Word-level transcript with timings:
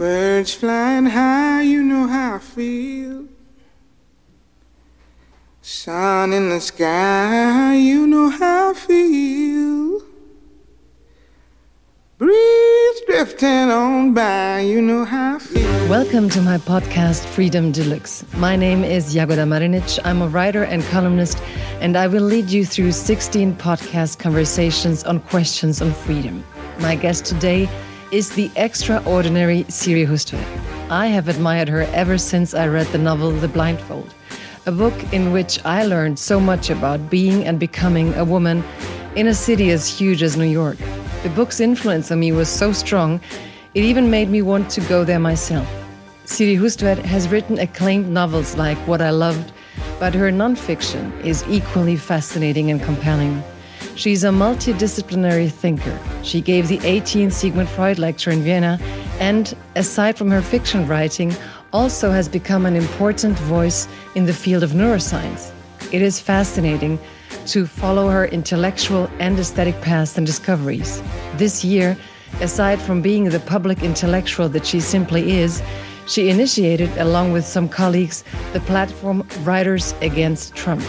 Birds 0.00 0.54
flying 0.54 1.04
high, 1.04 1.60
you 1.60 1.82
know 1.82 2.06
how 2.06 2.36
I 2.36 2.38
feel. 2.38 3.26
Sun 5.60 6.32
in 6.32 6.48
the 6.48 6.58
sky, 6.58 7.76
you 7.76 8.06
know 8.06 8.30
how 8.30 8.70
I 8.70 8.72
feel. 8.72 10.00
Breeze 12.16 13.00
drifting 13.08 13.70
on 13.70 14.14
by, 14.14 14.60
you 14.60 14.80
know 14.80 15.04
how 15.04 15.36
I 15.36 15.38
feel. 15.38 15.88
Welcome 15.90 16.30
to 16.30 16.40
my 16.40 16.56
podcast, 16.56 17.26
Freedom 17.26 17.70
Deluxe. 17.70 18.24
My 18.38 18.56
name 18.56 18.82
is 18.82 19.14
Jagoda 19.14 19.46
Marinic. 19.46 19.98
I'm 20.06 20.22
a 20.22 20.28
writer 20.28 20.64
and 20.64 20.82
columnist, 20.84 21.42
and 21.82 21.94
I 21.94 22.06
will 22.06 22.22
lead 22.22 22.48
you 22.48 22.64
through 22.64 22.92
16 22.92 23.54
podcast 23.56 24.18
conversations 24.18 25.04
on 25.04 25.20
questions 25.20 25.82
on 25.82 25.92
freedom. 25.92 26.42
My 26.78 26.96
guest 26.96 27.26
today 27.26 27.68
is 28.10 28.30
the 28.30 28.50
extraordinary 28.56 29.64
Siri 29.68 30.04
Hustvedt. 30.04 30.44
I 30.90 31.06
have 31.06 31.28
admired 31.28 31.68
her 31.68 31.82
ever 31.92 32.18
since 32.18 32.54
I 32.54 32.66
read 32.66 32.86
the 32.88 32.98
novel 32.98 33.30
The 33.30 33.46
Blindfold, 33.46 34.12
a 34.66 34.72
book 34.72 34.94
in 35.12 35.32
which 35.32 35.64
I 35.64 35.84
learned 35.84 36.18
so 36.18 36.40
much 36.40 36.70
about 36.70 37.08
being 37.08 37.44
and 37.44 37.60
becoming 37.60 38.12
a 38.14 38.24
woman 38.24 38.64
in 39.14 39.28
a 39.28 39.34
city 39.34 39.70
as 39.70 39.88
huge 39.88 40.24
as 40.24 40.36
New 40.36 40.44
York. 40.44 40.76
The 41.22 41.30
book's 41.30 41.60
influence 41.60 42.10
on 42.10 42.18
me 42.18 42.32
was 42.32 42.48
so 42.48 42.72
strong, 42.72 43.20
it 43.74 43.84
even 43.84 44.10
made 44.10 44.28
me 44.28 44.42
want 44.42 44.70
to 44.70 44.80
go 44.82 45.04
there 45.04 45.20
myself. 45.20 45.68
Siri 46.24 46.56
Hustvedt 46.56 46.98
has 46.98 47.28
written 47.28 47.58
acclaimed 47.60 48.08
novels 48.08 48.56
like 48.56 48.78
What 48.88 49.00
I 49.00 49.10
Loved, 49.10 49.52
but 50.00 50.14
her 50.14 50.32
nonfiction 50.32 51.24
is 51.24 51.44
equally 51.48 51.96
fascinating 51.96 52.72
and 52.72 52.82
compelling. 52.82 53.42
She's 53.96 54.24
a 54.24 54.28
multidisciplinary 54.28 55.50
thinker. 55.50 55.98
She 56.22 56.40
gave 56.40 56.68
the 56.68 56.78
18th 56.78 57.32
Sigmund 57.32 57.68
Freud 57.68 57.98
lecture 57.98 58.30
in 58.30 58.42
Vienna 58.42 58.78
and, 59.18 59.54
aside 59.76 60.16
from 60.16 60.30
her 60.30 60.40
fiction 60.40 60.86
writing, 60.86 61.34
also 61.72 62.10
has 62.10 62.28
become 62.28 62.66
an 62.66 62.76
important 62.76 63.38
voice 63.38 63.86
in 64.14 64.26
the 64.26 64.32
field 64.32 64.62
of 64.62 64.70
neuroscience. 64.70 65.52
It 65.92 66.02
is 66.02 66.20
fascinating 66.20 66.98
to 67.46 67.66
follow 67.66 68.08
her 68.08 68.26
intellectual 68.26 69.10
and 69.18 69.38
aesthetic 69.38 69.80
paths 69.80 70.16
and 70.16 70.26
discoveries. 70.26 71.02
This 71.36 71.64
year, 71.64 71.96
aside 72.40 72.80
from 72.80 73.02
being 73.02 73.24
the 73.24 73.40
public 73.40 73.82
intellectual 73.82 74.48
that 74.50 74.66
she 74.66 74.80
simply 74.80 75.32
is, 75.38 75.62
she 76.06 76.28
initiated, 76.28 76.90
along 76.98 77.32
with 77.32 77.44
some 77.44 77.68
colleagues, 77.68 78.24
the 78.52 78.60
platform 78.60 79.26
Writers 79.42 79.94
Against 80.00 80.54
Trump. 80.54 80.82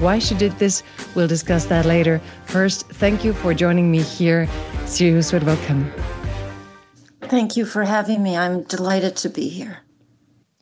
Why 0.00 0.20
she 0.20 0.34
did 0.36 0.52
this, 0.58 0.84
we'll 1.16 1.26
discuss 1.26 1.66
that 1.66 1.84
later. 1.84 2.20
First, 2.44 2.86
thank 2.86 3.24
you 3.24 3.32
for 3.32 3.52
joining 3.52 3.90
me 3.90 4.02
here. 4.02 4.48
Siri 4.86 5.18
Hustvedt, 5.18 5.42
welcome. 5.42 5.92
Thank 7.22 7.56
you 7.56 7.66
for 7.66 7.82
having 7.82 8.22
me. 8.22 8.36
I'm 8.36 8.62
delighted 8.62 9.16
to 9.16 9.28
be 9.28 9.48
here. 9.48 9.78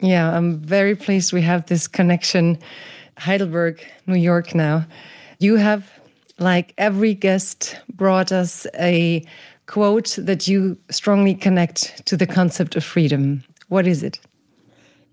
Yeah, 0.00 0.34
I'm 0.34 0.58
very 0.60 0.96
pleased 0.96 1.34
we 1.34 1.42
have 1.42 1.66
this 1.66 1.86
connection. 1.86 2.58
Heidelberg, 3.18 3.84
New 4.06 4.16
York 4.18 4.54
now. 4.54 4.86
You 5.38 5.56
have, 5.56 5.90
like 6.38 6.72
every 6.78 7.12
guest, 7.12 7.76
brought 7.92 8.32
us 8.32 8.66
a 8.78 9.22
quote 9.66 10.16
that 10.18 10.48
you 10.48 10.78
strongly 10.90 11.34
connect 11.34 12.06
to 12.06 12.16
the 12.16 12.26
concept 12.26 12.74
of 12.74 12.84
freedom. 12.84 13.44
What 13.68 13.86
is 13.86 14.02
it? 14.02 14.18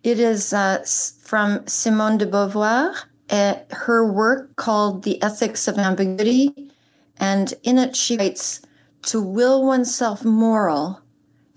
It 0.04 0.20
is 0.20 0.54
uh, 0.54 0.84
from 1.24 1.68
Simone 1.68 2.18
de 2.18 2.26
Beauvoir 2.26 2.94
at 3.34 3.66
her 3.72 4.06
work 4.06 4.56
called 4.56 5.04
The 5.04 5.22
Ethics 5.24 5.68
of 5.68 5.80
Ambiguity. 5.80 6.70
And 7.18 7.52
in 7.64 7.80
it, 7.80 7.96
she 7.96 8.16
writes 8.16 8.62
To 9.04 9.20
will 9.20 9.66
oneself 9.66 10.24
moral 10.24 11.02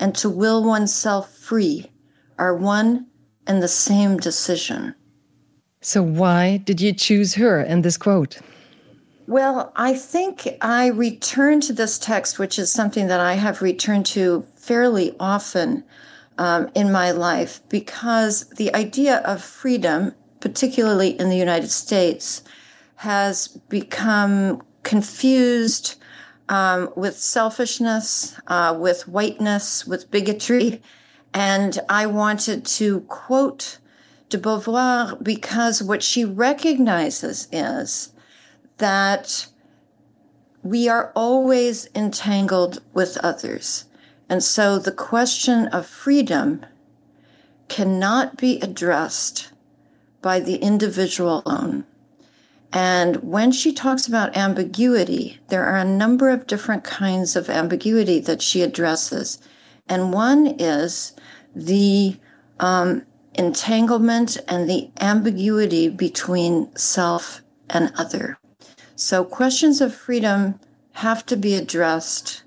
and 0.01 0.15
to 0.17 0.31
will 0.31 0.65
oneself 0.65 1.37
free 1.37 1.93
are 2.39 2.57
one 2.57 3.07
and 3.47 3.63
the 3.63 3.69
same 3.69 4.17
decision. 4.17 4.95
So, 5.83 6.03
why 6.03 6.57
did 6.57 6.81
you 6.81 6.95
choose 6.95 7.35
her 7.35 7.61
and 7.61 7.85
this 7.85 7.99
quote? 7.99 8.39
Well, 9.27 9.73
I 9.77 9.95
think 9.95 10.49
I 10.63 10.87
return 10.87 11.61
to 11.63 11.73
this 11.73 11.99
text, 11.99 12.39
which 12.39 12.59
is 12.59 12.73
something 12.73 13.09
that 13.09 13.21
I 13.21 13.35
have 13.35 13.61
returned 13.61 14.07
to 14.07 14.47
fairly 14.57 15.15
often 15.21 15.85
um, 16.39 16.71
in 16.75 16.91
my 16.91 17.11
life, 17.11 17.61
because 17.69 18.49
the 18.51 18.75
idea 18.75 19.19
of 19.19 19.43
freedom 19.43 20.15
particularly 20.47 21.11
in 21.19 21.29
the 21.29 21.37
United 21.37 21.73
States, 21.73 22.45
has 22.95 23.49
become 23.69 24.63
confused 24.85 25.97
um, 26.49 26.89
with 26.95 27.19
selfishness, 27.19 28.39
uh, 28.47 28.77
with 28.79 29.09
whiteness, 29.09 29.85
with 29.89 30.09
bigotry. 30.13 30.81
And 31.35 31.81
I 31.89 32.07
wanted 32.07 32.65
to 32.79 33.01
quote 33.01 33.79
de 34.29 34.39
Beauvoir 34.39 35.21
because 35.21 35.83
what 35.83 36.05
she 36.05 36.25
recognizes 36.25 37.49
is 37.51 38.13
that 38.79 39.49
we 40.63 40.89
are 40.89 41.11
always 41.17 41.89
entangled 41.93 42.85
with 42.95 43.17
others. 43.19 43.87
And 44.29 44.45
so 44.45 44.79
the 44.79 44.93
question 44.93 45.67
of 45.69 45.89
freedom 45.89 46.65
cannot 47.67 48.37
be 48.37 48.61
addressed 48.61 49.51
by 50.27 50.41
the 50.41 50.57
individual 50.57 51.41
alone. 51.47 51.85
And 52.73 53.23
when 53.23 53.53
she 53.53 53.73
talks 53.73 54.09
about 54.09 54.37
ambiguity, 54.37 55.39
there 55.51 55.65
are 55.65 55.77
a 55.77 55.85
number 55.85 56.31
of 56.31 56.49
different 56.49 56.83
kinds 56.83 57.37
of 57.37 57.49
ambiguity 57.49 58.19
that 58.19 58.43
she 58.43 58.63
addresses. 58.63 59.39
And 59.89 60.13
one 60.13 60.49
is 60.59 61.13
the 61.55 62.17
um, 62.59 63.07
entanglement 63.35 64.37
and 64.49 64.69
the 64.69 64.91
ambiguity 65.01 65.89
between 65.89 66.75
self 66.75 67.41
and 67.71 67.93
other. 67.97 68.37
So 68.97 69.25
questions 69.25 69.81
of 69.81 69.95
freedom 69.95 70.59
have 70.95 71.25
to 71.27 71.37
be 71.37 71.55
addressed, 71.55 72.43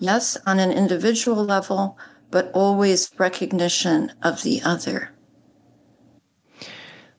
yes, 0.00 0.36
on 0.48 0.58
an 0.58 0.72
individual 0.72 1.44
level, 1.44 1.96
but 2.32 2.50
always 2.54 3.08
recognition 3.18 4.10
of 4.20 4.42
the 4.42 4.62
other. 4.64 5.12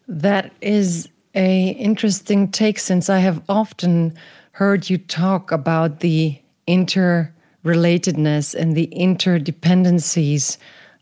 That 0.07 0.51
is 0.61 1.09
a 1.35 1.69
interesting 1.69 2.51
take 2.51 2.79
since 2.79 3.09
I 3.09 3.19
have 3.19 3.41
often 3.47 4.13
heard 4.51 4.89
you 4.89 4.97
talk 4.97 5.51
about 5.51 6.01
the 6.01 6.37
interrelatedness 6.67 8.53
and 8.55 8.75
the 8.75 8.87
interdependencies 8.87 10.57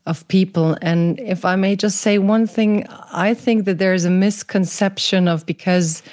of 0.05 0.27
people. 0.27 0.77
And 0.81 1.19
if 1.19 1.45
I 1.45 1.55
may 1.55 1.75
just 1.75 1.99
say 1.99 2.17
one 2.17 2.47
thing, 2.47 2.87
I 3.11 3.33
think 3.33 3.65
that 3.65 3.79
there 3.79 3.93
is 3.93 4.05
a 4.05 4.09
misconception 4.09 5.27
of 5.27 5.45
because 5.45 6.03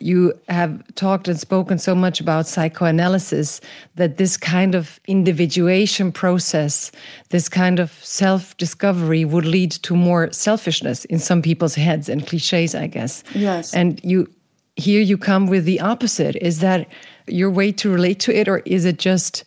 you 0.00 0.32
have 0.48 0.82
talked 0.94 1.28
and 1.28 1.38
spoken 1.38 1.78
so 1.78 1.94
much 1.94 2.20
about 2.20 2.46
psychoanalysis 2.46 3.60
that 3.96 4.16
this 4.16 4.36
kind 4.36 4.74
of 4.74 5.00
individuation 5.06 6.12
process, 6.12 6.92
this 7.30 7.48
kind 7.48 7.78
of 7.78 7.90
self 8.04 8.56
discovery 8.56 9.24
would 9.24 9.44
lead 9.44 9.72
to 9.72 9.96
more 9.96 10.30
selfishness 10.32 11.04
in 11.06 11.18
some 11.18 11.42
people's 11.42 11.74
heads 11.74 12.08
and 12.08 12.26
cliches, 12.26 12.74
I 12.74 12.86
guess. 12.86 13.22
Yes. 13.34 13.74
And 13.74 14.00
you 14.04 14.28
here 14.76 15.00
you 15.00 15.16
come 15.16 15.46
with 15.46 15.64
the 15.64 15.80
opposite. 15.80 16.36
Is 16.36 16.60
that 16.60 16.88
your 17.26 17.50
way 17.50 17.72
to 17.72 17.90
relate 17.90 18.20
to 18.20 18.36
it, 18.36 18.48
or 18.48 18.58
is 18.66 18.84
it 18.84 18.98
just 18.98 19.44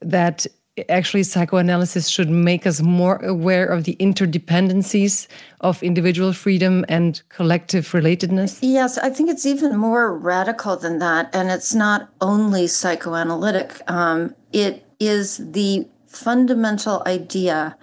that 0.00 0.46
actually 0.88 1.22
psychoanalysis 1.22 2.08
should 2.08 2.30
make 2.30 2.66
us 2.66 2.80
more 2.80 3.16
aware 3.24 3.66
of 3.66 3.84
the 3.84 3.96
interdependencies 3.96 5.26
of 5.60 5.82
individual 5.82 6.32
freedom 6.32 6.84
and 6.88 7.22
collective 7.28 7.86
relatedness? 7.92 8.58
Yes, 8.62 8.98
I 8.98 9.10
think 9.10 9.30
it's 9.30 9.46
even 9.46 9.76
more 9.76 10.16
radical 10.16 10.76
than 10.76 10.98
that. 10.98 11.34
And 11.34 11.50
it's 11.50 11.74
not 11.74 12.08
only 12.20 12.66
psychoanalytic, 12.66 13.80
um, 13.90 14.34
it 14.52 14.84
is 15.00 15.38
the 15.52 15.86
fundamental 16.06 17.02
idea 17.06 17.76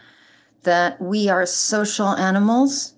that 0.63 0.99
we 0.99 1.29
are 1.29 1.45
social 1.45 2.09
animals 2.09 2.93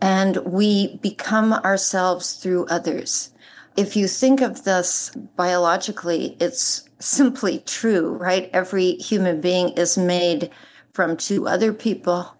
and 0.00 0.36
we 0.38 0.96
become 0.98 1.52
ourselves 1.52 2.34
through 2.34 2.66
others. 2.66 3.30
If 3.76 3.94
you 3.94 4.08
think 4.08 4.40
of 4.40 4.64
this 4.64 5.10
biologically, 5.36 6.36
it's 6.40 6.88
simply 6.98 7.58
true, 7.66 8.16
right? 8.16 8.48
Every 8.52 8.92
human 8.94 9.40
being 9.40 9.68
is 9.70 9.98
made 9.98 10.50
from 10.94 11.16
two 11.16 11.46
other 11.46 11.74
people 11.74 12.34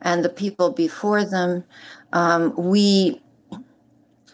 and 0.00 0.24
the 0.24 0.28
people 0.28 0.70
before 0.70 1.24
them. 1.24 1.64
Um, 2.12 2.54
we 2.56 3.20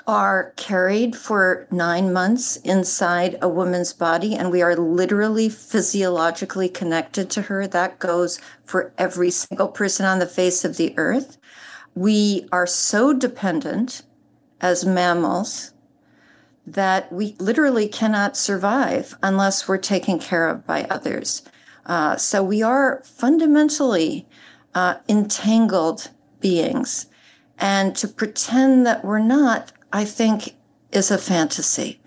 are 0.07 0.53
carried 0.57 1.17
for 1.17 1.67
nine 1.71 2.13
months 2.13 2.57
inside 2.57 3.39
a 3.41 3.49
woman's 3.49 3.95
body, 3.95 4.35
and 4.35 4.51
we 4.51 4.61
are 4.61 4.77
literally 4.77 5.49
physiologically 5.49 6.69
connected 6.69 7.31
to 7.31 7.43
her. 7.43 7.67
That 7.67 7.99
goes 7.99 8.41
for 8.65 8.93
every 8.99 9.31
single 9.31 9.69
person 9.69 10.05
on 10.05 10.19
the 10.19 10.27
face 10.27 10.65
of 10.65 10.77
the 10.77 10.93
earth. 10.99 11.39
We 11.95 12.47
are 12.53 12.67
so 12.67 13.15
dependent 13.15 14.03
as 14.61 14.85
mammals 14.85 15.72
that 16.67 17.13
we 17.13 17.35
literally 17.39 17.89
cannot 17.89 18.37
survive 18.37 19.17
unless 19.23 19.67
we're 19.67 19.79
taken 19.79 20.19
care 20.19 20.49
of 20.49 20.67
by 20.67 20.85
others. 20.85 21.43
Uh, 21.87 22.17
so 22.17 22.43
we 22.43 22.63
are 22.63 23.03
fundamentally 23.05 24.27
uh, 24.75 24.97
entangled 25.09 26.11
beings. 26.41 27.07
And 27.59 27.95
to 27.97 28.09
pretend 28.09 28.87
that 28.87 29.05
we're 29.05 29.19
not, 29.19 29.73
I 29.93 30.05
think, 30.05 30.57
is 30.91 31.11
a 31.11 31.19
fantasy. 31.19 32.01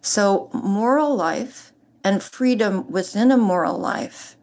So, 0.00 0.50
moral 0.52 1.14
life 1.14 1.72
and 2.04 2.22
freedom 2.22 2.90
within 2.90 3.32
a 3.32 3.36
moral 3.36 3.78
life 3.78 4.36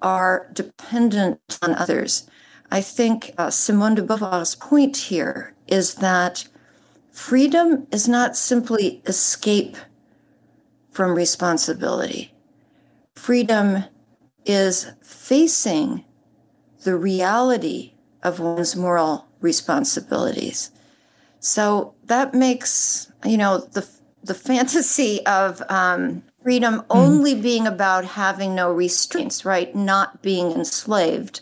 are 0.00 0.48
dependent 0.52 1.58
on 1.62 1.74
others. 1.74 2.28
I 2.70 2.80
think 2.80 3.32
uh, 3.38 3.50
Simone 3.50 3.96
de 3.96 4.02
Beauvoir's 4.02 4.54
point 4.54 4.96
here 4.96 5.54
is 5.66 5.94
that 5.96 6.48
freedom 7.16 7.86
is 7.90 8.06
not 8.06 8.36
simply 8.36 9.00
escape 9.06 9.76
from 10.90 11.14
responsibility. 11.14 12.32
Freedom 13.14 13.84
is 14.44 14.92
facing 15.02 16.04
the 16.84 16.94
reality 16.94 17.94
of 18.22 18.38
one's 18.38 18.76
moral 18.76 19.26
responsibilities. 19.40 20.70
So 21.40 21.94
that 22.04 22.34
makes, 22.34 23.10
you 23.24 23.38
know, 23.38 23.58
the 23.58 23.88
the 24.22 24.34
fantasy 24.34 25.24
of 25.24 25.62
um, 25.70 26.22
freedom 26.42 26.80
mm. 26.80 26.86
only 26.90 27.34
being 27.34 27.66
about 27.66 28.04
having 28.04 28.54
no 28.54 28.72
restraints, 28.72 29.44
right? 29.44 29.74
Not 29.74 30.20
being 30.20 30.50
enslaved. 30.50 31.40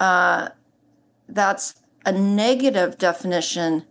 Uh, 0.00 0.48
that's 1.28 1.74
a 2.04 2.12
negative 2.12 2.98
definition 2.98 3.84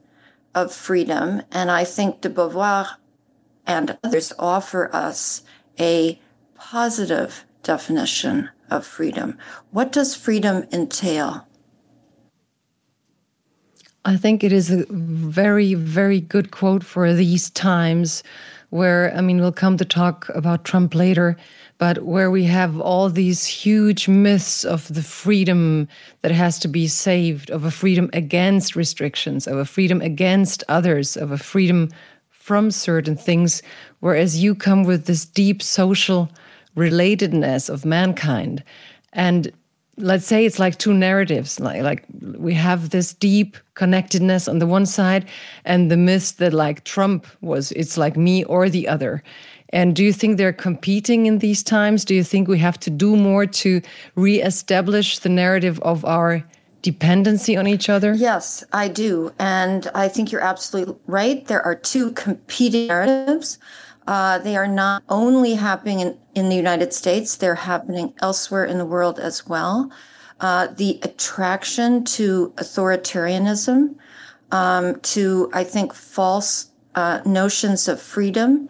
of 0.56 0.74
freedom. 0.74 1.42
And 1.52 1.72
I 1.72 1.84
think 1.84 2.22
de 2.22 2.30
Beauvoir 2.30 2.88
and 3.66 3.98
others 4.04 4.34
offer 4.38 4.94
us 4.94 5.44
a 5.80 6.20
positive 6.56 7.46
definition 7.64 8.50
of 8.70 8.86
freedom. 8.86 9.38
What 9.72 9.92
does 9.92 10.16
freedom 10.16 10.68
entail? 10.72 11.48
I 14.06 14.18
think 14.18 14.44
it 14.44 14.52
is 14.52 14.70
a 14.70 14.86
very, 14.90 15.76
very 15.76 16.20
good 16.20 16.52
quote 16.52 16.84
for 16.84 17.14
these 17.14 17.50
times 17.52 18.22
where, 18.70 19.16
I 19.16 19.22
mean, 19.22 19.40
we'll 19.40 19.54
come 19.54 19.78
to 19.78 19.86
talk 19.86 20.28
about 20.30 20.66
Trump 20.66 20.94
later, 20.94 21.38
but 21.84 22.06
where 22.06 22.32
we 22.32 22.46
have 22.46 22.80
all 22.80 23.10
these 23.10 23.46
huge 23.46 24.08
myths 24.08 24.64
of 24.64 24.88
the 24.94 25.04
freedom 25.04 25.86
that 26.22 26.32
has 26.32 26.58
to 26.58 26.70
be 26.70 26.88
saved, 26.88 27.50
of 27.50 27.66
a 27.66 27.72
freedom 27.72 28.10
against 28.14 28.78
restrictions, 28.78 29.48
of 29.48 29.58
a 29.58 29.66
freedom 29.66 30.00
against 30.00 30.64
others, 30.70 31.18
of 31.18 31.30
a 31.30 31.38
freedom 31.38 31.90
from 32.30 32.72
certain 32.72 33.18
things, 33.18 33.62
whereas 34.00 34.42
you 34.42 34.56
come 34.56 34.86
with 34.86 35.08
this 35.08 35.26
deep 35.26 35.62
social 35.62 36.32
relatedness 36.78 37.70
of 37.70 37.84
mankind. 37.84 38.64
And 39.12 39.52
let's 39.98 40.26
say 40.26 40.46
it's 40.46 40.58
like 40.58 40.78
two 40.80 40.94
narratives 40.94 41.60
like 41.60 41.82
like 41.84 42.06
we 42.38 42.54
have 42.54 42.90
this 42.90 43.14
deep 43.14 43.58
connectedness 43.76 44.48
on 44.48 44.60
the 44.60 44.66
one 44.66 44.86
side 44.86 45.26
and 45.66 45.92
the 45.92 45.98
myth 45.98 46.38
that 46.38 46.54
like 46.54 46.84
trump 46.84 47.28
was 47.42 47.72
it's 47.74 47.98
like 47.98 48.18
me 48.18 48.44
or 48.46 48.70
the 48.70 48.88
other. 48.88 49.24
And 49.70 49.96
do 49.96 50.04
you 50.04 50.14
think 50.14 50.38
they're 50.38 50.54
competing 50.54 51.26
in 51.26 51.40
these 51.40 51.64
times? 51.64 52.06
Do 52.06 52.14
you 52.14 52.24
think 52.24 52.48
we 52.48 52.60
have 52.60 52.80
to 52.82 52.92
do 52.92 53.16
more 53.16 53.48
to 53.48 53.82
reestablish 54.14 55.18
the 55.18 55.30
narrative 55.30 55.80
of 55.80 56.06
our 56.06 56.44
dependency 56.84 57.58
on 57.58 57.66
each 57.66 57.90
other? 57.90 58.14
Yes 58.14 58.64
i 58.74 58.88
do. 58.88 59.32
And 59.40 59.90
i 59.96 60.08
think 60.08 60.32
you're 60.32 60.42
absolutely 60.42 60.96
right. 61.08 61.46
There 61.48 61.62
are 61.62 61.76
two 61.76 62.12
competing 62.12 62.88
narratives 62.88 63.58
uh, 64.08 64.40
they 64.40 64.56
are 64.56 64.68
not 64.68 65.04
only 65.10 65.56
happening 65.56 66.00
in, 66.00 66.18
in 66.36 66.50
the 66.50 66.56
United 66.56 66.94
States, 66.94 67.38
they're 67.38 67.56
happening 67.56 68.14
elsewhere 68.22 68.66
in 68.66 68.78
the 68.78 68.86
world 68.86 69.20
as 69.20 69.48
well. 69.48 69.92
Uh, 70.40 70.68
the 70.68 71.00
attraction 71.04 72.04
to 72.04 72.54
authoritarianism, 72.58 73.96
um, 74.52 75.00
to, 75.02 75.50
I 75.54 75.64
think, 75.64 75.94
false 75.94 76.72
uh, 76.96 77.22
notions 77.26 77.88
of 77.88 78.02
freedom, 78.02 78.68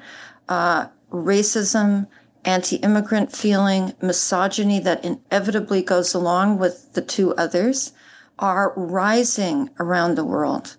uh, 0.50 0.88
racism, 1.12 2.07
anti 2.45 2.75
immigrant 2.77 3.31
feeling, 3.31 3.94
misogyny 4.01 4.80
that 4.81 5.03
inevitably 5.03 5.81
goes 5.81 6.13
along 6.13 6.59
with 6.59 6.94
the 6.94 7.01
two 7.01 7.33
others, 7.35 7.94
are 8.38 8.74
rising 8.75 9.69
around 9.80 10.15
the 10.15 10.25
world 10.25 10.77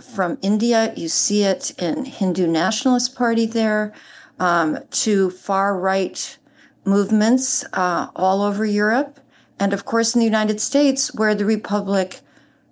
from 0.00 0.38
India. 0.42 0.92
You 0.96 1.08
see 1.08 1.44
it 1.44 1.72
in 1.78 2.04
Hindu 2.04 2.46
Nationalist 2.46 3.14
Party 3.14 3.46
there, 3.46 3.92
um, 4.38 4.78
to 4.90 5.30
far 5.30 5.78
right 5.78 6.38
movements 6.84 7.64
uh, 7.72 8.08
all 8.14 8.42
over 8.42 8.64
Europe, 8.64 9.18
and 9.58 9.72
of 9.72 9.84
course 9.84 10.14
in 10.14 10.20
the 10.20 10.24
United 10.24 10.60
States, 10.60 11.14
where 11.14 11.34
the 11.34 11.44
republic 11.44 12.20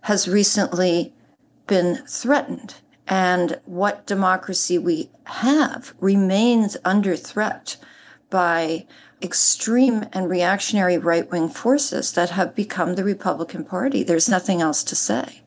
has 0.02 0.28
recently 0.28 1.12
been 1.66 1.96
threatened. 2.06 2.76
And 3.06 3.60
what 3.64 4.06
democracy 4.06 4.78
we 4.78 5.10
have 5.24 5.94
remains 6.00 6.76
under 6.84 7.16
threat 7.16 7.76
by 8.30 8.86
extreme 9.22 10.06
and 10.12 10.28
reactionary 10.28 10.98
right 10.98 11.30
wing 11.30 11.48
forces 11.48 12.12
that 12.12 12.30
have 12.30 12.54
become 12.54 12.94
the 12.94 13.04
Republican 13.04 13.64
Party. 13.64 14.02
There's 14.02 14.28
nothing 14.28 14.60
else 14.60 14.84
to 14.84 14.96
say. 14.96 15.44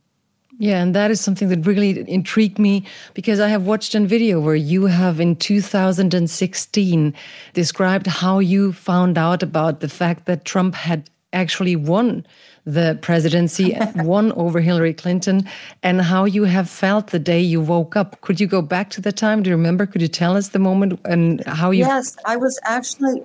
Yeah, 0.60 0.82
and 0.82 0.96
that 0.96 1.12
is 1.12 1.22
something 1.22 1.50
that 1.50 1.66
really 1.68 2.10
intrigued 2.10 2.58
me 2.58 2.84
because 3.14 3.40
I 3.40 3.48
have 3.48 3.68
watched 3.68 3.94
a 3.94 4.00
video 4.00 4.40
where 4.40 4.56
you 4.56 4.88
have 4.88 5.20
in 5.20 5.36
2016 5.36 7.14
described 7.54 8.08
how 8.08 8.40
you 8.40 8.74
found 8.74 9.18
out 9.20 9.44
about 9.44 9.82
the 9.82 9.90
fact 9.90 10.26
that 10.26 10.46
Trump 10.46 10.74
had 10.74 11.10
actually 11.32 11.76
won 11.76 12.26
the 12.66 12.98
presidency, 13.02 13.78
won 13.98 14.32
over 14.32 14.60
Hillary 14.60 14.96
Clinton, 14.96 15.48
and 15.84 16.02
how 16.02 16.26
you 16.26 16.46
have 16.46 16.68
felt 16.68 17.08
the 17.08 17.20
day 17.20 17.40
you 17.40 17.62
woke 17.62 17.96
up. 17.96 18.20
Could 18.22 18.40
you 18.40 18.48
go 18.48 18.64
back 18.64 18.90
to 18.92 19.02
the 19.02 19.12
time? 19.12 19.44
Do 19.44 19.52
you 19.52 19.56
remember? 19.56 19.86
Could 19.86 20.02
you 20.02 20.08
tell 20.08 20.36
us 20.36 20.50
the 20.50 20.60
moment 20.60 21.00
and 21.06 21.46
how 21.46 21.70
you? 21.70 21.86
Yes, 21.86 22.18
I 22.26 22.36
was 22.36 22.60
actually 22.64 23.24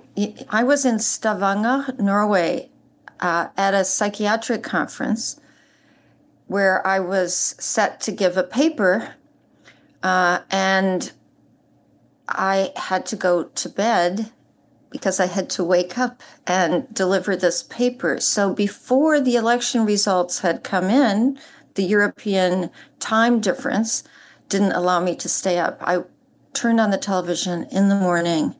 I 0.49 0.63
was 0.63 0.85
in 0.85 0.99
Stavanger, 0.99 1.95
Norway, 1.97 2.69
uh, 3.21 3.47
at 3.57 3.73
a 3.73 3.83
psychiatric 3.83 4.61
conference 4.61 5.39
where 6.53 6.85
I 6.85 6.99
was 6.99 7.55
set 7.57 7.99
to 8.01 8.11
give 8.11 8.37
a 8.37 8.43
paper, 8.43 9.15
uh, 10.03 10.41
and 10.51 11.11
I 12.29 12.71
had 12.75 13.07
to 13.07 13.15
go 13.15 13.45
to 13.45 13.69
bed 13.69 14.31
because 14.91 15.19
I 15.19 15.25
had 15.25 15.49
to 15.49 15.63
wake 15.63 15.97
up 15.97 16.21
and 16.45 16.85
deliver 16.93 17.35
this 17.35 17.63
paper. 17.63 18.19
So 18.19 18.53
before 18.53 19.19
the 19.19 19.35
election 19.35 19.83
results 19.83 20.41
had 20.41 20.63
come 20.63 20.91
in, 20.91 21.39
the 21.73 21.85
European 21.85 22.69
time 22.99 23.39
difference 23.39 24.03
didn't 24.47 24.73
allow 24.73 24.99
me 24.99 25.15
to 25.15 25.27
stay 25.27 25.57
up. 25.57 25.81
I 25.81 26.03
turned 26.53 26.79
on 26.79 26.91
the 26.91 26.99
television 26.99 27.63
in 27.71 27.89
the 27.89 27.95
morning, 27.95 28.55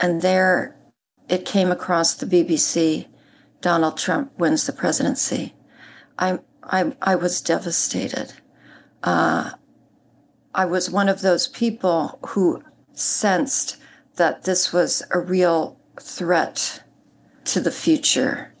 and 0.00 0.22
there 0.22 0.74
it 1.28 1.44
came 1.44 1.70
across 1.70 2.14
the 2.14 2.24
BBC 2.24 3.06
Donald 3.60 3.98
Trump 3.98 4.32
wins 4.38 4.64
the 4.64 4.72
presidency. 4.72 5.54
I 6.18 6.38
I, 6.68 6.92
I 7.02 7.14
was 7.16 7.40
devastated. 7.40 8.34
Uh, 9.02 9.52
I 10.54 10.64
was 10.64 10.90
one 10.90 11.08
of 11.08 11.20
those 11.20 11.46
people 11.48 12.18
who 12.28 12.62
sensed 12.92 13.76
that 14.16 14.44
this 14.44 14.72
was 14.72 15.02
a 15.10 15.18
real 15.18 15.78
threat 16.00 16.82
to 17.44 17.60
the 17.60 17.70
future. 17.70 18.52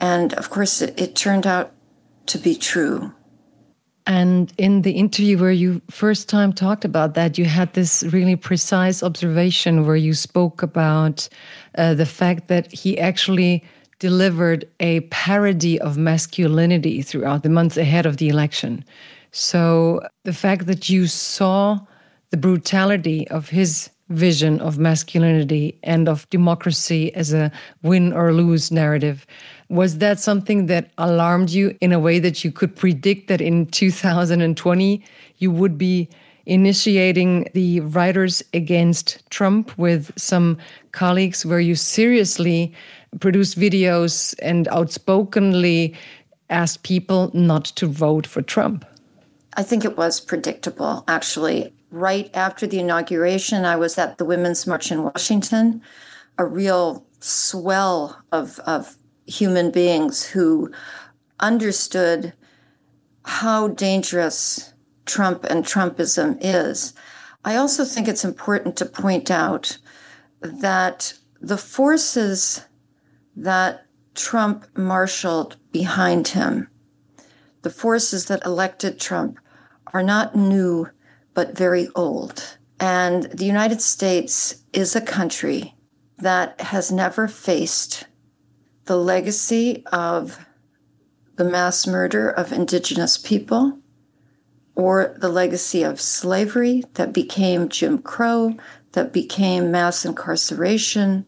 And 0.00 0.34
of 0.34 0.50
course, 0.50 0.82
it, 0.82 1.00
it 1.00 1.14
turned 1.14 1.46
out 1.46 1.72
to 2.26 2.38
be 2.38 2.54
true. 2.54 3.12
And 4.06 4.52
in 4.58 4.82
the 4.82 4.92
interview 4.92 5.38
where 5.38 5.52
you 5.52 5.80
first 5.88 6.28
time 6.28 6.52
talked 6.52 6.84
about 6.84 7.14
that, 7.14 7.38
you 7.38 7.44
had 7.44 7.72
this 7.74 8.02
really 8.04 8.34
precise 8.34 9.02
observation 9.02 9.86
where 9.86 9.96
you 9.96 10.12
spoke 10.12 10.60
about 10.62 11.28
uh, 11.78 11.94
the 11.94 12.06
fact 12.06 12.48
that 12.48 12.72
he 12.72 12.98
actually 12.98 13.64
delivered 14.02 14.68
a 14.80 14.98
parody 15.10 15.80
of 15.80 15.96
masculinity 15.96 17.02
throughout 17.02 17.44
the 17.44 17.48
months 17.48 17.76
ahead 17.76 18.04
of 18.04 18.16
the 18.16 18.28
election. 18.28 18.84
So 19.30 20.02
the 20.24 20.32
fact 20.32 20.66
that 20.66 20.88
you 20.88 21.06
saw 21.06 21.78
the 22.30 22.36
brutality 22.36 23.28
of 23.28 23.48
his 23.48 23.90
vision 24.08 24.60
of 24.60 24.76
masculinity 24.76 25.78
and 25.84 26.08
of 26.08 26.28
democracy 26.30 27.14
as 27.14 27.32
a 27.32 27.52
win 27.84 28.12
or 28.12 28.32
lose 28.32 28.72
narrative. 28.72 29.24
Was 29.68 29.98
that 29.98 30.18
something 30.18 30.66
that 30.66 30.90
alarmed 30.98 31.50
you 31.50 31.76
in 31.80 31.92
a 31.92 32.00
way 32.00 32.18
that 32.18 32.42
you 32.42 32.50
could 32.50 32.74
predict 32.74 33.28
that 33.28 33.40
in 33.40 33.66
2020 33.66 35.04
you 35.38 35.50
would 35.52 35.78
be 35.78 36.08
initiating 36.46 37.48
the 37.54 37.78
Writers 37.80 38.42
Against 38.52 39.22
Trump 39.30 39.78
with 39.78 40.10
some 40.16 40.58
colleagues 40.90 41.46
where 41.46 41.60
you 41.60 41.76
seriously 41.76 42.74
produced 43.20 43.58
videos 43.58 44.34
and 44.40 44.68
outspokenly 44.68 45.94
asked 46.50 46.82
people 46.82 47.30
not 47.34 47.64
to 47.64 47.86
vote 47.86 48.26
for 48.26 48.42
Trump? 48.42 48.84
I 49.56 49.62
think 49.62 49.84
it 49.84 49.96
was 49.96 50.20
predictable, 50.20 51.04
actually. 51.08 51.72
Right 51.90 52.30
after 52.34 52.66
the 52.66 52.78
inauguration, 52.78 53.64
I 53.64 53.76
was 53.76 53.98
at 53.98 54.18
the 54.18 54.24
Women's 54.24 54.66
March 54.66 54.90
in 54.90 55.02
Washington, 55.02 55.82
a 56.38 56.46
real 56.46 57.04
swell 57.20 58.22
of, 58.32 58.58
of 58.60 58.96
human 59.26 59.70
beings 59.70 60.24
who 60.24 60.72
understood 61.40 62.32
how 63.24 63.68
dangerous 63.68 64.72
Trump 65.04 65.44
and 65.44 65.64
Trumpism 65.64 66.38
is. 66.40 66.94
I 67.44 67.56
also 67.56 67.84
think 67.84 68.08
it's 68.08 68.24
important 68.24 68.76
to 68.76 68.86
point 68.86 69.30
out 69.30 69.78
that 70.40 71.14
the 71.40 71.58
forces 71.58 72.64
that 73.36 73.86
Trump 74.14 74.66
marshaled 74.76 75.56
behind 75.72 76.28
him, 76.28 76.68
the 77.62 77.70
forces 77.70 78.26
that 78.26 78.44
elected 78.44 79.00
Trump, 79.00 79.38
are 79.92 80.02
not 80.02 80.34
new, 80.36 80.88
but 81.34 81.56
very 81.56 81.88
old. 81.94 82.58
And 82.78 83.24
the 83.24 83.44
United 83.44 83.80
States 83.80 84.64
is 84.72 84.96
a 84.96 85.00
country 85.00 85.74
that 86.18 86.60
has 86.60 86.90
never 86.90 87.28
faced 87.28 88.06
the 88.84 88.96
legacy 88.96 89.84
of 89.92 90.44
the 91.36 91.44
mass 91.44 91.86
murder 91.86 92.28
of 92.28 92.52
indigenous 92.52 93.16
people 93.16 93.78
or 94.74 95.14
the 95.18 95.28
legacy 95.28 95.82
of 95.82 96.00
slavery 96.00 96.82
that 96.94 97.12
became 97.12 97.68
Jim 97.68 97.98
Crow, 97.98 98.56
that 98.92 99.12
became 99.12 99.70
mass 99.70 100.04
incarceration, 100.04 101.26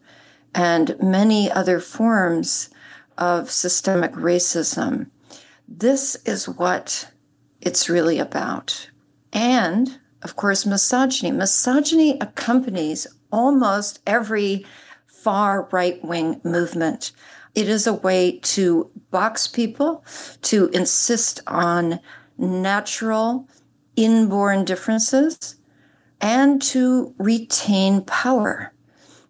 and 0.55 0.95
many 1.01 1.51
other 1.51 1.79
forms 1.79 2.69
of 3.17 3.51
systemic 3.51 4.13
racism. 4.13 5.11
This 5.67 6.15
is 6.25 6.47
what 6.49 7.11
it's 7.61 7.89
really 7.89 8.17
about. 8.17 8.89
And 9.33 9.99
of 10.23 10.35
course, 10.35 10.65
misogyny. 10.65 11.31
Misogyny 11.31 12.17
accompanies 12.19 13.05
almost 13.31 13.99
every 14.07 14.65
far 15.05 15.67
right 15.71 16.03
wing 16.03 16.39
movement. 16.43 17.11
It 17.53 17.69
is 17.69 17.85
a 17.85 17.93
way 17.93 18.39
to 18.39 18.89
box 19.11 19.47
people, 19.47 20.03
to 20.43 20.67
insist 20.69 21.41
on 21.47 21.99
natural, 22.37 23.47
inborn 23.95 24.65
differences, 24.65 25.55
and 26.21 26.61
to 26.61 27.13
retain 27.17 28.01
power. 28.01 28.73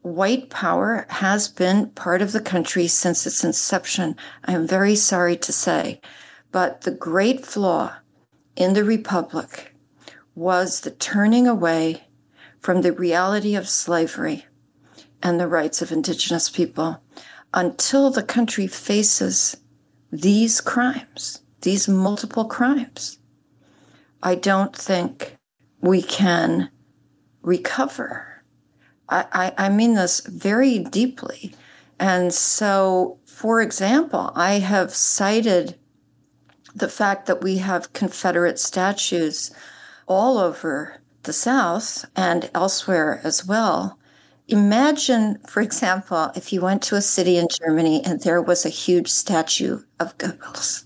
White 0.06 0.52
power 0.52 1.08
has 1.10 1.48
been 1.48 1.90
part 1.90 2.22
of 2.22 2.32
the 2.32 2.40
country 2.40 2.86
since 2.86 3.26
its 3.26 3.44
inception. 3.44 4.16
I 4.44 4.54
am 4.54 4.68
very 4.68 4.96
sorry 4.96 5.36
to 5.38 5.52
say. 5.52 6.00
But 6.52 6.82
the 6.82 6.92
great 6.92 7.44
flaw 7.44 7.96
in 8.56 8.74
the 8.74 8.84
Republic 8.84 9.74
was 10.36 10.82
the 10.82 10.92
turning 10.92 11.48
away 11.48 12.04
from 12.60 12.84
the 12.84 12.94
reality 12.94 13.56
of 13.56 13.68
slavery 13.68 14.46
and 15.24 15.40
the 15.40 15.48
rights 15.48 15.82
of 15.82 15.92
Indigenous 15.92 16.52
people 16.52 17.02
until 17.52 18.12
the 18.12 18.22
country 18.22 18.68
faces 18.68 19.58
these 20.12 20.62
crimes, 20.62 21.42
these 21.62 21.88
multiple 21.88 22.46
crimes. 22.46 23.18
I 24.22 24.36
don't 24.36 24.76
think 24.76 25.36
we 25.82 26.04
can 26.04 26.70
recover. 27.42 28.35
I, 29.10 29.26
I, 29.32 29.66
I 29.66 29.70
mean 29.70 29.94
this 29.94 30.22
very 30.22 30.80
deeply. 30.80 31.54
And 32.00 32.34
so, 32.34 33.20
for 33.26 33.62
example, 33.62 34.32
I 34.36 34.60
have 34.60 34.94
cited 34.94 35.76
the 36.74 36.90
fact 36.90 37.26
that 37.28 37.42
we 37.42 37.58
have 37.58 37.94
Confederate 37.94 38.60
statues 38.60 39.52
all 40.08 40.38
over 40.38 41.02
the 41.24 41.34
South 41.34 42.06
and 42.16 42.50
elsewhere 42.54 43.22
as 43.24 43.46
well. 43.46 43.98
Imagine, 44.48 45.40
for 45.48 45.62
example, 45.62 46.32
if 46.36 46.54
you 46.54 46.62
went 46.62 46.84
to 46.84 46.96
a 46.96 47.02
city 47.02 47.38
in 47.38 47.48
Germany 47.50 48.04
and 48.06 48.22
there 48.22 48.42
was 48.42 48.66
a 48.66 48.70
huge 48.70 49.10
statue 49.10 49.82
of 50.00 50.18
Goebbels. 50.18 50.86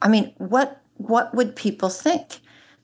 I 0.00 0.08
mean, 0.08 0.32
what 0.38 0.80
what 0.96 1.34
would 1.34 1.54
people 1.54 1.90
think? 1.90 2.40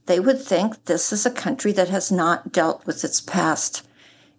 They 0.07 0.21
would 0.21 0.41
think 0.41 0.85
this 0.85 1.13
is 1.13 1.25
a 1.25 1.31
country 1.31 1.73
that 1.73 1.89
has 1.89 2.13
not 2.13 2.53
dealt 2.53 2.87
with 2.87 3.03
its 3.05 3.21
past 3.21 3.87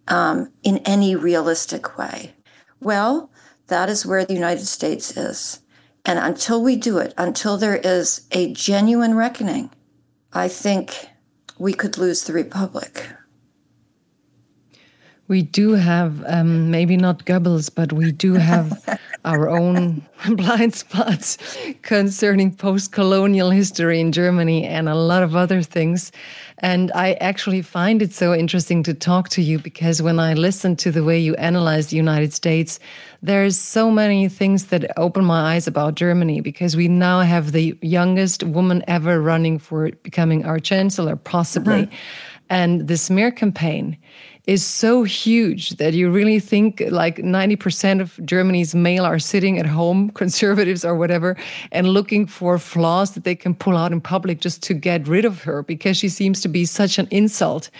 um, 0.08 0.52
in 0.62 0.78
any 0.78 1.14
realistic 1.16 1.98
way. 1.98 2.34
Well, 2.80 3.30
that 3.68 3.88
is 3.88 4.06
where 4.06 4.24
the 4.24 4.34
United 4.34 4.66
States 4.66 5.16
is. 5.16 5.60
And 6.04 6.18
until 6.18 6.62
we 6.62 6.76
do 6.76 6.98
it, 6.98 7.12
until 7.18 7.56
there 7.56 7.76
is 7.76 8.26
a 8.30 8.52
genuine 8.52 9.14
reckoning, 9.14 9.70
I 10.32 10.48
think 10.48 11.08
we 11.58 11.72
could 11.72 11.98
lose 11.98 12.24
the 12.24 12.32
republic. 12.32 13.08
We 15.28 15.42
do 15.42 15.72
have 15.72 16.24
um, 16.28 16.70
maybe 16.70 16.96
not 16.96 17.24
Goebbels, 17.24 17.74
but 17.74 17.92
we 17.92 18.12
do 18.12 18.34
have 18.34 19.00
our 19.24 19.48
own 19.48 20.06
blind 20.28 20.74
spots 20.74 21.36
concerning 21.82 22.54
post 22.54 22.92
colonial 22.92 23.50
history 23.50 24.00
in 24.00 24.12
Germany 24.12 24.64
and 24.64 24.88
a 24.88 24.94
lot 24.94 25.24
of 25.24 25.34
other 25.34 25.62
things. 25.62 26.12
And 26.58 26.90
I 26.92 27.12
actually 27.14 27.60
find 27.60 28.00
it 28.00 28.14
so 28.14 28.34
interesting 28.34 28.82
to 28.84 28.94
talk 28.94 29.28
to 29.30 29.42
you 29.42 29.58
because 29.58 30.00
when 30.00 30.18
I 30.18 30.32
listen 30.32 30.74
to 30.76 30.90
the 30.90 31.04
way 31.04 31.18
you 31.18 31.34
analyze 31.36 31.88
the 31.88 31.96
United 31.96 32.32
States, 32.32 32.80
there's 33.22 33.58
so 33.58 33.90
many 33.90 34.28
things 34.28 34.66
that 34.66 34.90
open 34.96 35.24
my 35.24 35.54
eyes 35.54 35.66
about 35.66 35.96
Germany 35.96 36.40
because 36.40 36.74
we 36.74 36.88
now 36.88 37.20
have 37.20 37.52
the 37.52 37.76
youngest 37.82 38.42
woman 38.42 38.82
ever 38.88 39.20
running 39.20 39.58
for 39.58 39.90
becoming 40.02 40.46
our 40.46 40.58
chancellor, 40.58 41.16
possibly. 41.16 41.82
Mm 41.82 41.88
-hmm. 41.88 42.46
And 42.48 42.88
the 42.88 42.96
smear 42.96 43.32
campaign 43.32 43.96
is 44.46 44.64
so 44.64 45.02
huge 45.02 45.70
that 45.70 45.92
you 45.92 46.08
really 46.08 46.38
think 46.38 46.82
like 46.90 47.16
90% 47.16 48.00
of 48.00 48.18
Germany's 48.24 48.74
male 48.74 49.04
are 49.04 49.18
sitting 49.18 49.58
at 49.58 49.66
home, 49.66 50.10
conservatives 50.14 50.84
or 50.84 50.94
whatever, 50.94 51.36
and 51.72 51.88
looking 51.88 52.26
for 52.26 52.58
flaws 52.58 53.12
that 53.12 53.24
they 53.24 53.34
can 53.34 53.54
pull 53.54 53.76
out 53.76 53.92
in 53.92 54.00
public 54.00 54.40
just 54.40 54.62
to 54.62 54.74
get 54.74 55.06
rid 55.08 55.24
of 55.24 55.42
her 55.42 55.62
because 55.62 55.96
she 55.96 56.08
seems 56.08 56.40
to 56.40 56.48
be 56.48 56.64
such 56.64 56.98
an 56.98 57.08
insult. 57.10 57.70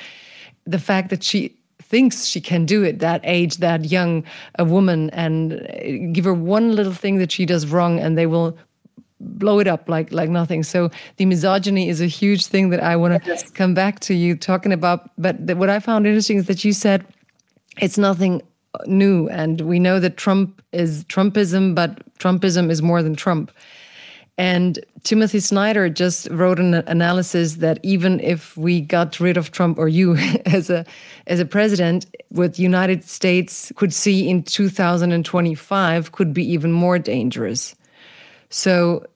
The 0.67 0.81
fact 0.81 1.11
that 1.11 1.23
she 1.23 1.57
thinks 1.81 2.25
she 2.25 2.41
can 2.41 2.67
do 2.67 2.83
it 2.83 2.99
that 2.99 3.21
age 3.23 3.59
that 3.59 3.85
young 3.85 4.25
a 4.59 4.65
woman 4.65 5.09
and 5.11 5.53
uh, 5.53 6.13
give 6.13 6.25
her 6.25 6.35
one 6.35 6.75
little 6.75 6.93
thing 6.93 7.19
that 7.19 7.31
she 7.31 7.47
does 7.47 7.67
wrong 7.69 8.01
and 8.01 8.19
they 8.19 8.27
will 8.27 8.59
blow 9.21 9.59
it 9.59 9.67
up 9.67 9.89
like 9.89 10.13
like 10.13 10.31
nothing. 10.31 10.63
So 10.63 10.91
the 11.17 11.25
misogyny 11.27 11.89
is 11.89 12.01
a 12.01 12.07
huge 12.07 12.47
thing 12.47 12.71
that 12.71 12.83
I 12.83 12.97
want 12.97 13.23
to 13.23 13.29
yes. 13.29 13.51
come 13.51 13.75
back 13.75 14.01
to 14.01 14.15
you 14.15 14.37
talking 14.37 14.73
about. 14.73 15.11
But 15.19 15.47
the, 15.47 15.57
what 15.57 15.71
I 15.71 15.81
found 15.81 16.07
interesting 16.07 16.39
is 16.39 16.47
that 16.47 16.65
you 16.65 16.73
said 16.73 17.05
it's 17.81 17.99
nothing 17.99 18.43
new, 18.87 19.29
and 19.29 19.63
we 19.63 19.79
know 19.79 20.01
that 20.01 20.17
Trump 20.17 20.63
is 20.73 21.05
Trumpism, 21.05 21.75
but 21.75 22.03
Trumpism 22.19 22.71
is 22.71 22.83
more 22.83 23.03
than 23.03 23.15
Trump. 23.15 23.51
And 24.39 24.79
Timothy 25.03 25.41
Snyder 25.41 25.89
just 25.89 26.29
wrote 26.31 26.59
an 26.59 26.75
analysis 26.75 27.57
that 27.57 27.79
even 27.83 28.21
if 28.21 28.55
we 28.57 28.83
got 28.83 29.19
rid 29.19 29.39
of 29.39 29.51
Trump 29.51 29.79
or 29.79 29.89
you 29.89 30.17
as 30.47 30.69
a 30.69 30.85
as 31.27 31.41
a 31.41 31.47
president, 31.47 32.07
what 32.29 32.59
United 32.59 33.05
States 33.05 33.73
could 33.77 33.95
see 33.95 34.29
in 34.29 34.43
2025 34.43 36.13
could 36.13 36.35
be 36.35 36.45
even 36.45 36.71
more 36.71 36.99
dangerous. 36.99 37.75
So 38.51 39.07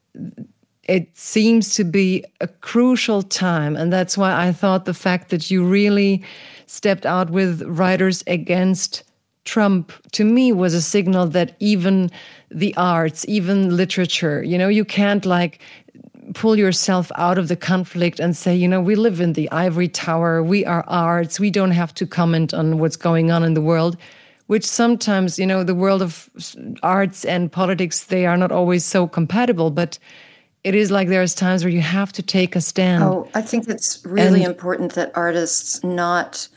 it 0.84 1.16
seems 1.16 1.75
to 1.75 1.84
be 1.84 2.25
a 2.40 2.49
crucial 2.49 3.22
time. 3.22 3.76
And 3.76 3.92
that's 3.92 4.18
why 4.18 4.46
I 4.46 4.52
thought 4.52 4.87
the 4.87 4.94
fact 4.94 5.30
that 5.30 5.50
you 5.50 5.64
really 5.64 6.25
stepped 6.66 7.06
out 7.06 7.30
with 7.30 7.62
writers 7.62 8.25
against 8.26 9.04
Trump 9.44 9.92
to 10.12 10.25
me 10.25 10.52
was 10.52 10.75
a 10.75 10.82
signal 10.82 11.26
that 11.28 11.56
even 11.60 12.10
the 12.50 12.75
arts, 12.76 13.25
even 13.28 13.76
literature, 13.76 14.42
you 14.42 14.58
know, 14.58 14.68
you 14.68 14.84
can't 14.84 15.25
like 15.25 15.60
pull 16.34 16.58
yourself 16.58 17.10
out 17.16 17.38
of 17.38 17.49
the 17.49 17.56
conflict 17.56 18.20
and 18.20 18.37
say, 18.37 18.54
you 18.54 18.68
know, 18.68 18.80
we 18.80 18.94
live 18.94 19.20
in 19.20 19.32
the 19.32 19.50
ivory 19.50 19.88
tower, 19.88 20.42
we 20.42 20.64
are 20.64 20.84
arts, 20.87 21.40
we 21.40 21.50
don't 21.50 21.70
have 21.70 21.94
to 21.94 22.06
comment 22.06 22.52
on 22.52 22.78
what's 22.78 22.96
going 22.96 23.30
on 23.30 23.42
in 23.42 23.54
the 23.54 23.60
world 23.60 23.96
which 24.50 24.66
sometimes, 24.66 25.38
you 25.38 25.47
know, 25.47 25.62
the 25.62 25.76
world 25.76 26.02
of 26.02 26.28
arts 26.83 27.25
and 27.25 27.52
politics, 27.52 28.07
they 28.07 28.26
are 28.26 28.37
not 28.37 28.50
always 28.50 28.85
so 28.85 29.07
compatible, 29.07 29.71
but 29.71 29.97
it 30.64 30.75
is 30.75 30.90
like 30.90 31.07
there's 31.07 31.37
times 31.37 31.62
where 31.62 31.73
you 31.73 31.80
have 31.80 32.11
to 32.11 32.21
take 32.21 32.57
a 32.57 32.61
stand. 32.61 33.04
Oh, 33.04 33.28
I 33.33 33.42
think 33.42 33.69
it's 33.69 34.04
really 34.04 34.42
and, 34.42 34.50
important 34.50 34.95
that 34.95 35.12
artists 35.14 35.85
not 35.85 36.49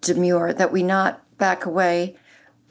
demur, 0.00 0.54
that 0.54 0.72
we 0.72 0.82
not 0.82 1.20
back 1.36 1.66
away. 1.66 2.16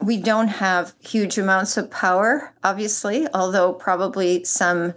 We 0.00 0.16
don't 0.16 0.48
have 0.48 0.92
huge 0.98 1.38
amounts 1.38 1.76
of 1.76 1.88
power, 1.88 2.52
obviously, 2.64 3.28
although 3.32 3.74
probably 3.74 4.42
some 4.42 4.92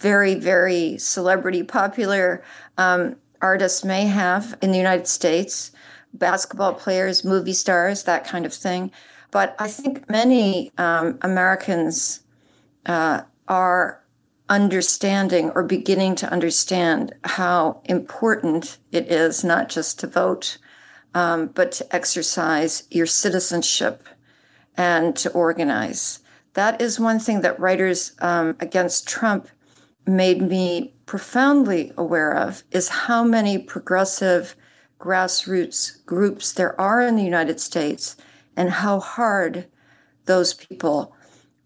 very, 0.00 0.34
very 0.34 0.98
celebrity 0.98 1.62
popular 1.62 2.44
um, 2.76 3.16
artists 3.40 3.86
may 3.86 4.04
have 4.04 4.58
in 4.60 4.70
the 4.70 4.76
United 4.76 5.06
States 5.06 5.72
basketball 6.14 6.74
players, 6.74 7.24
movie 7.24 7.52
stars, 7.52 8.04
that 8.04 8.24
kind 8.26 8.46
of 8.46 8.54
thing. 8.54 8.90
But 9.30 9.54
I 9.58 9.68
think 9.68 10.08
many 10.08 10.72
um, 10.78 11.18
Americans 11.22 12.20
uh, 12.86 13.22
are 13.46 14.02
understanding 14.48 15.50
or 15.50 15.62
beginning 15.62 16.14
to 16.16 16.30
understand 16.32 17.14
how 17.24 17.82
important 17.84 18.78
it 18.92 19.10
is 19.12 19.44
not 19.44 19.68
just 19.68 20.00
to 20.00 20.06
vote, 20.06 20.58
um, 21.14 21.48
but 21.48 21.72
to 21.72 21.94
exercise 21.94 22.84
your 22.90 23.06
citizenship 23.06 24.08
and 24.76 25.16
to 25.16 25.30
organize. 25.32 26.20
that 26.54 26.80
is 26.80 26.98
one 26.98 27.20
thing 27.20 27.42
that 27.42 27.60
writers 27.60 28.12
um, 28.20 28.56
against 28.58 29.06
Trump 29.06 29.48
made 30.06 30.40
me 30.40 30.94
profoundly 31.06 31.92
aware 31.96 32.34
of 32.34 32.64
is 32.70 32.88
how 32.88 33.22
many 33.22 33.58
progressive 33.58 34.56
grassroots 34.98 36.04
groups 36.06 36.52
there 36.52 36.78
are 36.80 37.00
in 37.00 37.16
the 37.16 37.24
United 37.24 37.60
States 37.60 38.16
and 38.56 38.70
how 38.70 38.98
hard 39.00 39.66
those 40.24 40.54
people 40.54 41.14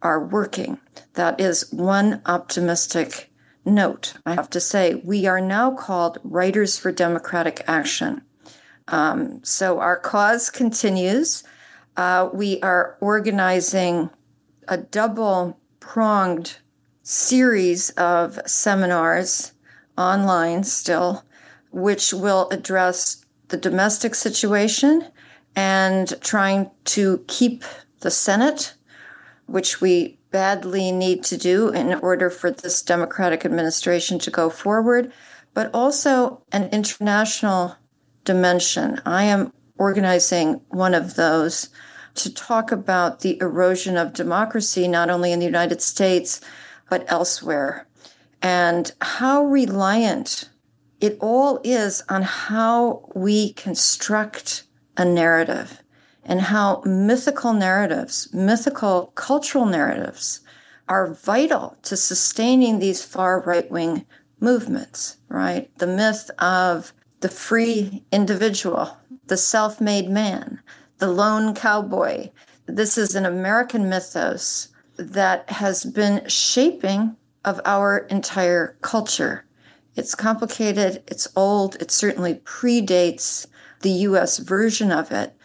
are 0.03 0.25
working. 0.25 0.79
That 1.15 1.41
is 1.41 1.73
one 1.73 2.21
optimistic 2.27 3.31
note. 3.65 4.15
I 4.27 4.35
have 4.35 4.51
to 4.51 4.61
say, 4.61 4.97
we 4.97 5.27
are 5.27 5.41
now 5.41 5.71
called 5.71 6.19
Writers 6.25 6.79
for 6.79 6.93
Democratic 6.93 7.63
Action. 7.67 8.23
Um, 8.89 9.41
so 9.45 9.79
our 9.79 9.97
cause 9.97 10.51
continues. 10.51 11.45
Uh, 11.97 12.29
we 12.33 12.61
are 12.61 12.97
organizing 13.01 14.11
a 14.69 14.77
double 14.77 15.59
pronged 15.81 16.59
series 17.03 17.91
of 17.91 18.39
seminars 18.47 19.53
online 19.97 20.65
still, 20.65 21.25
which 21.71 22.13
will 22.13 22.49
address 22.51 23.22
the 23.53 23.57
domestic 23.59 24.15
situation 24.15 25.07
and 25.55 26.21
trying 26.23 26.71
to 26.87 27.23
keep 27.29 27.65
the 28.01 28.11
Senate, 28.11 28.75
which 29.45 29.81
we 29.81 30.19
badly 30.31 30.91
need 30.91 31.23
to 31.23 31.37
do 31.37 31.69
in 31.69 31.93
order 31.93 32.31
for 32.31 32.51
this 32.51 32.81
Democratic 32.81 33.45
administration 33.45 34.19
to 34.19 34.31
go 34.31 34.49
forward, 34.49 35.13
but 35.53 35.71
also 35.75 36.43
an 36.51 36.71
international 36.71 37.77
dimension. 38.25 38.99
I 39.05 39.25
am 39.25 39.53
organizing 39.77 40.63
one 40.69 40.95
of 40.95 41.17
those 41.17 41.69
to 42.15 42.33
talk 42.33 42.73
about 42.73 43.21
the 43.21 43.39
erosion 43.43 43.99
of 43.99 44.15
democracy, 44.15 44.89
not 44.89 45.11
only 45.11 45.31
in 45.31 45.41
the 45.41 45.45
United 45.45 45.83
States, 45.83 46.41
but 46.89 47.05
elsewhere, 47.09 47.87
and 48.41 48.93
how 49.03 49.45
reliant 49.45 50.49
it 51.03 51.19
all 51.21 51.61
is 51.65 52.01
on 52.09 52.23
how 52.23 53.11
we 53.13 53.53
construct 53.55 54.63
a 54.97 55.05
narrative 55.05 55.83
and 56.25 56.41
how 56.41 56.81
mythical 56.87 57.53
narratives, 57.53 58.33
mythical 58.33 59.07
cultural 59.17 59.67
narratives, 59.67 60.41
are 60.89 61.13
vital 61.13 61.77
to 61.83 61.97
sustaining 61.97 62.79
these 62.79 63.05
far 63.05 63.41
right 63.41 63.69
wing 63.69 64.07
movements, 64.39 65.17
right? 65.29 65.77
The 65.79 65.89
myth 65.89 66.31
of 66.39 66.93
the 67.21 67.29
free 67.29 68.05
individual, 68.13 68.97
the 69.27 69.37
self 69.37 69.81
made 69.81 70.09
man, 70.09 70.61
the 70.99 71.09
lone 71.09 71.53
cowboy. 71.53 72.31
This 72.67 72.97
is 72.97 73.17
an 73.17 73.27
American 73.27 73.89
mythos 73.89 74.69
that 74.97 75.51
has 75.51 75.85
been 75.85 76.29
shaping 76.29 77.17
of 77.45 77.61
our 77.65 77.99
entire 77.99 78.77
culture. 78.83 79.45
It's 79.95 80.15
complicated, 80.15 81.03
it's 81.07 81.29
old, 81.37 81.77
it 81.77 81.91
certainly 81.91 82.37
predates 82.37 83.47
the 83.83 83.91
US 83.91 84.39
version 84.39 84.91
of 84.91 85.13
it, 85.13 85.37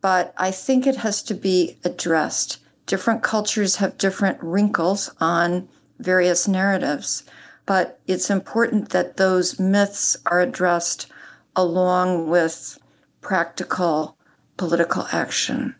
but 0.00 0.34
I 0.36 0.50
think 0.50 0.86
it 0.86 0.96
has 0.96 1.22
to 1.24 1.34
be 1.34 1.78
addressed. 1.84 2.58
Different 2.86 3.22
cultures 3.22 3.76
have 3.76 3.98
different 3.98 4.42
wrinkles 4.42 5.14
on 5.20 5.68
various 5.98 6.48
narratives, 6.48 7.22
but 7.64 8.00
it's 8.08 8.28
important 8.28 8.88
that 8.90 9.18
those 9.18 9.60
myths 9.60 10.16
are 10.26 10.40
addressed 10.40 11.06
along 11.54 12.28
with 12.28 12.78
practical 13.20 14.16
political 14.56 15.06
action. 15.12 15.76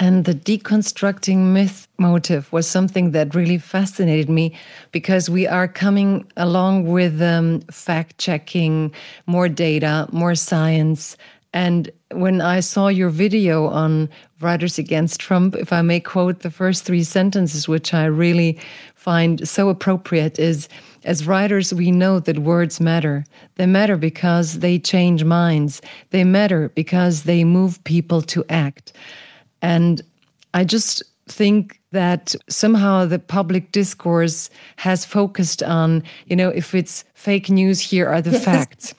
And 0.00 0.24
the 0.24 0.34
deconstructing 0.34 1.52
myth 1.52 1.86
motive 1.98 2.50
was 2.54 2.66
something 2.66 3.10
that 3.10 3.34
really 3.34 3.58
fascinated 3.58 4.30
me 4.30 4.56
because 4.92 5.28
we 5.28 5.46
are 5.46 5.68
coming 5.68 6.24
along 6.38 6.86
with 6.86 7.20
um, 7.20 7.60
fact 7.70 8.16
checking, 8.16 8.94
more 9.26 9.46
data, 9.46 10.08
more 10.10 10.34
science. 10.34 11.18
And 11.52 11.90
when 12.12 12.40
I 12.40 12.60
saw 12.60 12.88
your 12.88 13.10
video 13.10 13.66
on 13.66 14.08
Writers 14.40 14.78
Against 14.78 15.20
Trump, 15.20 15.54
if 15.54 15.70
I 15.70 15.82
may 15.82 16.00
quote 16.00 16.40
the 16.40 16.50
first 16.50 16.84
three 16.84 17.04
sentences, 17.04 17.68
which 17.68 17.92
I 17.92 18.06
really 18.06 18.58
find 18.94 19.46
so 19.46 19.68
appropriate, 19.68 20.38
is 20.38 20.66
as 21.04 21.26
writers, 21.26 21.74
we 21.74 21.90
know 21.90 22.20
that 22.20 22.38
words 22.38 22.80
matter. 22.80 23.26
They 23.56 23.66
matter 23.66 23.98
because 23.98 24.60
they 24.60 24.78
change 24.78 25.24
minds, 25.24 25.82
they 26.08 26.24
matter 26.24 26.70
because 26.70 27.24
they 27.24 27.44
move 27.44 27.84
people 27.84 28.22
to 28.22 28.46
act. 28.48 28.94
And 29.62 30.02
I 30.54 30.64
just 30.64 31.02
think 31.28 31.80
that 31.92 32.34
somehow 32.48 33.06
the 33.06 33.18
public 33.18 33.72
discourse 33.72 34.50
has 34.76 35.04
focused 35.04 35.62
on, 35.62 36.02
you 36.26 36.36
know, 36.36 36.48
if 36.48 36.74
it's 36.74 37.04
fake 37.14 37.48
news, 37.50 37.80
here 37.80 38.08
are 38.08 38.20
the 38.20 38.32
yes. 38.32 38.44
facts. 38.44 38.94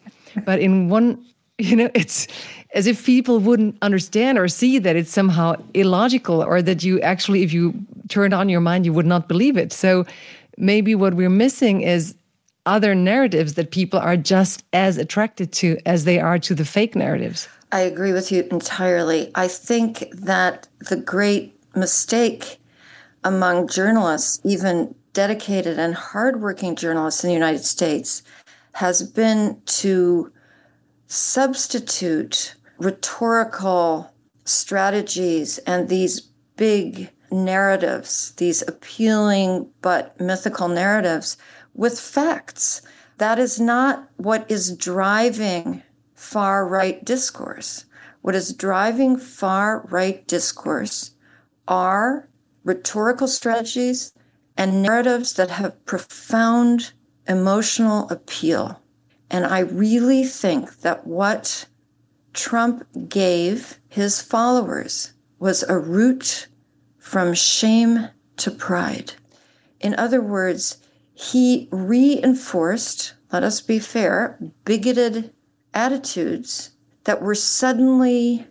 But 0.46 0.60
in 0.60 0.90
one, 0.90 1.24
you 1.58 1.76
know, 1.76 1.90
it's 1.94 2.28
as 2.74 2.88
if 2.88 3.06
people 3.06 3.40
wouldn't 3.40 3.78
understand 3.82 4.38
or 4.38 4.48
see 4.48 4.80
that 4.80 4.96
it's 4.96 5.12
somehow 5.12 5.56
illogical 5.74 6.42
or 6.42 6.62
that 6.62 6.84
you 6.84 7.02
actually, 7.02 7.44
if 7.44 7.52
you 7.54 7.74
turned 8.10 8.34
on 8.34 8.50
your 8.50 8.62
mind, 8.62 8.86
you 8.86 8.94
would 8.94 9.06
not 9.06 9.28
believe 9.28 9.58
it. 9.58 9.74
So 9.74 10.06
maybe 10.58 10.96
what 10.96 11.14
we're 11.14 11.30
missing 11.30 11.82
is 11.82 12.16
other 12.66 12.94
narratives 12.96 13.56
that 13.56 13.72
people 13.72 14.00
are 14.00 14.18
just 14.18 14.64
as 14.74 14.98
attracted 14.98 15.52
to 15.52 15.78
as 15.86 16.06
they 16.06 16.20
are 16.20 16.40
to 16.40 16.56
the 16.56 16.66
fake 16.66 16.96
narratives. 16.96 17.48
I 17.72 17.82
agree 17.82 18.12
with 18.12 18.32
you 18.32 18.44
entirely. 18.52 19.32
I 19.34 19.48
think 19.48 20.10
that 20.14 20.68
the 20.90 20.98
great 20.98 21.58
mistake 21.76 22.60
among 23.24 23.68
journalists, 23.70 24.42
even 24.44 24.96
dedicated 25.14 25.80
and 25.80 25.96
hardworking 25.96 26.76
journalists 26.76 27.24
in 27.24 27.30
the 27.30 27.34
United 27.34 27.64
States, 27.64 28.24
has 28.74 29.04
been 29.04 29.62
to 29.66 30.32
substitute 31.08 32.56
rhetorical 32.78 34.14
strategies 34.46 35.58
and 35.60 35.88
these 35.88 36.22
big 36.58 37.10
narratives, 37.32 38.34
these 38.34 38.62
appealing 38.68 39.70
but 39.82 40.20
mythical 40.20 40.68
narratives, 40.68 41.38
with 41.74 42.00
facts. 42.00 42.82
That 43.18 43.40
is 43.40 43.60
not 43.60 44.10
what 44.18 44.50
is 44.50 44.76
driving 44.76 45.84
far 46.22 46.68
right 46.68 47.04
discourse. 47.04 47.86
What 48.22 48.36
is 48.36 48.54
driving 48.54 49.18
far 49.18 49.88
right 49.90 50.26
discourse 50.28 51.16
are 51.68 52.30
rhetorical 52.64 53.28
strategies 53.28 54.14
and 54.56 54.84
narratives 54.84 55.34
that 55.34 55.50
have 55.50 55.84
profound 55.86 56.94
emotional 57.28 58.08
appeal. 58.10 58.80
And 59.32 59.46
I 59.46 59.60
really 59.60 60.24
think 60.24 60.82
that 60.82 61.08
what 61.08 61.66
Trump 62.34 62.86
gave 63.10 63.80
his 63.90 64.22
followers 64.22 65.14
was 65.40 65.64
a 65.64 65.80
route 65.80 66.48
from 67.00 67.34
shame 67.34 68.10
to 68.38 68.52
pride. 68.52 69.14
In 69.80 69.96
other 69.96 70.22
words, 70.22 70.78
he 71.16 71.68
reinforced, 71.72 73.16
let 73.32 73.44
us 73.44 73.60
be 73.60 73.80
fair, 73.80 74.40
bigoted 74.66 75.34
attitudes 75.74 76.72
that 77.04 77.22
were 77.22 77.36
suddenly 77.36 78.48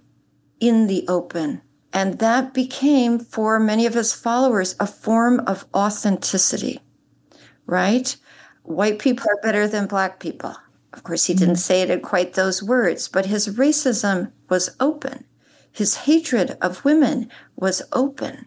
in 0.59 0.87
the 0.87 1.05
open. 1.09 1.63
And 1.93 2.19
that 2.21 2.55
became, 2.55 3.19
for 3.19 3.59
many 3.59 3.87
of 3.87 3.95
his 3.95 4.13
followers, 4.13 4.77
a 4.79 4.87
form 4.87 5.41
of 5.41 5.67
authenticity, 5.75 6.81
right? 7.67 8.17
White 8.63 8.99
people 8.99 9.27
are 9.29 9.43
better 9.43 9.67
than 9.67 9.87
black 9.87 10.21
people. 10.21 10.55
Of 10.93 11.03
course, 11.03 11.27
he 11.27 11.35
didn't 11.35 11.55
mm-hmm. 11.55 11.61
say 11.61 11.83
it 11.83 11.91
in 11.91 12.01
quite 12.01 12.35
those 12.35 12.63
words, 12.63 13.09
but 13.09 13.27
his 13.27 13.57
racism 13.57 14.33
was 14.49 14.77
open. 14.79 15.25
His 15.73 15.97
hatred 15.97 16.57
of 16.61 16.85
women 16.85 17.31
was 17.57 17.83
open. 17.93 18.47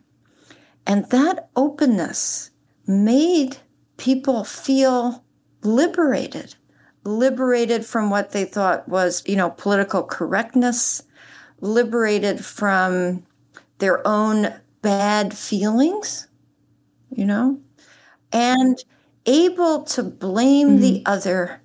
And 0.86 1.10
that 1.10 1.50
openness 1.56 2.52
made 2.86 3.58
people 3.98 4.44
feel 4.44 5.24
liberated 5.64 6.56
liberated 7.04 7.86
from 7.86 8.10
what 8.10 8.32
they 8.32 8.46
thought 8.46 8.88
was, 8.88 9.24
you 9.26 9.36
know, 9.36 9.50
political 9.50 10.04
correctness, 10.04 11.04
liberated 11.62 12.44
from 12.44 13.24
their 13.80 14.06
own 14.08 14.54
bad 14.82 15.36
feelings, 15.36 16.28
you 17.10 17.26
know, 17.26 17.60
and 18.32 18.84
able 19.26 19.84
to 19.84 20.04
blame 20.04 20.70
mm-hmm. 20.70 20.82
the 20.82 21.04
other 21.06 21.62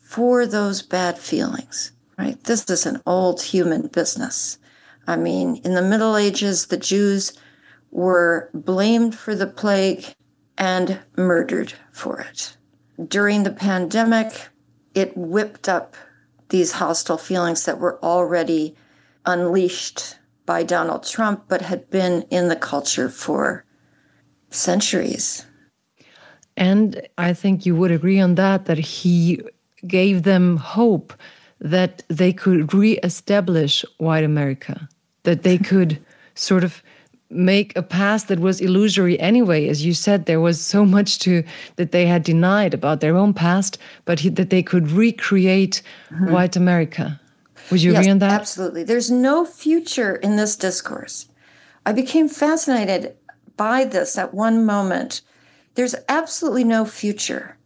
for 0.00 0.46
those 0.46 0.82
bad 0.82 1.18
feelings, 1.18 1.92
right? 2.18 2.42
This 2.44 2.68
is 2.68 2.86
an 2.86 3.00
old 3.06 3.42
human 3.42 3.86
business. 3.88 4.58
I 5.06 5.16
mean, 5.16 5.60
in 5.64 5.74
the 5.74 5.82
Middle 5.82 6.16
Ages, 6.16 6.66
the 6.66 6.76
Jews 6.76 7.32
were 7.90 8.50
blamed 8.54 9.14
for 9.14 9.34
the 9.34 9.46
plague 9.46 10.04
and 10.58 11.00
murdered 11.16 11.72
for 11.90 12.20
it. 12.20 12.56
During 13.08 13.42
the 13.42 13.50
pandemic, 13.50 14.49
it 14.94 15.16
whipped 15.16 15.68
up 15.68 15.96
these 16.48 16.72
hostile 16.72 17.18
feelings 17.18 17.64
that 17.64 17.78
were 17.78 18.02
already 18.02 18.76
unleashed 19.24 20.16
by 20.46 20.62
Donald 20.62 21.04
Trump, 21.06 21.44
but 21.48 21.62
had 21.62 21.88
been 21.90 22.22
in 22.30 22.48
the 22.48 22.56
culture 22.56 23.08
for 23.08 23.64
centuries. 24.50 25.46
And 26.56 27.06
I 27.16 27.32
think 27.32 27.64
you 27.64 27.76
would 27.76 27.92
agree 27.92 28.20
on 28.20 28.34
that, 28.34 28.64
that 28.66 28.78
he 28.78 29.40
gave 29.86 30.24
them 30.24 30.56
hope 30.56 31.14
that 31.60 32.02
they 32.08 32.32
could 32.32 32.74
re-establish 32.74 33.84
white 33.98 34.24
America, 34.24 34.88
that 35.22 35.42
they 35.42 35.58
could 35.58 36.04
sort 36.34 36.64
of 36.64 36.82
make 37.30 37.76
a 37.76 37.82
past 37.82 38.28
that 38.28 38.40
was 38.40 38.60
illusory 38.60 39.18
anyway. 39.20 39.68
As 39.68 39.84
you 39.84 39.94
said, 39.94 40.26
there 40.26 40.40
was 40.40 40.60
so 40.60 40.84
much 40.84 41.18
to 41.20 41.44
that 41.76 41.92
they 41.92 42.06
had 42.06 42.24
denied 42.24 42.74
about 42.74 43.00
their 43.00 43.16
own 43.16 43.32
past, 43.32 43.78
but 44.04 44.20
he, 44.20 44.28
that 44.30 44.50
they 44.50 44.62
could 44.62 44.90
recreate 44.90 45.82
mm-hmm. 46.10 46.32
white 46.32 46.56
America. 46.56 47.20
Would 47.70 47.82
you 47.82 47.92
yes, 47.92 48.00
agree 48.00 48.10
on 48.10 48.18
that? 48.18 48.32
Absolutely. 48.40 48.82
There's 48.82 49.10
no 49.10 49.44
future 49.44 50.16
in 50.16 50.36
this 50.36 50.56
discourse. 50.56 51.28
I 51.86 51.92
became 51.92 52.28
fascinated 52.28 53.16
by 53.56 53.84
this 53.84 54.18
at 54.18 54.34
one 54.34 54.66
moment. 54.66 55.22
There's 55.74 55.94
absolutely 56.08 56.64
no 56.64 56.84
future. 56.84 57.56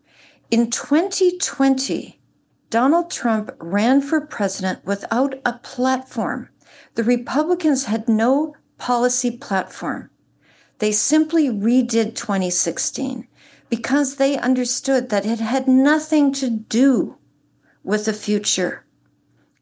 In 0.51 0.71
2020, 0.71 2.21
Donald 2.69 3.11
Trump 3.11 3.55
ran 3.59 4.01
for 4.01 4.21
president 4.21 4.85
without 4.85 5.35
a 5.47 5.55
platform. 5.55 6.49
The 6.97 7.05
Republicans 7.05 7.87
had 7.87 8.09
no 8.09 8.55
policy 8.79 9.31
platform. 9.37 10.11
They 10.79 10.93
simply 10.93 11.49
redid 11.49 12.15
2016 12.15 13.27
because 13.69 14.17
they 14.17 14.37
understood 14.37 15.09
that 15.11 15.27
it 15.27 15.41
had 15.41 15.67
nothing 15.67 16.33
to 16.35 16.51
do 16.51 17.17
with 17.83 18.05
the 18.05 18.13
future. 18.13 18.85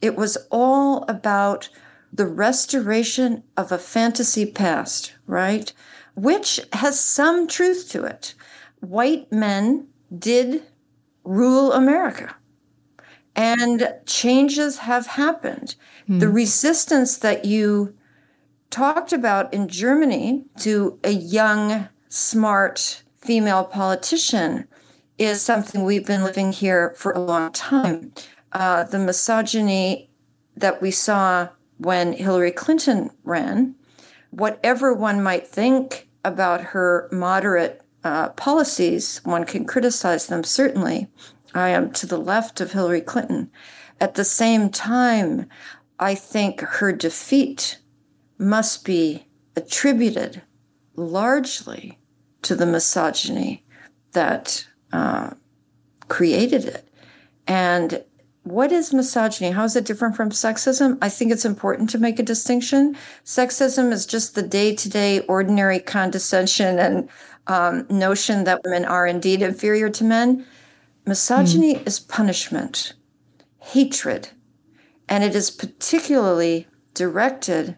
It 0.00 0.16
was 0.16 0.36
all 0.50 1.04
about 1.08 1.68
the 2.12 2.26
restoration 2.26 3.42
of 3.56 3.72
a 3.72 3.78
fantasy 3.78 4.44
past, 4.44 5.14
right? 5.26 5.72
Which 6.14 6.60
has 6.72 7.00
some 7.00 7.46
truth 7.46 7.88
to 7.90 8.04
it. 8.04 8.34
White 8.80 9.32
men 9.32 9.86
did 10.18 10.62
rule 11.24 11.72
America 11.72 12.34
and 13.34 13.94
changes 14.06 14.78
have 14.78 15.06
happened. 15.06 15.74
Mm. 16.08 16.20
The 16.20 16.28
resistance 16.28 17.16
that 17.18 17.44
you 17.44 17.94
talked 18.72 19.12
about 19.12 19.52
in 19.54 19.68
Germany 19.68 20.44
to 20.58 20.98
a 21.04 21.10
young, 21.10 21.88
smart 22.08 23.04
female 23.16 23.64
politician 23.64 24.66
is 25.18 25.40
something 25.40 25.84
we've 25.84 26.06
been 26.06 26.24
living 26.24 26.50
here 26.52 26.94
for 26.96 27.12
a 27.12 27.20
long 27.20 27.52
time. 27.52 28.12
Uh, 28.50 28.82
the 28.84 28.98
misogyny 28.98 30.10
that 30.56 30.82
we 30.82 30.90
saw 30.90 31.48
when 31.78 32.14
Hillary 32.14 32.50
Clinton 32.50 33.10
ran, 33.22 33.74
whatever 34.30 34.92
one 34.92 35.22
might 35.22 35.46
think 35.46 36.08
about 36.24 36.60
her 36.60 37.08
moderate 37.12 37.82
uh, 38.04 38.30
policies, 38.30 39.20
one 39.24 39.44
can 39.44 39.64
criticize 39.64 40.26
them 40.26 40.42
certainly. 40.42 41.08
I 41.54 41.68
am 41.68 41.92
to 41.92 42.06
the 42.06 42.18
left 42.18 42.60
of 42.60 42.72
Hillary 42.72 43.02
Clinton. 43.02 43.50
At 44.00 44.14
the 44.14 44.24
same 44.24 44.70
time, 44.70 45.46
I 46.00 46.14
think 46.14 46.60
her 46.60 46.92
defeat 46.92 47.78
must 48.38 48.84
be 48.84 49.26
attributed 49.56 50.42
largely 50.96 51.98
to 52.42 52.54
the 52.54 52.66
misogyny 52.66 53.64
that 54.12 54.66
uh, 54.92 55.30
created 56.08 56.64
it. 56.64 56.88
And 57.46 58.04
what 58.44 58.72
is 58.72 58.92
misogyny? 58.92 59.52
How 59.52 59.64
is 59.64 59.76
it 59.76 59.84
different 59.84 60.16
from 60.16 60.30
sexism? 60.30 60.98
I 61.00 61.08
think 61.08 61.30
it's 61.30 61.44
important 61.44 61.90
to 61.90 61.98
make 61.98 62.18
a 62.18 62.24
distinction. 62.24 62.96
Sexism 63.24 63.92
is 63.92 64.04
just 64.04 64.34
the 64.34 64.42
day 64.42 64.74
to 64.74 64.88
day, 64.88 65.20
ordinary 65.20 65.78
condescension 65.78 66.78
and 66.78 67.08
um, 67.46 67.86
notion 67.88 68.44
that 68.44 68.60
women 68.64 68.84
are 68.84 69.06
indeed 69.06 69.42
inferior 69.42 69.88
to 69.90 70.04
men. 70.04 70.44
Misogyny 71.06 71.74
mm. 71.74 71.86
is 71.86 72.00
punishment, 72.00 72.94
hatred, 73.58 74.30
and 75.08 75.22
it 75.22 75.34
is 75.34 75.50
particularly 75.50 76.66
directed 76.94 77.76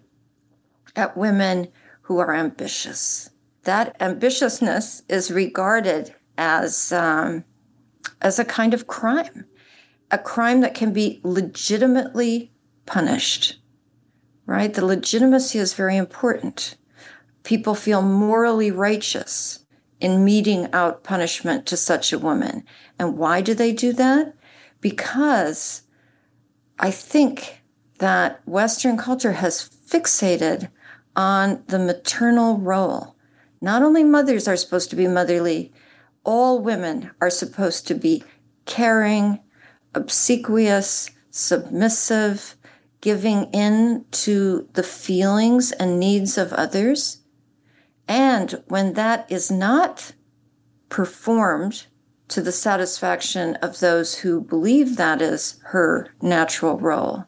at 0.96 1.16
women 1.16 1.68
who 2.02 2.18
are 2.18 2.35
ambitious. 2.35 3.30
That 3.64 3.98
ambitiousness 3.98 5.02
is 5.09 5.30
regarded 5.30 6.14
as 6.37 6.92
um, 6.92 7.44
as 8.20 8.38
a 8.38 8.44
kind 8.44 8.74
of 8.74 8.87
crime, 8.87 9.46
a 10.11 10.18
crime 10.18 10.61
that 10.61 10.74
can 10.74 10.92
be 10.92 11.20
legitimately 11.22 12.52
punished. 12.87 13.61
Right? 14.46 14.72
The 14.72 14.85
legitimacy 14.85 15.59
is 15.59 15.72
very 15.72 15.96
important. 15.96 16.76
People 17.44 17.74
feel 17.74 18.02
morally 18.02 18.70
righteous 18.70 19.64
in 20.00 20.24
meting 20.24 20.70
out 20.74 21.02
punishment 21.02 21.64
to 21.66 21.76
such 21.78 22.12
a 22.12 22.18
woman. 22.18 22.64
And 22.98 23.16
why 23.16 23.40
do 23.40 23.54
they 23.54 23.72
do 23.72 23.92
that? 23.94 24.35
Because 24.83 25.83
I 26.78 26.90
think 26.90 27.62
that 27.98 28.46
Western 28.46 28.98
culture 28.98 29.33
has 29.33 29.70
fixated 29.88 30.68
on 31.16 31.62
the 31.66 31.79
maternal 31.79 32.59
role. 32.59 33.16
Not 33.61 33.83
only 33.83 34.05
mothers 34.05 34.46
are 34.46 34.57
supposed 34.57 34.90
to 34.90 34.96
be 34.96 35.07
motherly, 35.07 35.72
all 36.24 36.61
women 36.61 37.11
are 37.20 37.31
supposed 37.31 37.87
to 37.88 37.94
be 37.94 38.24
caring, 38.66 39.40
obsequious, 39.94 41.11
submissive, 41.31 42.57
giving 43.00 43.44
in 43.53 44.05
to 44.11 44.68
the 44.72 44.83
feelings 44.83 45.72
and 45.72 46.00
needs 46.00 46.38
of 46.38 46.53
others. 46.53 47.18
And 48.09 48.62
when 48.68 48.94
that 48.94 49.31
is 49.31 49.50
not 49.50 50.12
performed 50.88 51.87
to 52.29 52.40
the 52.40 52.53
satisfaction 52.53 53.57
of 53.57 53.81
those 53.81 54.16
who 54.16 54.40
believe 54.40 54.96
that 54.96 55.20
is 55.20 55.61
her 55.64 56.09
natural 56.22 56.79
role, 56.79 57.27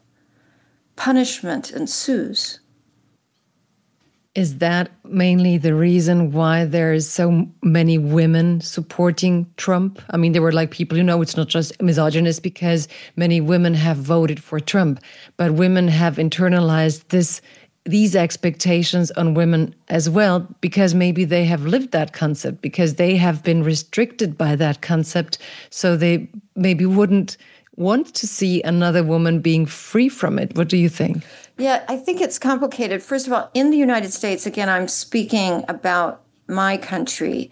punishment 0.96 1.70
ensues. 1.70 2.60
Is 4.36 4.58
that 4.58 4.90
mainly 5.02 5.56
the 5.56 5.74
reason 5.74 6.30
why 6.30 6.66
there's 6.66 7.08
so 7.08 7.48
many 7.62 7.96
women 7.96 8.60
supporting 8.60 9.50
Trump? 9.56 9.98
I 10.10 10.18
mean, 10.18 10.32
there 10.32 10.42
were 10.42 10.52
like 10.52 10.70
people, 10.70 10.98
you 10.98 11.04
know, 11.04 11.22
it's 11.22 11.38
not 11.38 11.48
just 11.48 11.80
misogynist 11.80 12.42
because 12.42 12.86
many 13.16 13.40
women 13.40 13.72
have 13.72 13.96
voted 13.96 14.42
for 14.42 14.60
Trump, 14.60 15.00
but 15.38 15.54
women 15.54 15.88
have 15.88 16.16
internalized 16.16 17.08
this 17.08 17.40
these 17.86 18.16
expectations 18.16 19.12
on 19.12 19.32
women 19.32 19.72
as 19.88 20.10
well 20.10 20.40
because 20.60 20.92
maybe 20.92 21.24
they 21.24 21.44
have 21.44 21.64
lived 21.64 21.92
that 21.92 22.12
concept 22.12 22.60
because 22.60 22.96
they 22.96 23.14
have 23.14 23.44
been 23.44 23.62
restricted 23.62 24.36
by 24.36 24.56
that 24.56 24.82
concept 24.82 25.38
so 25.70 25.96
they 25.96 26.28
maybe 26.56 26.84
wouldn't 26.84 27.36
want 27.76 28.14
to 28.14 28.26
see 28.26 28.62
another 28.62 29.02
woman 29.04 29.40
being 29.40 29.66
free 29.66 30.08
from 30.08 30.38
it. 30.38 30.56
What 30.56 30.68
do 30.68 30.76
you 30.76 30.88
think? 30.88 31.22
Yeah 31.58 31.84
i 31.88 31.96
think 31.96 32.20
it's 32.20 32.38
complicated. 32.38 33.02
First 33.02 33.26
of 33.26 33.32
all 33.32 33.50
in 33.54 33.70
the 33.70 33.78
united 33.78 34.12
states 34.12 34.46
again 34.46 34.68
i'm 34.68 34.88
speaking 34.88 35.64
about 35.68 36.22
my 36.48 36.76
country 36.76 37.50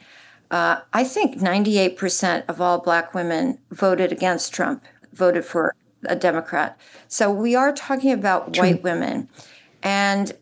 uh, 0.50 0.80
i 0.92 1.02
think 1.04 1.38
98% 1.38 2.44
of 2.48 2.60
all 2.60 2.78
black 2.78 3.14
women 3.14 3.58
voted 3.70 4.12
against 4.12 4.52
trump 4.52 4.84
voted 5.12 5.44
for 5.44 5.74
a 6.06 6.16
democrat. 6.16 6.78
So 7.08 7.30
we 7.30 7.54
are 7.54 7.72
talking 7.72 8.12
about 8.12 8.52
True. 8.52 8.62
white 8.62 8.82
women. 8.82 9.28
And 9.82 10.32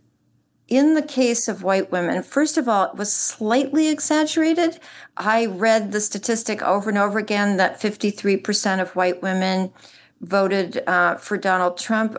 in 0.73 0.95
the 0.95 1.03
case 1.03 1.49
of 1.49 1.63
white 1.63 1.93
women, 1.93 2.23
first 2.23 2.57
of 2.57 2.67
all, 2.67 2.85
it 2.85 2.97
was 2.97 3.13
slightly 3.13 3.89
exaggerated. 3.89 4.81
I 5.19 5.45
read 5.45 5.93
the 5.93 6.01
statistic 6.01 6.63
over 6.63 6.89
and 6.89 6.99
over 6.99 7.19
again 7.19 7.59
that 7.59 7.79
53% 7.79 8.81
of 8.81 8.97
white 8.97 9.21
women 9.21 9.71
voted 10.23 10.83
uh, 10.87 11.17
for 11.17 11.37
Donald 11.37 11.77
Trump. 11.77 12.17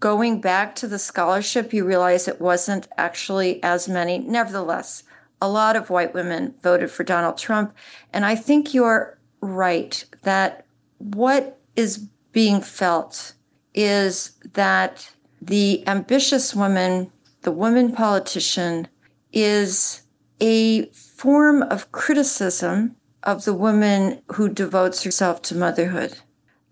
Going 0.00 0.40
back 0.40 0.74
to 0.76 0.88
the 0.88 0.98
scholarship, 0.98 1.74
you 1.74 1.84
realize 1.84 2.26
it 2.26 2.40
wasn't 2.40 2.88
actually 2.96 3.62
as 3.62 3.90
many. 3.90 4.20
Nevertheless, 4.20 5.04
a 5.42 5.48
lot 5.50 5.76
of 5.76 5.90
white 5.90 6.14
women 6.14 6.54
voted 6.62 6.90
for 6.90 7.04
Donald 7.04 7.36
Trump. 7.36 7.76
And 8.10 8.24
I 8.24 8.36
think 8.36 8.72
you're 8.72 9.18
right 9.42 10.02
that 10.22 10.64
what 10.96 11.60
is 11.76 11.98
being 12.32 12.62
felt 12.62 13.34
is 13.74 14.32
that 14.54 15.12
the 15.42 15.86
ambitious 15.86 16.54
woman, 16.54 17.11
the 17.42 17.52
woman 17.52 17.92
politician, 17.92 18.88
is 19.32 20.02
a 20.40 20.86
form 20.86 21.62
of 21.62 21.92
criticism 21.92 22.96
of 23.22 23.44
the 23.44 23.54
woman 23.54 24.20
who 24.32 24.48
devotes 24.48 25.04
herself 25.04 25.40
to 25.42 25.54
motherhood. 25.54 26.18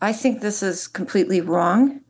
I 0.00 0.12
think 0.12 0.40
this 0.40 0.62
is 0.62 0.88
completely 0.88 1.40
wrong. 1.40 2.00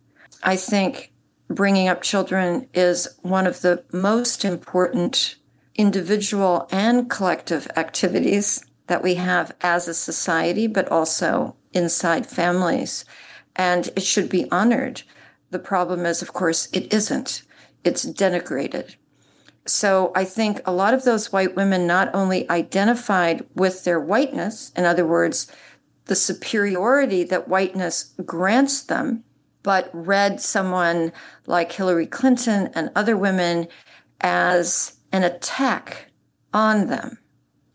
I 0.42 0.56
think 0.56 1.12
bringing 1.48 1.88
up 1.88 2.02
children 2.02 2.68
is 2.72 3.08
one 3.22 3.46
of 3.46 3.60
the 3.60 3.84
most 3.92 4.44
important 4.44 5.36
individual 5.74 6.68
and 6.70 7.10
collective 7.10 7.68
activities 7.76 8.64
that 8.86 9.02
we 9.02 9.14
have 9.14 9.54
as 9.60 9.86
a 9.86 9.94
society, 9.94 10.66
but 10.66 10.88
also 10.88 11.56
inside 11.72 12.26
families. 12.26 13.04
And 13.56 13.88
it 13.96 14.02
should 14.02 14.28
be 14.28 14.50
honored. 14.50 15.02
The 15.50 15.58
problem 15.58 16.06
is, 16.06 16.22
of 16.22 16.32
course, 16.32 16.68
it 16.72 16.92
isn't. 16.92 17.42
It's 17.84 18.04
denigrated. 18.04 18.96
So 19.66 20.10
I 20.14 20.24
think 20.24 20.60
a 20.64 20.72
lot 20.72 20.94
of 20.94 21.04
those 21.04 21.32
white 21.32 21.54
women 21.54 21.86
not 21.86 22.10
only 22.14 22.48
identified 22.50 23.46
with 23.54 23.84
their 23.84 24.00
whiteness, 24.00 24.72
in 24.76 24.84
other 24.84 25.06
words, 25.06 25.50
the 26.06 26.16
superiority 26.16 27.22
that 27.24 27.48
whiteness 27.48 28.14
grants 28.24 28.82
them, 28.82 29.22
but 29.62 29.90
read 29.92 30.40
someone 30.40 31.12
like 31.46 31.72
Hillary 31.72 32.06
Clinton 32.06 32.70
and 32.74 32.90
other 32.96 33.16
women 33.16 33.68
as 34.20 34.96
an 35.12 35.22
attack 35.22 36.06
on 36.52 36.86
them. 36.86 37.18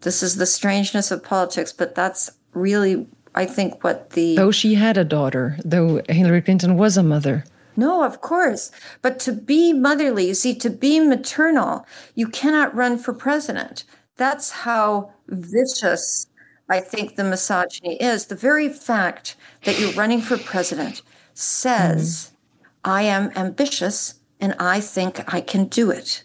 This 0.01 0.21
is 0.21 0.35
the 0.35 0.45
strangeness 0.45 1.11
of 1.11 1.23
politics, 1.23 1.71
but 1.71 1.95
that's 1.95 2.29
really, 2.53 3.07
I 3.33 3.45
think, 3.45 3.83
what 3.83 4.11
the. 4.11 4.35
Though 4.35 4.51
she 4.51 4.75
had 4.75 4.97
a 4.97 5.03
daughter, 5.03 5.57
though 5.63 6.01
Hillary 6.09 6.41
Clinton 6.41 6.77
was 6.77 6.97
a 6.97 7.03
mother. 7.03 7.45
No, 7.77 8.03
of 8.03 8.21
course. 8.21 8.71
But 9.01 9.19
to 9.21 9.33
be 9.33 9.73
motherly, 9.73 10.27
you 10.27 10.33
see, 10.33 10.55
to 10.55 10.69
be 10.69 10.99
maternal, 10.99 11.85
you 12.15 12.27
cannot 12.27 12.75
run 12.75 12.97
for 12.97 13.13
president. 13.13 13.83
That's 14.17 14.51
how 14.51 15.11
vicious 15.27 16.27
I 16.69 16.79
think 16.79 17.15
the 17.15 17.23
misogyny 17.23 17.97
is. 17.97 18.25
The 18.25 18.35
very 18.35 18.69
fact 18.69 19.35
that 19.63 19.79
you're 19.79 19.91
running 19.91 20.21
for 20.21 20.37
president 20.37 21.01
says, 21.33 22.31
mm. 22.31 22.69
I 22.85 23.01
am 23.03 23.31
ambitious 23.35 24.19
and 24.39 24.55
I 24.59 24.79
think 24.79 25.33
I 25.33 25.41
can 25.41 25.65
do 25.65 25.91
it. 25.91 26.23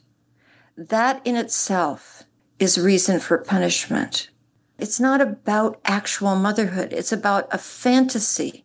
That 0.77 1.21
in 1.25 1.37
itself 1.37 2.25
is 2.59 2.79
reason 2.79 3.21
for 3.21 3.39
punishment. 3.39 4.31
It's 4.79 5.01
not 5.01 5.21
about 5.21 5.81
actual 5.85 6.37
motherhood, 6.37 6.93
it's 6.93 7.13
about 7.13 7.49
a 7.53 7.59
fantasy 7.59 8.65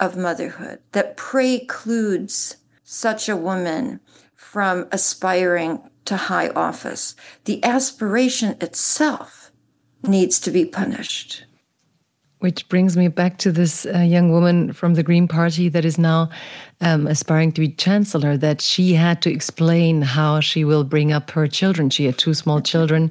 of 0.00 0.16
motherhood 0.16 0.80
that 0.92 1.16
precludes 1.16 2.56
such 2.82 3.28
a 3.28 3.36
woman 3.36 4.00
from 4.34 4.86
aspiring 4.92 5.80
to 6.04 6.16
high 6.16 6.48
office. 6.50 7.14
The 7.44 7.64
aspiration 7.64 8.56
itself 8.60 9.50
needs 10.02 10.38
to 10.40 10.50
be 10.50 10.64
punished. 10.64 11.44
Which 12.40 12.68
brings 12.68 12.94
me 12.94 13.08
back 13.08 13.38
to 13.38 13.50
this 13.50 13.86
uh, 13.86 14.00
young 14.00 14.30
woman 14.30 14.74
from 14.74 14.94
the 14.94 15.02
Green 15.02 15.26
Party 15.26 15.70
that 15.70 15.84
is 15.86 15.96
now 15.96 16.28
um, 16.82 17.06
aspiring 17.06 17.52
to 17.52 17.60
be 17.62 17.70
chancellor, 17.70 18.36
that 18.36 18.60
she 18.60 18.92
had 18.92 19.22
to 19.22 19.32
explain 19.32 20.02
how 20.02 20.40
she 20.40 20.62
will 20.62 20.84
bring 20.84 21.10
up 21.10 21.30
her 21.30 21.46
children. 21.46 21.88
She 21.88 22.04
had 22.04 22.18
two 22.18 22.34
small 22.34 22.60
children 22.60 23.10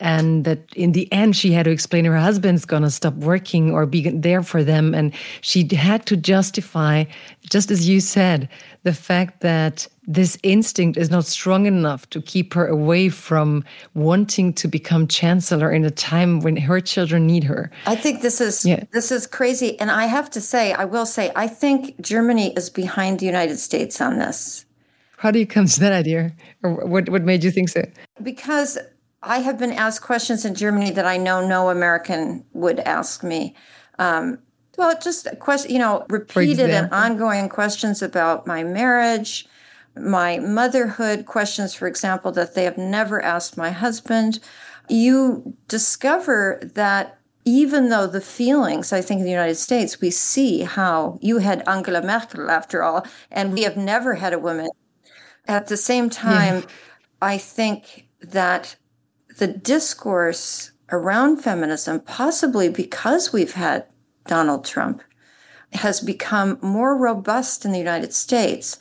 and 0.00 0.44
that 0.44 0.60
in 0.74 0.92
the 0.92 1.10
end 1.12 1.36
she 1.36 1.52
had 1.52 1.64
to 1.64 1.70
explain 1.70 2.04
her 2.04 2.16
husband's 2.16 2.64
going 2.64 2.82
to 2.82 2.90
stop 2.90 3.14
working 3.14 3.70
or 3.72 3.86
be 3.86 4.08
there 4.10 4.42
for 4.42 4.62
them. 4.62 4.94
And 4.94 5.12
she 5.40 5.68
had 5.74 6.06
to 6.06 6.16
justify 6.16 7.04
just 7.50 7.70
as 7.70 7.88
you 7.88 8.00
said 8.00 8.48
the 8.84 8.92
fact 8.92 9.40
that 9.40 9.86
this 10.06 10.38
instinct 10.42 10.96
is 10.96 11.10
not 11.10 11.26
strong 11.26 11.66
enough 11.66 12.08
to 12.10 12.22
keep 12.22 12.54
her 12.54 12.66
away 12.66 13.08
from 13.08 13.64
wanting 13.94 14.52
to 14.54 14.68
become 14.68 15.06
chancellor 15.06 15.70
in 15.70 15.84
a 15.84 15.90
time 15.90 16.40
when 16.40 16.56
her 16.56 16.80
children 16.80 17.26
need 17.26 17.44
her. 17.44 17.70
I 17.86 17.96
think 17.96 18.22
this 18.22 18.40
is 18.40 18.64
yeah. 18.64 18.84
this 18.92 19.10
is 19.12 19.26
crazy. 19.26 19.78
And 19.80 19.90
i 19.90 20.06
have 20.06 20.30
to 20.30 20.40
say 20.40 20.72
i 20.72 20.84
will 20.84 21.06
say 21.06 21.30
i 21.36 21.46
think 21.46 22.00
germany 22.00 22.52
is 22.54 22.70
behind 22.70 23.20
the 23.20 23.26
united 23.26 23.58
states 23.58 24.00
on 24.00 24.18
this. 24.18 24.64
How 25.18 25.32
do 25.32 25.40
you 25.40 25.46
come 25.46 25.66
to 25.66 25.80
that 25.80 25.92
idea? 25.92 26.32
Or 26.62 26.86
what, 26.86 27.08
what 27.08 27.24
made 27.24 27.42
you 27.42 27.50
think 27.50 27.68
so? 27.68 27.82
Because 28.22 28.78
I 29.22 29.40
have 29.40 29.58
been 29.58 29.72
asked 29.72 30.02
questions 30.02 30.44
in 30.44 30.54
Germany 30.54 30.90
that 30.92 31.06
I 31.06 31.16
know 31.16 31.46
no 31.46 31.70
American 31.70 32.44
would 32.52 32.80
ask 32.80 33.24
me. 33.24 33.56
Um, 33.98 34.38
well, 34.76 34.96
just 35.00 35.26
question, 35.40 35.72
you 35.72 35.78
know, 35.78 36.06
repeated 36.08 36.70
and 36.70 36.92
ongoing 36.92 37.48
questions 37.48 38.00
about 38.00 38.46
my 38.46 38.62
marriage, 38.62 39.46
my 39.96 40.38
motherhood, 40.38 41.26
questions, 41.26 41.74
for 41.74 41.88
example, 41.88 42.30
that 42.32 42.54
they 42.54 42.62
have 42.62 42.78
never 42.78 43.20
asked 43.20 43.56
my 43.56 43.70
husband. 43.70 44.38
You 44.88 45.56
discover 45.66 46.60
that 46.74 47.18
even 47.44 47.88
though 47.88 48.06
the 48.06 48.20
feelings, 48.20 48.92
I 48.92 49.00
think 49.00 49.18
in 49.18 49.24
the 49.24 49.32
United 49.32 49.56
States, 49.56 50.00
we 50.00 50.10
see 50.10 50.60
how 50.60 51.18
you 51.20 51.38
had 51.38 51.66
Angela 51.66 52.02
Merkel 52.02 52.50
after 52.50 52.82
all, 52.84 53.04
and 53.32 53.52
we 53.52 53.62
have 53.62 53.76
never 53.76 54.14
had 54.14 54.32
a 54.32 54.38
woman. 54.38 54.68
At 55.48 55.66
the 55.66 55.76
same 55.76 56.08
time, 56.08 56.56
yeah. 56.56 56.66
I 57.22 57.38
think 57.38 58.06
that 58.20 58.76
the 59.38 59.46
discourse 59.46 60.72
around 60.90 61.38
feminism, 61.38 62.00
possibly 62.00 62.68
because 62.68 63.32
we've 63.32 63.54
had 63.54 63.86
Donald 64.26 64.64
Trump, 64.64 65.02
has 65.72 66.00
become 66.00 66.58
more 66.60 66.96
robust 66.96 67.64
in 67.64 67.72
the 67.72 67.78
United 67.78 68.12
States 68.12 68.78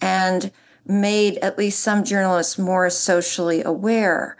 and 0.00 0.50
made 0.86 1.36
at 1.38 1.58
least 1.58 1.80
some 1.80 2.02
journalists 2.02 2.58
more 2.58 2.90
socially 2.90 3.62
aware. 3.62 4.36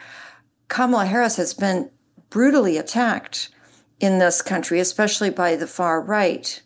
Kamala 0.68 1.06
Harris 1.06 1.36
has 1.36 1.54
been 1.54 1.90
brutally 2.30 2.76
attacked 2.76 3.50
in 4.00 4.18
this 4.18 4.42
country, 4.42 4.80
especially 4.80 5.30
by 5.30 5.56
the 5.56 5.66
far 5.66 6.00
right. 6.00 6.62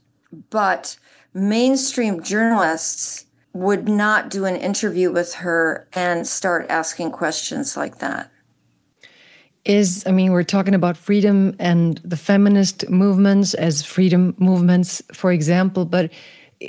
But 0.51 0.97
mainstream 1.33 2.23
journalists 2.23 3.27
would 3.53 3.89
not 3.89 4.31
do 4.31 4.45
an 4.45 4.57
interview 4.57 5.13
with 5.13 5.35
her 5.35 5.89
and 5.93 6.27
start 6.27 6.67
asking 6.71 7.11
questions 7.11 7.77
like 7.77 7.99
that 7.99 8.31
is 9.65 10.05
I 10.07 10.13
mean, 10.13 10.33
we're 10.33 10.43
talking 10.43 10.75
about 10.75 10.97
freedom 10.97 11.57
and 11.59 11.99
the 12.05 12.17
feminist 12.17 12.89
movements 12.91 13.55
as 13.55 13.83
freedom 13.83 14.35
movements, 14.39 15.03
for 15.13 15.33
example, 15.33 15.85
but 15.85 16.11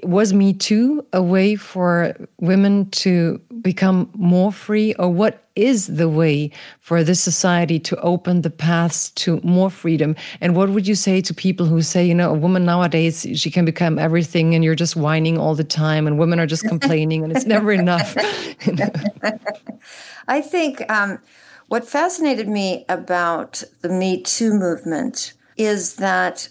was 0.04 0.34
Me 0.34 0.54
Too 0.54 1.06
a 1.14 1.22
way 1.22 1.56
for 1.56 2.16
women 2.40 2.90
to 2.92 3.40
become 3.62 4.10
more 4.14 4.52
free, 4.52 4.94
or 4.96 5.10
what 5.10 5.44
is 5.56 5.88
the 5.88 6.10
way 6.10 6.52
for 6.82 7.04
this 7.04 7.22
society 7.22 7.80
to 7.80 8.00
open 8.02 8.42
the 8.42 8.50
paths 8.50 9.12
to 9.12 9.40
more 9.44 9.70
freedom? 9.70 10.16
And 10.42 10.56
what 10.56 10.70
would 10.70 10.88
you 10.88 10.96
say 10.96 11.22
to 11.22 11.34
people 11.34 11.66
who 11.66 11.82
say, 11.82 12.06
you 12.06 12.14
know, 12.14 12.32
a 12.32 12.34
woman 12.34 12.66
nowadays, 12.66 13.26
she 13.36 13.50
can 13.50 13.64
become 13.64 13.98
everything 13.98 14.54
and 14.54 14.64
you're 14.64 14.76
just 14.76 14.96
whining 14.96 15.38
all 15.38 15.56
the 15.56 15.64
time, 15.64 16.08
and 16.08 16.18
women 16.18 16.40
are 16.40 16.48
just 16.48 16.64
complaining 16.68 17.24
and 17.24 17.36
it's 17.36 17.46
never 17.46 17.72
enough? 17.72 18.16
I 20.28 20.42
think. 20.42 20.90
Um, 20.90 21.20
what 21.68 21.88
fascinated 21.88 22.48
me 22.48 22.86
about 22.88 23.64
the 23.82 23.90
Me 23.90 24.22
Too 24.22 24.54
movement 24.54 25.34
is 25.58 25.96
that 25.96 26.50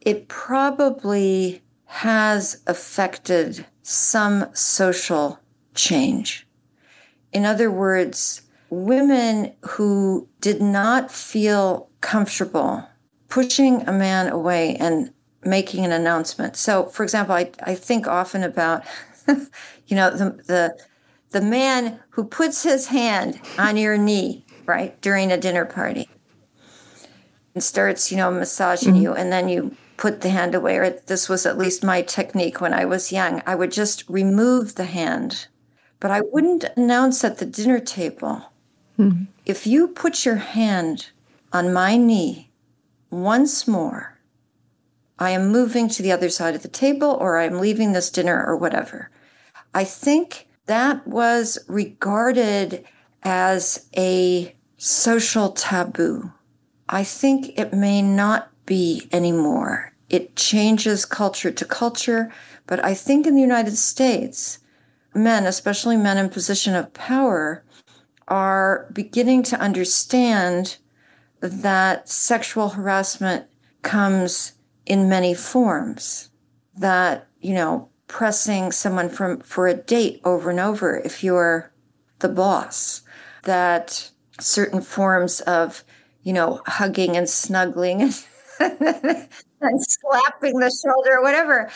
it 0.00 0.28
probably 0.28 1.62
has 1.86 2.62
affected 2.66 3.66
some 3.82 4.46
social 4.54 5.40
change. 5.74 6.46
In 7.32 7.44
other 7.44 7.70
words, 7.70 8.42
women 8.70 9.52
who 9.62 10.28
did 10.40 10.60
not 10.60 11.10
feel 11.10 11.88
comfortable 12.00 12.86
pushing 13.28 13.86
a 13.88 13.92
man 13.92 14.28
away 14.28 14.76
and 14.76 15.12
making 15.42 15.84
an 15.84 15.92
announcement. 15.92 16.56
So, 16.56 16.86
for 16.86 17.02
example, 17.02 17.34
I, 17.34 17.50
I 17.62 17.74
think 17.74 18.06
often 18.06 18.44
about, 18.44 18.84
you 19.26 19.96
know, 19.96 20.10
the, 20.10 20.30
the 20.46 20.78
the 21.34 21.40
man 21.40 21.98
who 22.10 22.22
puts 22.22 22.62
his 22.62 22.86
hand 22.86 23.40
on 23.58 23.76
your 23.76 23.98
knee 23.98 24.43
right, 24.66 25.00
during 25.00 25.30
a 25.32 25.36
dinner 25.36 25.64
party 25.64 26.08
and 27.54 27.62
starts, 27.62 28.10
you 28.10 28.16
know, 28.16 28.30
massaging 28.30 28.94
mm-hmm. 28.94 29.02
you, 29.02 29.12
and 29.14 29.32
then 29.32 29.48
you 29.48 29.76
put 29.96 30.20
the 30.20 30.30
hand 30.30 30.54
away, 30.54 30.76
or 30.76 30.90
this 30.90 31.28
was 31.28 31.46
at 31.46 31.58
least 31.58 31.84
my 31.84 32.02
technique 32.02 32.60
when 32.60 32.74
I 32.74 32.84
was 32.84 33.12
young. 33.12 33.42
I 33.46 33.54
would 33.54 33.70
just 33.70 34.08
remove 34.08 34.74
the 34.74 34.84
hand, 34.84 35.46
but 36.00 36.10
I 36.10 36.20
wouldn't 36.20 36.64
announce 36.76 37.22
at 37.22 37.38
the 37.38 37.46
dinner 37.46 37.78
table. 37.78 38.52
Mm-hmm. 38.98 39.24
If 39.46 39.66
you 39.66 39.88
put 39.88 40.24
your 40.24 40.36
hand 40.36 41.10
on 41.52 41.72
my 41.72 41.96
knee 41.96 42.50
once 43.10 43.68
more, 43.68 44.18
I 45.18 45.30
am 45.30 45.52
moving 45.52 45.88
to 45.90 46.02
the 46.02 46.10
other 46.10 46.28
side 46.28 46.56
of 46.56 46.62
the 46.62 46.68
table, 46.68 47.16
or 47.20 47.38
I'm 47.38 47.60
leaving 47.60 47.92
this 47.92 48.10
dinner, 48.10 48.44
or 48.44 48.56
whatever. 48.56 49.10
I 49.72 49.84
think 49.84 50.48
that 50.66 51.06
was 51.06 51.58
regarded 51.68 52.84
as 53.22 53.88
a 53.96 54.53
social 54.84 55.48
taboo. 55.48 56.30
I 56.90 57.04
think 57.04 57.58
it 57.58 57.72
may 57.72 58.02
not 58.02 58.50
be 58.66 59.08
anymore. 59.12 59.94
It 60.10 60.36
changes 60.36 61.06
culture 61.06 61.50
to 61.50 61.64
culture, 61.64 62.30
but 62.66 62.84
I 62.84 62.92
think 62.92 63.26
in 63.26 63.34
the 63.34 63.40
United 63.40 63.78
States, 63.78 64.58
men, 65.14 65.46
especially 65.46 65.96
men 65.96 66.18
in 66.18 66.28
position 66.28 66.74
of 66.74 66.92
power, 66.92 67.64
are 68.28 68.86
beginning 68.92 69.42
to 69.44 69.58
understand 69.58 70.76
that 71.40 72.06
sexual 72.06 72.70
harassment 72.70 73.46
comes 73.80 74.52
in 74.84 75.08
many 75.08 75.32
forms. 75.32 76.28
That, 76.76 77.26
you 77.40 77.54
know, 77.54 77.88
pressing 78.06 78.70
someone 78.70 79.08
from 79.08 79.40
for 79.40 79.66
a 79.66 79.72
date 79.72 80.20
over 80.24 80.50
and 80.50 80.60
over 80.60 80.98
if 80.98 81.24
you're 81.24 81.72
the 82.18 82.28
boss 82.28 83.00
that 83.44 84.10
certain 84.40 84.80
forms 84.80 85.40
of, 85.42 85.84
you 86.22 86.32
know, 86.32 86.60
hugging 86.66 87.16
and 87.16 87.28
snuggling 87.28 88.02
and, 88.02 88.24
and 88.60 89.80
slapping 89.82 90.58
the 90.58 90.70
shoulder, 90.84 91.22
whatever, 91.22 91.70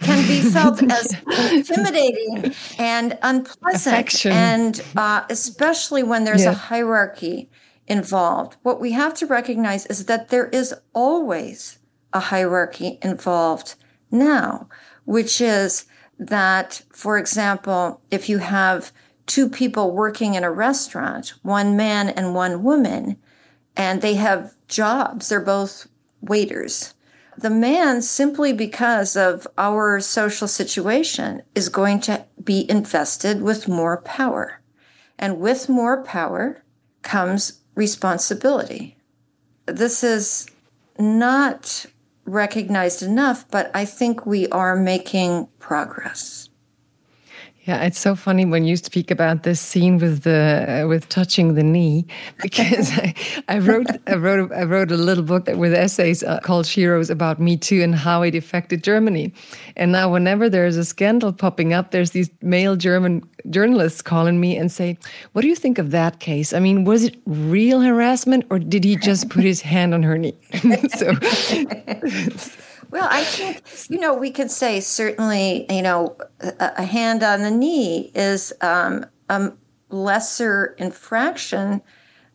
can 0.00 0.26
be 0.26 0.40
felt 0.50 0.82
as 0.90 1.14
intimidating 1.52 2.54
and 2.78 3.18
unpleasant, 3.22 3.86
Affection. 3.94 4.32
and 4.32 4.84
uh, 4.96 5.24
especially 5.30 6.02
when 6.02 6.24
there's 6.24 6.44
Yeah. 6.44 6.50
a 6.52 6.54
hierarchy 6.54 7.50
involved. 7.86 8.56
What 8.62 8.80
we 8.80 8.92
have 8.92 9.14
to 9.14 9.26
recognize 9.26 9.86
is 9.86 10.06
that 10.06 10.28
there 10.30 10.46
is 10.48 10.74
always 10.94 11.78
a 12.12 12.20
hierarchy 12.20 12.98
involved 13.02 13.74
now, 14.10 14.68
which 15.04 15.40
is 15.40 15.84
that, 16.18 16.82
for 16.92 17.18
example, 17.18 18.00
if 18.10 18.28
you 18.28 18.38
have 18.38 18.92
two 19.26 19.48
people 19.48 19.90
working 19.92 20.34
in 20.34 20.44
a 20.44 20.50
restaurant, 20.50 21.34
one 21.42 21.76
man 21.76 22.08
and 22.08 22.34
one 22.34 22.62
woman, 22.62 23.16
and 23.76 24.02
they 24.02 24.14
have 24.14 24.54
jobs, 24.68 25.28
they're 25.28 25.40
both 25.40 25.88
waiters. 26.20 26.94
The 27.36 27.50
man, 27.50 28.00
simply 28.02 28.52
because 28.52 29.16
of 29.16 29.46
our 29.58 29.98
social 30.00 30.46
situation, 30.46 31.42
is 31.54 31.68
going 31.68 32.00
to 32.02 32.24
be 32.42 32.68
invested 32.70 33.42
with 33.42 33.66
more 33.66 34.00
power. 34.02 34.60
And 35.18 35.40
with 35.40 35.68
more 35.68 36.04
power 36.04 36.62
comes 37.02 37.60
responsibility. 37.74 38.96
This 39.66 40.04
is 40.04 40.48
not 40.98 41.86
recognized 42.24 43.02
enough, 43.02 43.48
but 43.50 43.70
I 43.74 43.84
think 43.84 44.26
we 44.26 44.48
are 44.48 44.76
making 44.76 45.48
progress. 45.58 46.48
Yeah, 47.66 47.82
it's 47.84 47.98
so 47.98 48.14
funny 48.14 48.44
when 48.44 48.66
you 48.66 48.76
speak 48.76 49.10
about 49.10 49.42
this 49.42 49.58
scene 49.58 49.96
with 49.96 50.24
the 50.24 50.82
uh, 50.84 50.86
with 50.86 51.08
touching 51.08 51.54
the 51.54 51.62
knee, 51.62 52.06
because 52.42 52.90
I, 52.92 53.14
I 53.48 53.58
wrote 53.58 53.86
I 54.06 54.16
wrote 54.16 54.52
I 54.52 54.64
wrote 54.64 54.92
a 54.92 54.98
little 54.98 55.24
book 55.24 55.46
with 55.46 55.72
essays 55.72 56.22
uh, 56.22 56.40
called 56.40 56.66
Sheroes 56.66 57.08
about 57.08 57.40
Me 57.40 57.56
Too 57.56 57.80
and 57.82 57.94
how 57.94 58.20
it 58.20 58.34
affected 58.34 58.84
Germany, 58.84 59.32
and 59.76 59.92
now 59.92 60.12
whenever 60.12 60.50
there's 60.50 60.76
a 60.76 60.84
scandal 60.84 61.32
popping 61.32 61.72
up, 61.72 61.90
there's 61.90 62.10
these 62.10 62.28
male 62.42 62.76
German 62.76 63.22
journalists 63.48 64.02
calling 64.02 64.40
me 64.40 64.58
and 64.58 64.70
say, 64.70 64.98
"What 65.32 65.40
do 65.40 65.48
you 65.48 65.56
think 65.56 65.78
of 65.78 65.90
that 65.90 66.20
case? 66.20 66.52
I 66.52 66.60
mean, 66.60 66.84
was 66.84 67.04
it 67.04 67.16
real 67.24 67.80
harassment 67.80 68.44
or 68.50 68.58
did 68.58 68.84
he 68.84 68.96
just 68.96 69.30
put 69.30 69.42
his 69.42 69.62
hand 69.62 69.94
on 69.94 70.02
her 70.02 70.18
knee?" 70.18 70.36
so 70.98 71.14
Well, 72.94 73.08
I 73.10 73.24
think, 73.24 73.60
you 73.90 73.98
know, 73.98 74.14
we 74.14 74.30
could 74.30 74.52
say 74.52 74.78
certainly, 74.78 75.66
you 75.68 75.82
know, 75.82 76.16
a, 76.38 76.74
a 76.76 76.84
hand 76.84 77.24
on 77.24 77.42
the 77.42 77.50
knee 77.50 78.12
is 78.14 78.52
um, 78.60 79.04
a 79.28 79.50
lesser 79.88 80.76
infraction 80.78 81.82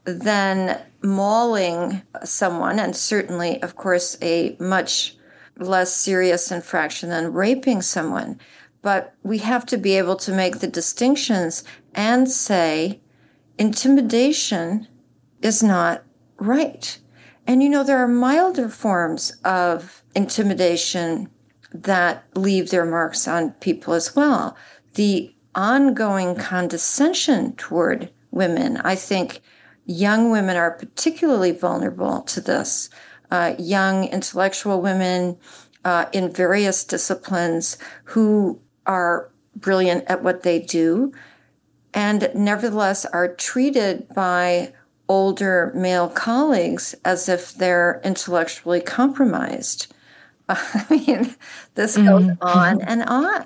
than 0.03 0.77
mauling 1.01 2.01
someone, 2.25 2.77
and 2.77 2.93
certainly, 2.93 3.63
of 3.63 3.77
course, 3.77 4.17
a 4.21 4.57
much 4.59 5.15
less 5.57 5.93
serious 5.93 6.51
infraction 6.51 7.07
than 7.07 7.31
raping 7.31 7.81
someone. 7.81 8.37
But 8.81 9.13
we 9.23 9.37
have 9.37 9.65
to 9.67 9.77
be 9.77 9.97
able 9.97 10.17
to 10.17 10.33
make 10.33 10.59
the 10.59 10.67
distinctions 10.67 11.63
and 11.95 12.29
say 12.29 12.99
intimidation 13.57 14.89
is 15.41 15.63
not 15.63 16.03
right. 16.37 16.99
And 17.47 17.63
you 17.63 17.69
know, 17.69 17.85
there 17.85 18.03
are 18.03 18.09
milder 18.09 18.67
forms 18.67 19.31
of 19.45 19.98
intimidation 20.15 21.29
that 21.73 22.25
leave 22.35 22.69
their 22.69 22.85
marks 22.85 23.27
on 23.27 23.51
people 23.53 23.93
as 23.93 24.15
well. 24.15 24.57
The 24.95 25.33
ongoing 25.55 26.35
condescension 26.35 27.55
toward 27.55 28.11
women, 28.31 28.77
I 28.77 28.95
think 28.95 29.41
young 29.85 30.31
women 30.31 30.57
are 30.57 30.71
particularly 30.71 31.51
vulnerable 31.51 32.21
to 32.23 32.41
this. 32.41 32.89
Uh, 33.31 33.53
young 33.59 34.05
intellectual 34.05 34.81
women 34.81 35.37
uh, 35.85 36.05
in 36.11 36.31
various 36.31 36.83
disciplines 36.83 37.77
who 38.05 38.59
are 38.85 39.31
brilliant 39.55 40.03
at 40.07 40.23
what 40.23 40.43
they 40.43 40.59
do 40.59 41.11
and 41.93 42.29
nevertheless 42.35 43.05
are 43.05 43.33
treated 43.35 44.07
by 44.13 44.73
older 45.07 45.71
male 45.75 46.07
colleagues 46.07 46.93
as 47.03 47.27
if 47.27 47.53
they're 47.55 47.99
intellectually 48.03 48.79
compromised. 48.79 49.93
I 50.51 50.85
mean, 50.89 51.35
this 51.75 51.95
goes 51.95 52.27
on 52.41 52.81
and 52.81 53.03
on. 53.03 53.45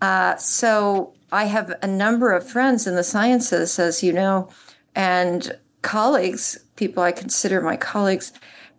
Uh, 0.00 0.36
so 0.36 1.14
I 1.30 1.44
have 1.44 1.72
a 1.80 1.86
number 1.86 2.32
of 2.32 2.48
friends 2.48 2.86
in 2.86 2.96
the 2.96 3.04
sciences, 3.04 3.78
as 3.78 4.02
you 4.02 4.12
know, 4.12 4.48
and 4.94 5.56
colleagues, 5.82 6.58
people 6.76 7.02
I 7.02 7.12
consider 7.12 7.60
my 7.60 7.76
colleagues, 7.76 8.32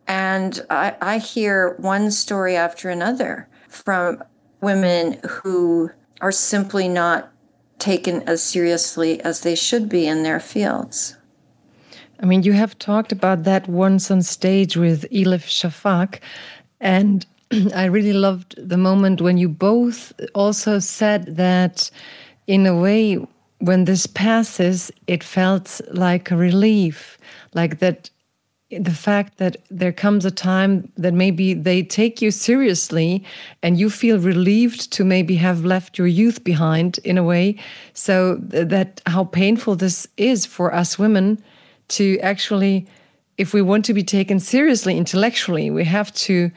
and 0.06 0.60
I, 0.70 0.96
I 1.02 1.18
hear 1.18 1.76
one 1.80 2.12
story 2.12 2.56
after 2.58 2.90
another 2.90 3.48
from 3.70 4.22
women 4.62 5.20
who 5.30 5.90
are 6.22 6.32
simply 6.32 6.88
not 6.90 7.32
taken 7.80 8.22
as 8.24 8.44
seriously 8.44 9.22
as 9.22 9.42
they 9.42 9.56
should 9.56 9.88
be 9.88 10.08
in 10.08 10.24
their 10.24 10.40
fields. 10.40 11.16
I 12.20 12.26
mean, 12.26 12.44
you 12.44 12.54
have 12.54 12.78
talked 12.80 13.12
about 13.12 13.44
that 13.44 13.68
once 13.68 14.12
on 14.12 14.22
stage 14.22 14.78
with 14.78 15.10
Elif 15.12 15.46
Shafak, 15.48 16.20
and 16.80 17.26
I 17.76 17.86
really 17.86 18.14
loved 18.14 18.56
the 18.58 18.78
moment 18.78 19.22
when 19.22 19.38
you 19.38 19.50
both 19.50 20.14
also 20.34 20.80
said 20.80 21.36
that, 21.38 21.90
in 22.48 22.66
a 22.66 22.76
way, 22.76 23.18
when 23.60 23.86
this 23.86 24.06
passes, 24.06 24.92
it 25.08 25.24
felt 25.24 25.82
like 25.92 26.32
a 26.32 26.38
relief, 26.38 27.18
like 27.54 27.80
that 27.80 28.10
the 28.72 28.92
fact 28.92 29.38
that 29.38 29.58
there 29.70 29.94
comes 29.94 30.26
a 30.26 30.32
time 30.32 30.92
that 30.98 31.14
maybe 31.14 31.54
they 31.54 31.84
take 31.84 32.22
you 32.22 32.32
seriously 32.32 33.24
and 33.62 33.80
you 33.80 33.90
feel 33.90 34.20
relieved 34.20 34.92
to 34.92 35.06
maybe 35.06 35.36
have 35.36 35.64
left 35.64 35.98
your 35.98 36.08
youth 36.08 36.44
behind 36.44 36.98
in 37.04 37.18
a 37.18 37.24
way. 37.24 37.56
So 37.94 38.36
that 38.36 39.02
how 39.06 39.26
painful 39.26 39.76
this 39.76 40.08
is 40.18 40.46
for 40.46 40.74
us 40.74 40.98
women 40.98 41.42
to 41.90 42.20
actually 42.20 42.88
if 43.38 43.54
we 43.54 43.62
want 43.62 43.86
to 43.86 43.94
be 43.94 44.04
taken 44.04 44.40
seriously 44.40 44.98
intellectually 44.98 45.70
we 45.70 45.84
have 45.84 46.12
to 46.14 46.50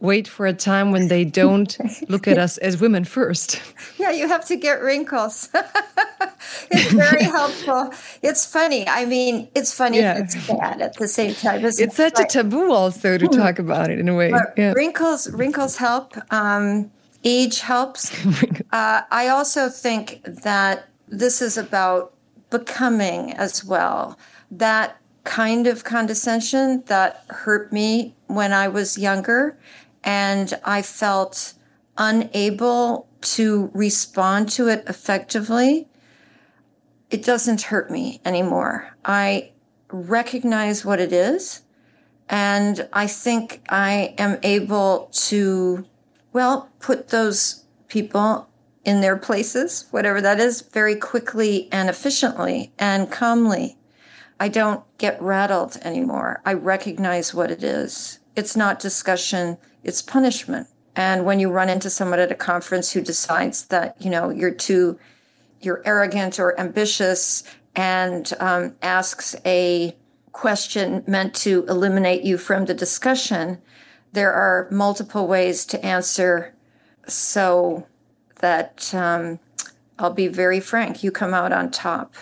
wait 0.00 0.26
for 0.26 0.46
a 0.46 0.52
time 0.52 0.90
when 0.90 1.08
they 1.08 1.24
don't 1.24 1.78
look 2.08 2.26
at 2.26 2.38
us 2.38 2.58
as 2.58 2.80
women 2.80 3.04
first 3.04 3.60
Yeah, 3.98 4.10
you 4.10 4.28
have 4.28 4.44
to 4.46 4.56
get 4.56 4.80
wrinkles. 4.82 5.48
it's 6.70 6.92
very 6.92 7.22
helpful. 7.22 7.92
It's 8.22 8.46
funny. 8.46 8.88
I 8.88 9.04
mean, 9.04 9.48
it's 9.54 9.72
funny. 9.74 9.98
Yeah. 9.98 10.18
It's 10.18 10.42
sad 10.42 10.80
at 10.80 10.96
the 10.96 11.06
same 11.06 11.34
time. 11.34 11.64
it's 11.64 11.96
such 11.96 12.18
a 12.18 12.24
taboo 12.24 12.72
also 12.72 13.18
to 13.18 13.28
talk 13.28 13.58
about 13.58 13.90
it 13.90 13.98
in 13.98 14.08
a 14.08 14.14
way 14.14 14.32
yeah 14.56 14.72
wrinkles 14.72 15.30
wrinkles 15.30 15.76
help. 15.76 16.16
Um, 16.32 16.90
age 17.24 17.60
helps. 17.60 18.12
Uh, 18.72 19.02
I 19.10 19.28
also 19.28 19.68
think 19.68 20.22
that 20.24 20.88
this 21.08 21.42
is 21.42 21.58
about 21.58 22.14
becoming 22.50 23.32
as 23.34 23.64
well. 23.64 24.18
That 24.50 24.96
kind 25.24 25.66
of 25.66 25.84
condescension 25.84 26.82
that 26.86 27.24
hurt 27.28 27.72
me 27.72 28.14
when 28.26 28.52
I 28.52 28.68
was 28.68 28.96
younger, 28.96 29.58
and 30.04 30.58
I 30.64 30.82
felt 30.82 31.54
unable 31.96 33.08
to 33.20 33.70
respond 33.74 34.48
to 34.50 34.68
it 34.68 34.84
effectively. 34.86 35.88
It 37.10 37.24
doesn't 37.24 37.62
hurt 37.62 37.90
me 37.90 38.20
anymore. 38.24 38.96
I 39.04 39.50
recognize 39.90 40.84
what 40.84 41.00
it 41.00 41.12
is. 41.12 41.62
And 42.28 42.88
I 42.92 43.06
think 43.08 43.60
I 43.68 44.14
am 44.16 44.38
able 44.42 45.10
to, 45.12 45.84
well, 46.32 46.70
put 46.78 47.08
those 47.08 47.64
people 47.88 48.48
in 48.84 49.00
their 49.00 49.16
places, 49.16 49.86
whatever 49.90 50.20
that 50.20 50.38
is, 50.38 50.62
very 50.62 50.94
quickly 50.94 51.68
and 51.72 51.88
efficiently 51.88 52.72
and 52.78 53.10
calmly. 53.10 53.76
I 54.38 54.48
don't 54.48 54.84
get 54.96 55.20
rattled 55.20 55.76
anymore. 55.82 56.40
I 56.46 56.54
recognize 56.54 57.34
what 57.34 57.50
it 57.50 57.62
is. 57.62 58.20
It's 58.36 58.56
not 58.56 58.78
discussion, 58.78 59.58
it's 59.84 60.02
punishment. 60.02 60.68
And 60.96 61.24
when 61.24 61.40
you 61.40 61.50
run 61.50 61.68
into 61.68 61.88
someone 61.88 62.18
at 62.18 62.32
a 62.32 62.36
conference 62.36 62.92
who 62.92 63.00
decides 63.00 63.66
that, 63.66 63.96
you 64.00 64.10
know, 64.10 64.30
you're 64.30 64.50
too, 64.50 64.98
you're 65.60 65.82
arrogant 65.84 66.38
or 66.38 66.58
ambitious 66.58 67.44
and 67.76 68.32
um, 68.40 68.74
asks 68.82 69.36
a 69.46 69.96
question 70.32 71.04
meant 71.06 71.34
to 71.34 71.64
eliminate 71.68 72.22
you 72.22 72.38
from 72.38 72.64
the 72.66 72.74
discussion, 72.74 73.58
there 74.12 74.32
are 74.32 74.68
multiple 74.70 75.26
ways 75.26 75.64
to 75.66 75.84
answer 75.84 76.54
so 77.06 77.86
that 78.36 78.92
um, 78.94 79.38
I'll 79.98 80.12
be 80.12 80.28
very 80.28 80.60
frank, 80.60 81.02
you 81.02 81.10
come 81.10 81.34
out 81.34 81.52
on 81.52 81.70
top. 81.70 82.14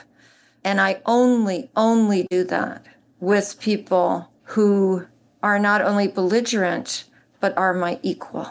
And 0.64 0.80
I 0.80 1.00
only, 1.06 1.70
only 1.76 2.26
do 2.30 2.44
that 2.44 2.84
with 3.20 3.58
people 3.60 4.30
who 4.44 5.06
are 5.42 5.58
not 5.58 5.80
only 5.80 6.08
belligerent, 6.08 7.04
but 7.40 7.56
are 7.56 7.74
my 7.74 7.98
equal, 8.02 8.50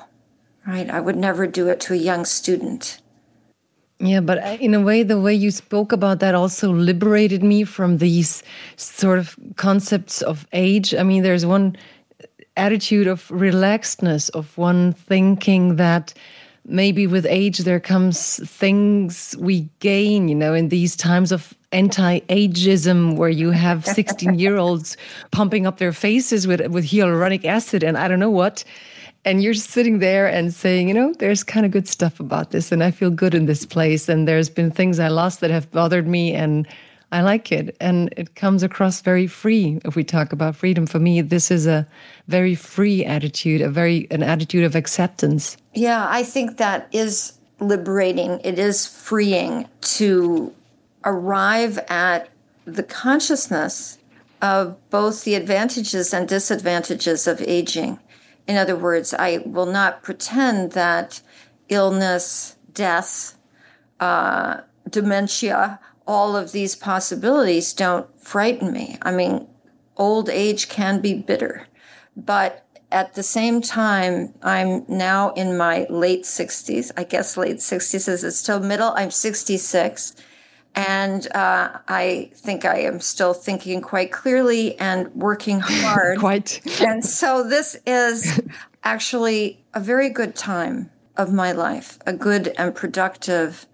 right? 0.66 0.90
I 0.90 1.00
would 1.00 1.16
never 1.16 1.48
do 1.48 1.68
it 1.70 1.80
to 1.82 1.94
a 1.94 1.98
young 1.98 2.26
student. 2.26 3.02
Yeah, 4.00 4.20
but 4.20 4.38
uh, 4.38 4.58
in 4.60 4.74
a 4.76 4.82
way, 4.82 5.02
the 5.02 5.20
way 5.20 5.34
you 5.34 5.50
spoke 5.50 5.92
about 5.92 6.20
that 6.20 6.36
also 6.36 6.72
liberated 6.72 7.44
me 7.44 7.64
from 7.64 7.98
these 7.98 8.44
sort 8.76 9.18
of 9.18 9.36
concepts 9.56 10.22
of 10.22 10.46
age. 10.54 10.94
I 10.94 11.02
mean, 11.02 11.24
there's 11.24 11.46
one 11.46 11.76
uh, 12.22 12.28
attitude 12.56 13.08
of 13.08 13.28
relaxedness, 13.30 14.30
of 14.32 14.56
one 14.56 14.94
thinking 14.94 15.78
that 15.78 16.14
maybe 16.68 17.08
with 17.08 17.26
age 17.26 17.60
there 17.60 17.80
comes 17.80 18.40
things 18.48 19.36
we 19.40 19.68
gain, 19.80 20.28
you 20.28 20.36
know, 20.36 20.54
in 20.54 20.70
these 20.70 20.96
times 20.96 21.32
of 21.32 21.57
anti-ageism 21.72 23.18
where 23.18 23.30
you 23.30 23.52
have 23.52 23.86
16 23.86 24.40
year 24.40 24.58
olds 24.58 24.98
pumping 25.32 25.66
up 25.66 25.78
their 25.78 25.94
faces 25.94 26.48
with 26.48 26.66
with 26.68 26.86
hyaluronic 26.86 27.46
acid 27.46 27.84
and 27.84 27.98
I 27.98 28.08
don't 28.08 28.20
know 28.20 28.32
what. 28.32 28.64
And 29.26 29.44
you're 29.44 29.54
sitting 29.54 30.00
there 30.00 30.26
and 30.26 30.54
saying, 30.54 30.88
you 30.88 30.94
know, 30.94 31.14
there's 31.20 31.44
kind 31.44 31.66
of 31.66 31.72
good 31.74 31.88
stuff 31.88 32.20
about 32.20 32.52
this 32.52 32.72
and 32.72 32.84
I 32.84 32.92
feel 32.92 33.10
good 33.10 33.36
in 33.36 33.46
this 33.46 33.66
place 33.66 34.08
and 34.08 34.28
there's 34.28 34.50
been 34.50 34.72
things 34.72 35.00
I 35.00 35.10
lost 35.10 35.42
that 35.42 35.52
have 35.52 35.70
bothered 35.72 36.08
me 36.08 36.34
and 36.34 36.66
I 37.12 37.22
like 37.22 37.52
it. 37.52 37.76
And 37.82 38.14
it 38.16 38.36
comes 38.36 38.64
across 38.64 39.02
very 39.02 39.28
free 39.28 39.80
if 39.84 39.96
we 39.96 40.04
talk 40.04 40.32
about 40.32 40.56
freedom. 40.56 40.86
For 40.86 41.00
me 41.00 41.22
this 41.22 41.52
is 41.52 41.68
a 41.68 41.86
very 42.28 42.56
free 42.56 43.04
attitude 43.04 43.62
a 43.62 43.70
very 43.70 44.08
an 44.12 44.24
attitude 44.24 44.64
of 44.64 44.76
acceptance. 44.76 45.58
Yeah 45.74 46.08
i 46.10 46.24
think 46.24 46.58
that 46.58 46.88
is 46.92 47.34
liberating. 47.60 48.40
It 48.44 48.60
is 48.60 48.86
freeing 48.86 49.68
to 49.82 50.54
arrive 51.08 51.80
at 51.90 52.30
the 52.66 52.84
consciousness 52.84 53.98
of 54.42 54.78
both 54.92 55.24
the 55.24 55.34
advantages 55.34 56.14
and 56.14 56.28
disadvantages 56.28 57.26
of 57.26 57.42
aging 57.42 58.00
in 58.46 58.56
other 58.56 58.76
words 58.76 59.14
i 59.16 59.40
will 59.46 59.66
not 59.66 60.04
pretend 60.04 60.74
that 60.74 61.22
illness 61.70 62.56
death 62.74 63.36
uh, 64.00 64.62
dementia 64.90 65.80
all 66.08 66.38
of 66.38 66.54
these 66.54 66.76
possibilities 66.76 67.74
don't 67.74 68.08
frighten 68.20 68.72
me. 68.72 68.98
I 69.02 69.12
mean, 69.12 69.48
old 69.98 70.30
age 70.30 70.70
can 70.70 71.02
be 71.02 71.14
bitter, 71.14 71.68
but 72.16 72.66
at 72.90 73.16
the 73.16 73.24
same 73.24 73.62
time, 73.62 74.34
I'm 74.42 74.86
now 74.88 75.32
in 75.32 75.58
my 75.58 75.86
late 75.90 76.24
60s. 76.24 76.92
I 76.96 77.04
guess 77.04 77.36
late 77.36 77.58
60s 77.58 78.08
is 78.08 78.24
it 78.24 78.32
still 78.32 78.62
middle? 78.62 78.94
I'm 78.96 79.12
66. 79.12 80.16
And 80.76 81.28
uh, 81.34 81.80
I 81.88 82.30
think 82.36 82.66
I 82.66 82.82
am 82.82 83.00
still 83.00 83.34
thinking 83.34 83.82
quite 83.82 84.12
clearly 84.12 84.78
and 84.80 85.14
working 85.16 85.60
hard. 85.64 86.20
quite. 86.20 86.62
and 86.82 87.04
so 87.04 87.48
this 87.48 87.76
is 87.86 88.42
actually 88.84 89.64
a 89.74 89.80
very 89.80 90.10
good 90.10 90.36
time 90.36 90.90
of 91.18 91.34
my 91.34 91.52
life, 91.52 91.98
a 92.06 92.14
good 92.14 92.54
and 92.58 92.76
productive 92.76 93.66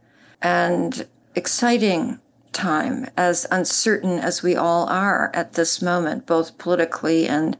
and 0.41 1.07
exciting 1.35 2.19
time, 2.53 3.07
as 3.17 3.45
uncertain 3.51 4.19
as 4.19 4.41
we 4.41 4.55
all 4.55 4.87
are 4.87 5.31
at 5.33 5.53
this 5.53 5.81
moment, 5.81 6.25
both 6.25 6.57
politically 6.57 7.27
and, 7.27 7.57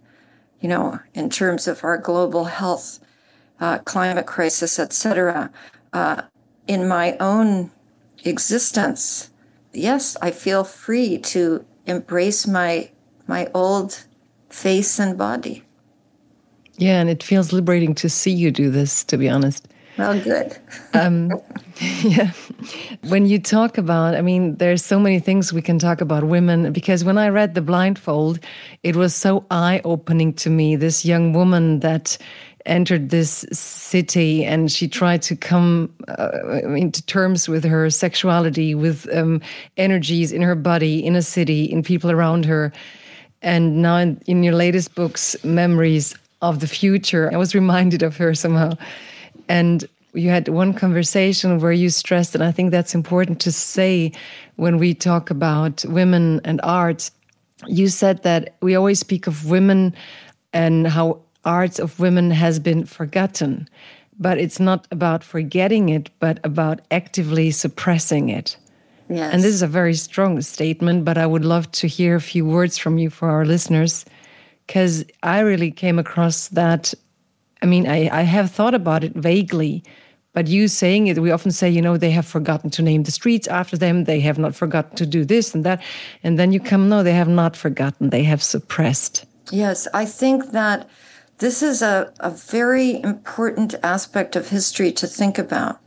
you 0.61 0.69
know, 0.69 0.99
in 1.13 1.29
terms 1.29 1.67
of 1.67 1.83
our 1.83 1.97
global 1.97 2.45
health, 2.45 2.99
uh, 3.59 3.79
climate 3.79 4.25
crisis, 4.25 4.79
etc. 4.79 5.51
Uh, 5.91 6.21
in 6.67 6.87
my 6.87 7.17
own 7.17 7.71
existence, 8.23 9.29
yes, 9.73 10.17
I 10.21 10.31
feel 10.31 10.63
free 10.63 11.17
to 11.19 11.65
embrace 11.85 12.47
my 12.47 12.89
my 13.27 13.49
old 13.53 14.05
face 14.49 14.99
and 14.99 15.17
body. 15.17 15.63
Yeah, 16.77 16.99
and 16.99 17.09
it 17.09 17.23
feels 17.23 17.53
liberating 17.53 17.95
to 17.95 18.09
see 18.09 18.31
you 18.31 18.51
do 18.51 18.69
this. 18.69 19.03
To 19.05 19.17
be 19.17 19.29
honest. 19.29 19.67
Well, 19.97 20.19
good. 20.19 20.57
um, 20.93 21.31
yeah. 22.03 22.31
When 23.07 23.27
you 23.27 23.39
talk 23.39 23.77
about, 23.77 24.15
I 24.15 24.21
mean, 24.21 24.55
there's 24.55 24.83
so 24.83 24.99
many 24.99 25.19
things 25.19 25.53
we 25.53 25.61
can 25.61 25.77
talk 25.77 26.01
about 26.01 26.23
women 26.23 26.71
because 26.71 27.03
when 27.03 27.17
I 27.17 27.29
read 27.29 27.53
The 27.53 27.61
Blindfold, 27.61 28.39
it 28.81 28.95
was 28.95 29.13
so 29.13 29.45
eye 29.51 29.81
opening 29.83 30.33
to 30.35 30.49
me. 30.49 30.75
This 30.75 31.05
young 31.05 31.33
woman 31.33 31.79
that 31.81 32.17
entered 32.65 33.09
this 33.09 33.45
city 33.51 34.45
and 34.45 34.71
she 34.71 34.87
tried 34.87 35.21
to 35.23 35.35
come 35.35 35.93
uh, 36.07 36.61
into 36.63 37.05
terms 37.05 37.49
with 37.49 37.63
her 37.63 37.89
sexuality, 37.89 38.73
with 38.73 39.07
um, 39.15 39.41
energies 39.77 40.31
in 40.31 40.41
her 40.41 40.55
body, 40.55 41.05
in 41.05 41.15
a 41.15 41.21
city, 41.21 41.65
in 41.65 41.83
people 41.83 42.11
around 42.11 42.45
her. 42.45 42.71
And 43.41 43.81
now 43.81 43.97
in, 43.97 44.21
in 44.27 44.43
your 44.43 44.53
latest 44.53 44.95
books, 44.95 45.35
Memories 45.43 46.15
of 46.41 46.59
the 46.59 46.67
Future, 46.67 47.29
I 47.33 47.37
was 47.37 47.53
reminded 47.53 48.03
of 48.03 48.15
her 48.17 48.33
somehow 48.33 48.77
and 49.49 49.87
you 50.13 50.29
had 50.29 50.47
one 50.47 50.73
conversation 50.73 51.59
where 51.59 51.71
you 51.71 51.89
stressed, 51.89 52.35
and 52.35 52.43
I 52.43 52.51
think 52.51 52.71
that's 52.71 52.93
important 52.93 53.41
to 53.41 53.51
say 53.51 54.11
when 54.55 54.77
we 54.77 54.93
talk 54.93 55.29
about 55.29 55.83
women 55.85 56.39
and 56.43 56.61
art. 56.63 57.09
You 57.67 57.87
said 57.87 58.23
that 58.23 58.55
we 58.61 58.75
always 58.75 58.99
speak 58.99 59.25
of 59.25 59.49
women 59.49 59.95
and 60.53 60.87
how 60.87 61.21
art 61.45 61.79
of 61.79 61.99
women 61.99 62.31
has 62.31 62.59
been 62.59 62.85
forgotten, 62.85 63.67
but 64.19 64.37
it's 64.37 64.59
not 64.59 64.87
about 64.91 65.23
forgetting 65.23 65.89
it, 65.89 66.09
but 66.19 66.39
about 66.43 66.81
actively 66.91 67.51
suppressing 67.51 68.29
it. 68.29 68.57
Yes. 69.09 69.33
And 69.33 69.43
this 69.43 69.53
is 69.53 69.61
a 69.61 69.67
very 69.67 69.93
strong 69.95 70.41
statement, 70.41 71.05
but 71.05 71.17
I 71.17 71.25
would 71.25 71.45
love 71.45 71.71
to 71.73 71.87
hear 71.87 72.15
a 72.15 72.21
few 72.21 72.45
words 72.45 72.77
from 72.77 72.97
you 72.97 73.09
for 73.09 73.29
our 73.29 73.45
listeners, 73.45 74.05
because 74.65 75.03
I 75.21 75.39
really 75.39 75.71
came 75.71 75.99
across 75.99 76.47
that 76.49 76.93
I 77.63 77.65
mean, 77.65 77.87
I, 77.87 78.09
I 78.11 78.23
have 78.23 78.51
thought 78.51 78.75
about 78.75 79.05
it 79.05 79.13
vaguely, 79.13 79.85
but 80.33 80.47
you 80.47 80.67
saying 80.67 81.07
it, 81.07 81.17
we 81.19 81.31
often 81.31 81.51
say, 81.51 81.69
you 81.69 81.81
know, 81.81 81.95
they 81.95 82.11
have 82.11 82.25
forgotten 82.25 82.69
to 82.71 82.81
name 82.81 83.03
the 83.03 83.11
streets 83.11 83.47
after 83.47 83.77
them. 83.77 84.03
They 84.03 84.19
have 84.19 84.37
not 84.37 84.53
forgotten 84.53 84.97
to 84.97 85.05
do 85.05 85.23
this 85.23 85.55
and 85.55 85.63
that. 85.63 85.81
And 86.23 86.37
then 86.37 86.51
you 86.51 86.59
come, 86.59 86.89
no, 86.89 87.03
they 87.03 87.13
have 87.13 87.29
not 87.29 87.55
forgotten. 87.55 88.09
They 88.09 88.23
have 88.23 88.43
suppressed. 88.43 89.23
Yes, 89.49 89.87
I 89.93 90.05
think 90.05 90.51
that 90.51 90.89
this 91.39 91.61
is 91.61 91.81
a, 91.81 92.13
a 92.19 92.29
very 92.29 93.01
important 93.01 93.75
aspect 93.83 94.35
of 94.35 94.49
history 94.49 94.91
to 94.93 95.07
think 95.07 95.37
about. 95.37 95.79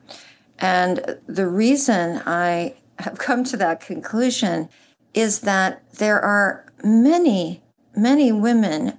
And 0.58 1.18
the 1.26 1.46
reason 1.46 2.22
I 2.26 2.74
have 2.98 3.18
come 3.18 3.44
to 3.44 3.56
that 3.58 3.80
conclusion 3.80 4.68
is 5.14 5.40
that 5.40 5.82
there 5.94 6.20
are 6.20 6.66
many, 6.82 7.62
many 7.94 8.32
women 8.32 8.98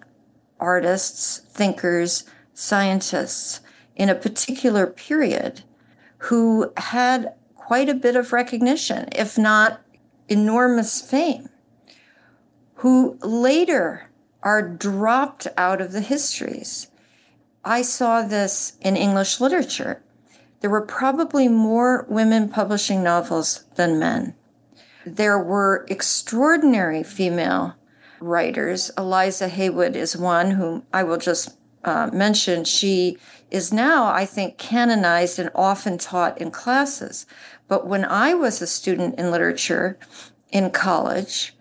artists, 0.60 1.39
thinkers, 1.52 2.26
scientists 2.54 3.62
in 3.95 4.10
a 4.10 4.16
particular 4.16 4.88
period 4.88 5.64
who 6.20 6.72
had 6.78 7.34
quite 7.56 7.89
a 7.89 7.93
bit 7.93 8.16
of 8.16 8.34
recognition, 8.34 9.08
if 9.12 9.38
not 9.38 9.82
enormous 10.28 11.02
fame, 11.02 11.50
who 12.76 13.18
later 13.22 14.07
are 14.43 14.61
dropped 14.61 15.47
out 15.57 15.81
of 15.81 15.91
the 15.91 16.01
histories. 16.01 16.88
I 17.63 17.81
saw 17.81 18.21
this 18.21 18.77
in 18.81 18.95
English 18.95 19.41
literature. 19.41 20.01
There 20.61 20.69
were 20.69 20.85
probably 20.85 21.47
more 21.47 22.05
women 22.09 22.49
publishing 22.49 23.03
novels 23.03 23.65
than 23.75 23.99
men. 23.99 24.35
There 25.05 25.39
were 25.39 25.85
extraordinary 25.89 27.03
female 27.03 27.75
writers. 28.19 28.91
Eliza 28.97 29.47
Haywood 29.47 29.95
is 29.95 30.17
one 30.17 30.51
whom 30.51 30.83
I 30.93 31.03
will 31.03 31.17
just 31.17 31.57
uh, 31.83 32.09
mentioned, 32.11 32.67
she 32.67 33.17
is 33.49 33.71
now, 33.71 34.07
I 34.07 34.25
think, 34.25 34.57
canonized 34.57 35.39
and 35.39 35.49
often 35.55 35.97
taught 35.97 36.39
in 36.41 36.51
classes. 36.51 37.25
But 37.67 37.88
when 37.88 38.03
I 38.03 38.33
was 38.33 38.61
a 38.61 38.67
student 38.67 39.17
in 39.17 39.31
literature 39.31 39.97
in 40.51 40.71
college, 40.71 41.55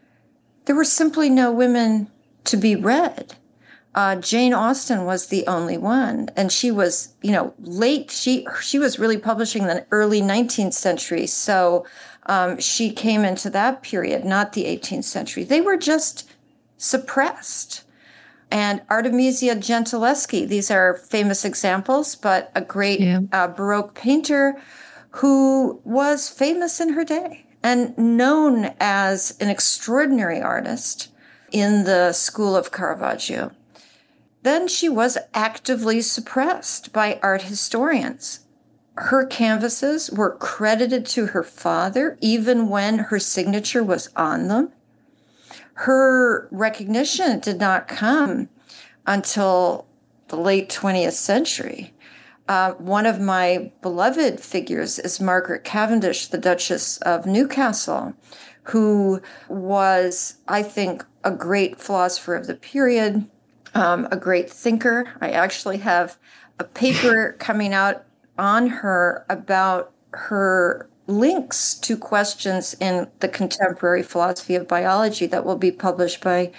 there 0.64 0.74
were 0.74 0.84
simply 0.84 1.30
no 1.30 1.52
women 1.52 2.10
to 2.46 2.56
be 2.56 2.76
read. 2.76 3.34
Uh, 3.94 4.16
Jane 4.16 4.52
Austen 4.52 5.04
was 5.04 5.28
the 5.28 5.46
only 5.46 5.78
one, 5.78 6.28
and 6.36 6.52
she 6.52 6.70
was, 6.70 7.14
you 7.22 7.32
know, 7.32 7.54
late. 7.58 8.10
She 8.10 8.46
she 8.60 8.78
was 8.78 8.98
really 8.98 9.16
publishing 9.16 9.62
in 9.62 9.68
the 9.68 9.86
early 9.90 10.20
19th 10.20 10.74
century, 10.74 11.26
so 11.26 11.86
um, 12.26 12.58
she 12.60 12.92
came 12.92 13.24
into 13.24 13.48
that 13.50 13.82
period, 13.82 14.24
not 14.24 14.52
the 14.52 14.64
18th 14.64 15.04
century. 15.04 15.44
They 15.44 15.62
were 15.62 15.78
just 15.78 16.30
suppressed 16.76 17.84
and 18.50 18.82
Artemisia 18.88 19.56
Gentileschi. 19.56 20.46
These 20.46 20.70
are 20.70 20.94
famous 20.94 21.44
examples, 21.44 22.14
but 22.14 22.50
a 22.54 22.60
great 22.60 23.00
yeah. 23.00 23.20
uh, 23.32 23.48
Baroque 23.48 23.94
painter 23.94 24.60
who 25.10 25.80
was 25.84 26.28
famous 26.28 26.80
in 26.80 26.90
her 26.92 27.04
day 27.04 27.46
and 27.62 27.96
known 27.98 28.74
as 28.78 29.36
an 29.40 29.48
extraordinary 29.48 30.40
artist 30.40 31.08
in 31.52 31.84
the 31.84 32.12
school 32.12 32.56
of 32.56 32.72
Caravaggio. 32.72 33.52
Then 34.42 34.68
she 34.68 34.88
was 34.88 35.18
actively 35.34 36.00
suppressed 36.00 36.92
by 36.92 37.18
art 37.22 37.42
historians. 37.42 38.40
Her 38.94 39.26
canvases 39.26 40.10
were 40.10 40.36
credited 40.36 41.04
to 41.06 41.26
her 41.26 41.42
father 41.42 42.16
even 42.20 42.68
when 42.68 42.98
her 42.98 43.18
signature 43.18 43.82
was 43.82 44.08
on 44.16 44.48
them 44.48 44.72
her 45.76 46.48
recognition 46.50 47.38
did 47.38 47.58
not 47.58 47.86
come 47.86 48.48
until 49.06 49.86
the 50.28 50.36
late 50.36 50.70
20th 50.70 51.12
century. 51.12 51.92
Uh, 52.48 52.72
one 52.72 53.04
of 53.04 53.20
my 53.20 53.70
beloved 53.82 54.40
figures 54.40 54.98
is 54.98 55.20
Margaret 55.20 55.64
Cavendish, 55.64 56.28
the 56.28 56.38
Duchess 56.38 56.96
of 56.98 57.26
Newcastle, 57.26 58.14
who 58.66 59.20
was, 59.48 60.36
I 60.48 60.62
think, 60.62 61.04
a 61.24 61.30
great 61.30 61.80
philosopher 61.80 62.34
of 62.34 62.46
the 62.46 62.54
period, 62.54 63.26
um, 63.74 64.08
a 64.10 64.16
great 64.16 64.50
thinker. 64.50 65.06
I 65.20 65.30
actually 65.30 65.78
have 65.78 66.18
a 66.58 66.64
paper 66.64 67.32
coming 67.38 67.72
out 67.72 68.04
on 68.38 68.68
her 68.68 69.24
about 69.28 69.92
her 70.12 70.88
links 71.06 71.74
to 71.74 71.96
questions 71.96 72.74
in 72.80 73.08
the 73.20 73.28
contemporary 73.28 74.02
philosophy 74.02 74.56
of 74.56 74.66
biology 74.66 75.26
that 75.26 75.44
will 75.44 75.56
be 75.56 75.70
published 75.70 76.20
by 76.22 76.50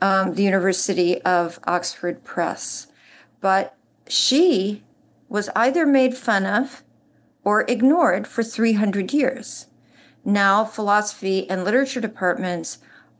um, 0.00 0.34
the 0.34 0.44
University 0.44 1.20
of 1.22 1.58
Oxford 1.66 2.22
Press. 2.24 2.86
But 3.40 3.76
she 4.08 4.82
was 5.28 5.48
either 5.56 5.86
made 5.86 6.16
fun 6.16 6.46
of 6.46 6.82
or 7.42 7.62
ignored 7.62 8.26
for 8.26 8.42
300 8.42 9.12
years. 9.12 9.66
Now, 10.24 10.64
philosophy 10.64 11.48
and 11.48 11.64
literature 11.64 12.00
departments 12.00 12.78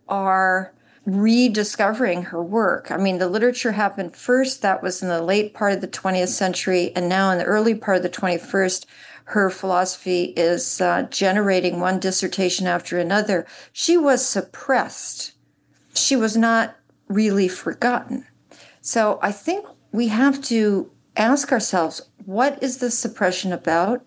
are 0.09 0.75
rediscovering 1.07 2.25
her 2.25 2.43
work. 2.43 2.91
I 2.91 2.97
mean, 2.97 3.19
the 3.19 3.29
literature 3.29 3.73
happened 3.73 4.15
first, 4.15 4.63
that 4.63 4.83
was 4.83 5.03
in 5.03 5.09
the 5.09 5.23
late 5.23 5.55
part 5.55 5.73
of 5.73 5.81
the 5.81 5.89
20th 5.89 6.29
century, 6.29 6.93
and 6.95 7.09
now 7.09 7.31
in 7.31 7.39
the 7.39 7.45
early 7.45 7.75
part 7.75 7.97
of 7.99 8.03
the 8.03 8.11
21st, 8.11 8.85
her 9.25 9.49
philosophy 9.49 10.35
is 10.37 10.81
uh, 10.81 11.03
generating 11.11 11.81
one 11.81 12.01
dissertation 12.01 12.67
after 12.67 12.99
another. 12.99 13.47
She 13.73 13.97
was 13.97 14.27
suppressed. 14.27 15.33
She 15.95 16.17
was 16.17 16.37
not 16.37 16.77
really 17.09 17.49
forgotten. 17.49 18.27
So 18.81 19.19
I 19.23 19.33
think 19.33 19.67
we 19.93 20.09
have 20.09 20.43
to 20.45 20.91
ask 21.17 21.53
ourselves 21.53 22.03
what 22.25 22.63
is 22.63 22.79
this 22.79 22.99
suppression 22.99 23.53
about? 23.53 24.05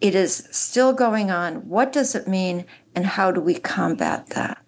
It 0.00 0.14
is 0.14 0.48
still 0.50 0.92
going 0.92 1.30
on. 1.30 1.68
What 1.68 1.92
does 1.92 2.14
it 2.14 2.26
mean? 2.26 2.64
And 2.94 3.06
how 3.06 3.30
do 3.30 3.40
we 3.40 3.54
combat 3.54 4.28
that? 4.30 4.58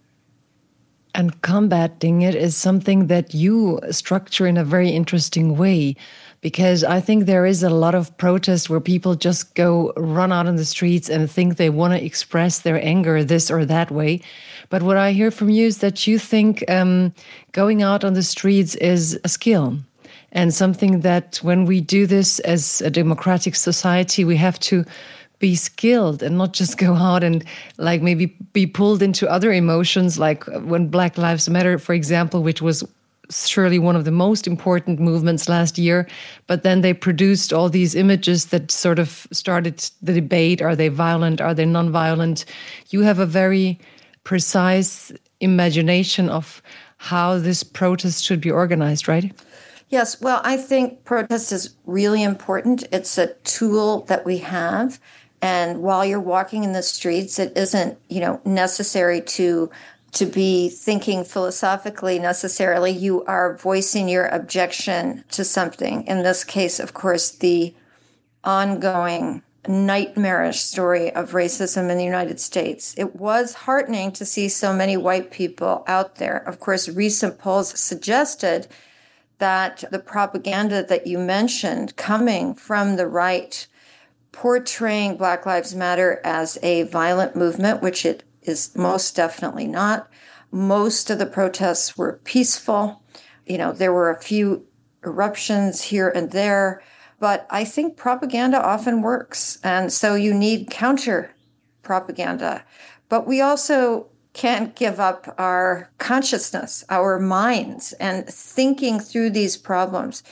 And 1.15 1.41
combating 1.43 2.23
it 2.23 2.35
is 2.35 2.57
something 2.57 3.09
that 3.09 3.35
you 3.35 3.81
structure 3.91 4.47
in 4.47 4.57
a 4.57 4.65
very 4.65 4.91
interesting 4.91 5.57
way 5.57 5.97
because 6.41 6.83
I 6.83 7.01
think 7.01 7.25
there 7.25 7.47
is 7.47 7.63
a 7.63 7.71
lot 7.71 7.95
of 7.95 8.17
protest 8.17 8.69
where 8.69 8.81
people 8.81 9.15
just 9.15 9.55
go 9.55 9.93
run 9.97 10.33
out 10.33 10.47
in 10.47 10.57
the 10.57 10.65
streets 10.65 11.09
and 11.09 11.31
think 11.31 11.57
they 11.57 11.71
want 11.71 11.93
to 11.93 12.05
express 12.05 12.61
their 12.61 12.83
anger 12.85 13.23
this 13.23 13.51
or 13.51 13.65
that 13.67 13.91
way. 13.91 14.23
But 14.69 14.83
what 14.83 14.97
I 14.97 15.13
hear 15.13 15.31
from 15.31 15.51
you 15.51 15.67
is 15.67 15.79
that 15.79 16.07
you 16.07 16.19
think 16.19 16.69
um, 16.69 17.15
going 17.53 17.83
out 17.83 18.05
on 18.05 18.15
the 18.15 18.23
streets 18.23 18.75
is 18.77 19.21
a 19.23 19.29
skill 19.29 19.79
and 20.33 20.53
something 20.53 21.01
that 21.01 21.37
when 21.43 21.67
we 21.67 21.81
do 21.81 22.07
this 22.07 22.41
as 22.41 22.81
a 22.81 22.91
democratic 22.91 23.55
society, 23.55 24.25
we 24.25 24.37
have 24.37 24.59
to 24.61 24.85
be 25.43 25.55
skilled 25.55 26.23
and 26.23 26.39
not 26.39 26.55
just 26.55 26.79
go 26.87 26.95
out 26.95 27.23
and 27.23 27.45
like 27.77 28.01
maybe 28.01 28.27
be 28.55 28.67
pulled 28.67 29.03
into 29.03 29.29
other 29.29 29.53
emotions 29.53 30.19
like 30.19 30.49
uh, 30.49 30.61
when 30.61 30.89
black 30.89 31.19
lives 31.19 31.51
matter 31.51 31.79
for 31.79 31.93
example 31.93 32.43
which 32.43 32.63
was 32.63 32.83
surely 33.31 33.79
one 33.79 33.97
of 33.97 34.05
the 34.05 34.11
most 34.11 34.47
important 34.47 35.01
movements 35.01 35.49
last 35.49 35.79
year. 35.79 36.07
But 36.47 36.63
then 36.63 36.81
they 36.81 36.93
produced 36.93 37.53
all 37.53 37.69
these 37.69 37.95
images 37.95 38.47
that 38.47 38.71
sort 38.71 38.99
of 38.99 39.27
started 39.33 39.91
the 40.03 40.13
debate 40.13 40.61
are 40.61 40.77
they 40.77 40.89
violent? 40.89 41.41
Are 41.41 41.55
they 41.55 41.65
non-violent? 41.65 42.45
You 42.91 43.03
have 43.03 43.19
a 43.19 43.27
very 43.27 43.79
precise 44.25 45.13
imagination 45.41 46.29
of 46.29 46.63
how 46.99 47.39
this 47.39 47.63
protest 47.63 48.25
should 48.25 48.41
be 48.41 48.51
organized, 48.51 49.09
right? 49.09 49.33
Yes, 49.89 50.21
well, 50.23 50.41
I 50.43 50.57
think 50.57 51.05
protest 51.05 51.53
is 51.53 51.75
really 51.85 52.23
important. 52.23 52.85
It's 52.93 53.19
a 53.19 53.35
tool 53.45 54.03
that 54.03 54.25
we 54.25 54.39
have. 54.39 54.99
And 55.43 55.83
while 55.83 56.05
you're 56.05 56.21
walking 56.21 56.63
in 56.63 56.73
the 56.73 56.85
streets, 56.85 57.41
it 57.41 57.57
isn't, 57.57 57.99
you 58.09 58.21
know, 58.21 58.41
necessary 58.45 59.21
to 59.21 59.71
to 60.13 60.27
be 60.27 60.69
thinking 60.69 61.25
philosophically 61.25 62.19
necessarily. 62.19 62.91
You 62.91 63.25
are 63.25 63.57
voicing 63.57 64.11
your 64.11 64.27
objection 64.27 65.25
to 65.31 65.43
something. 65.43 66.07
In 66.07 66.23
this 66.23 66.45
case, 66.45 66.79
of 66.79 66.93
course, 66.93 67.31
the 67.31 67.75
ongoing 68.45 69.43
nightmarish 69.67 70.61
story 70.61 71.15
of 71.15 71.31
racism 71.31 71.91
in 71.91 71.97
the 71.97 72.05
United 72.05 72.41
States. 72.41 72.95
It 72.99 73.17
was 73.17 73.55
heartening 73.55 74.13
to 74.13 74.27
see 74.27 74.49
so 74.49 74.75
many 74.75 74.97
white 74.97 75.31
people 75.31 75.85
out 75.87 76.17
there. 76.17 76.37
Of 76.37 76.61
course, 76.61 76.89
recent 76.89 77.39
polls 77.39 77.79
suggested 77.79 78.67
that 79.39 79.85
the 79.91 79.99
propaganda 79.99 80.85
that 80.85 81.07
you 81.07 81.19
mentioned 81.19 81.97
coming 81.97 82.55
from 82.55 82.97
the 82.97 83.07
right 83.07 83.67
portraying 84.33 85.17
Black 85.17 85.47
Lives 85.47 85.75
Matter 85.75 86.21
as 86.25 86.59
a 86.63 86.85
violent 86.85 87.37
movement, 87.37 87.83
which 87.83 88.05
it 88.05 88.25
is 88.43 88.75
most 88.75 89.15
definitely 89.15 89.67
not. 89.67 90.09
Most 90.51 91.11
of 91.11 91.19
the 91.19 91.27
protests 91.27 91.97
were 91.97 92.21
peaceful. 92.25 93.03
You 93.47 93.59
know, 93.59 93.73
there 93.73 93.93
were 93.93 94.11
a 94.11 94.21
few 94.21 94.67
eruptions 95.05 95.83
here 95.83 96.09
and 96.09 96.31
there, 96.31 96.83
but 97.21 97.47
I 97.51 97.65
think 97.65 97.97
propaganda 97.97 98.61
often 98.61 99.03
works. 99.03 99.59
And 99.63 99.93
so 99.93 100.15
you 100.15 100.35
need 100.35 100.71
counter 100.71 101.35
propaganda. 101.83 102.65
But 103.09 103.27
we 103.27 103.41
also 103.41 104.09
can't 104.33 104.75
give 104.75 104.99
up 104.99 105.35
our 105.39 105.91
consciousness, 105.99 106.85
our 106.89 107.19
minds, 107.19 107.93
and 107.95 108.27
thinking 108.27 108.99
through 108.99 109.31
these 109.31 109.57
problems. 109.57 110.23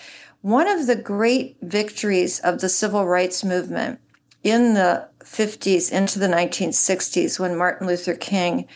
One 0.43 0.69
of 0.69 0.87
the 0.87 0.97
great 0.97 1.59
victories 1.61 2.41
of 2.41 2.61
the 2.61 2.71
civil 2.71 3.07
rights 3.07 3.45
movement 3.45 4.01
in 4.43 4.73
the 4.73 5.07
50s 5.21 5.93
into 5.93 6.19
the 6.19 6.29
1960s, 6.29 7.39
when 7.39 7.59
Martin 7.59 7.87
Luther 7.87 8.15
King 8.15 8.67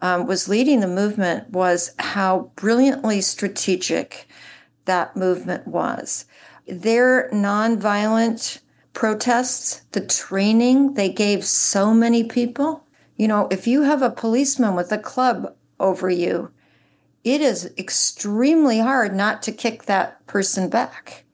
um, 0.00 0.26
was 0.26 0.48
leading 0.48 0.80
the 0.80 0.88
movement, 0.88 1.50
was 1.50 1.92
how 1.98 2.50
brilliantly 2.56 3.20
strategic 3.20 4.28
that 4.86 5.14
movement 5.14 5.68
was. 5.68 6.24
Their 6.66 7.28
nonviolent 7.30 8.60
protests, 8.94 9.82
the 9.92 10.00
training 10.00 10.94
they 10.94 11.10
gave 11.10 11.44
so 11.44 11.92
many 11.92 12.24
people. 12.24 12.86
You 13.16 13.28
know, 13.28 13.46
if 13.50 13.66
you 13.66 13.82
have 13.82 14.00
a 14.00 14.10
policeman 14.10 14.74
with 14.74 14.90
a 14.90 14.98
club 14.98 15.54
over 15.78 16.08
you, 16.08 16.50
it 17.24 17.40
is 17.40 17.72
extremely 17.76 18.78
hard 18.78 19.14
not 19.14 19.42
to 19.42 19.52
kick 19.52 19.84
that 19.84 20.26
person 20.26 20.68
back. 20.68 21.24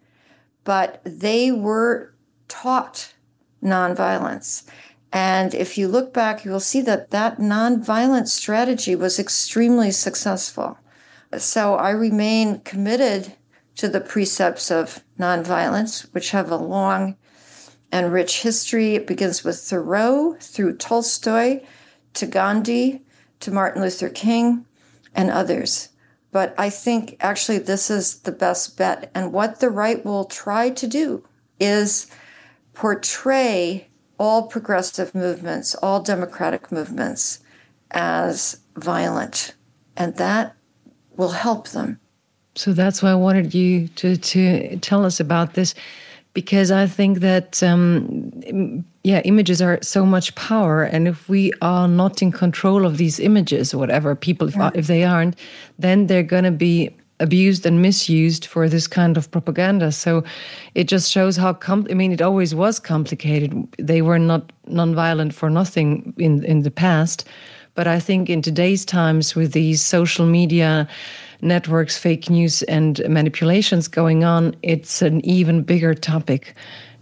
But 0.64 1.01
they 1.05 1.53
were 1.53 2.12
taught 2.49 3.14
nonviolence. 3.62 4.64
And 5.12 5.55
if 5.55 5.78
you 5.78 5.89
look 5.89 6.12
back, 6.12 6.45
you 6.45 6.51
will 6.51 6.61
see 6.61 6.80
that 6.82 7.11
that 7.11 7.39
nonviolent 7.39 8.28
strategy 8.28 8.95
was 8.95 9.18
extremely 9.18 9.91
successful. 9.91 10.78
So 11.39 11.74
I 11.74 11.91
remain 11.91 12.61
committed 12.61 13.34
to 13.76 13.89
the 13.89 14.01
precepts 14.01 14.70
of 14.70 15.05
nonviolence, 15.18 16.12
which 16.12 16.30
have 16.30 16.51
a 16.51 16.57
long 16.57 17.16
and 17.93 18.12
rich 18.12 18.43
history. 18.43 18.95
It 18.95 19.07
begins 19.07 19.45
with 19.45 19.59
Thoreau 19.59 20.37
through 20.41 20.76
Tolstoy 20.76 21.62
to 22.14 22.26
Gandhi 22.26 23.03
to 23.41 23.51
Martin 23.51 23.82
Luther 23.82 24.09
King 24.09 24.66
and 25.17 25.31
others. 25.31 25.89
But 26.31 26.55
I 26.59 26.71
think 26.71 27.17
actually 27.21 27.59
this 27.59 27.91
is 27.91 28.21
the 28.21 28.33
best 28.33 28.77
bet. 28.77 29.11
And 29.14 29.33
what 29.33 29.59
the 29.59 29.71
right 29.71 30.05
will 30.05 30.27
try 30.27 30.71
to 30.71 30.87
do 30.87 31.25
is 31.59 32.07
portray 32.75 33.89
all 34.19 34.47
progressive 34.47 35.14
movements, 35.14 35.75
all 35.77 36.03
democratic 36.03 36.71
movements 36.71 37.41
as 37.91 38.61
violent. 38.77 39.55
And 39.97 40.17
that 40.17 40.55
will 41.17 41.31
help 41.31 41.69
them. 41.69 41.99
So 42.55 42.73
that's 42.73 43.03
why 43.03 43.11
I 43.11 43.14
wanted 43.14 43.55
you 43.55 43.89
to, 43.89 44.17
to 44.17 44.77
tell 44.79 45.05
us 45.05 45.21
about 45.21 45.55
this, 45.55 45.75
because 46.35 46.71
I 46.71 46.87
think 46.87 47.21
that, 47.21 47.62
um, 47.62 48.85
yeah, 49.07 49.21
images 49.21 49.63
are 49.63 49.79
so 49.83 50.05
much 50.05 50.35
power. 50.35 50.83
And 50.83 51.07
if 51.07 51.29
we 51.29 51.53
are 51.63 51.87
not 51.87 52.23
in 52.23 52.33
control 52.33 52.85
of 52.85 52.99
these 52.99 53.21
images 53.21 53.73
or 53.73 53.79
whatever, 53.79 54.17
people, 54.17 54.49
if, 54.49 54.57
if 54.75 54.89
they 54.89 55.05
aren't, 55.05 55.37
then 55.79 56.09
they're 56.09 56.25
going 56.25 56.43
to 56.43 56.51
be 56.51 56.91
abused 57.21 57.65
and 57.65 57.81
misused 57.81 58.47
for 58.47 58.69
this 58.69 58.89
kind 58.89 59.17
of 59.17 59.31
propaganda. 59.31 59.93
So 59.93 60.25
it 60.75 60.89
just 60.89 61.13
shows 61.13 61.37
how 61.37 61.53
com- 61.53 61.87
I 61.89 61.95
mean 61.95 62.11
it 62.11 62.21
always 62.21 62.53
was 62.53 62.81
complicated. 62.81 63.53
They 63.79 64.03
were 64.03 64.19
not 64.19 64.51
nonviolent 64.69 65.33
for 65.35 65.51
nothing 65.51 66.13
in 66.19 66.45
in 66.45 66.63
the 66.63 66.73
past, 66.73 67.25
but 67.77 67.87
I 67.87 68.01
think 68.01 68.29
in 68.29 68.43
today's 68.43 68.85
times 68.85 69.37
with 69.37 69.53
these 69.53 69.83
social 69.83 70.27
media 70.27 70.89
networks, 71.43 71.97
fake 71.97 72.29
news 72.29 72.65
and 72.65 73.01
manipulations 73.09 73.89
going 73.89 74.25
on, 74.25 74.57
it's 74.63 75.01
an 75.01 75.25
even 75.25 75.63
bigger 75.63 75.95
topic 75.95 76.55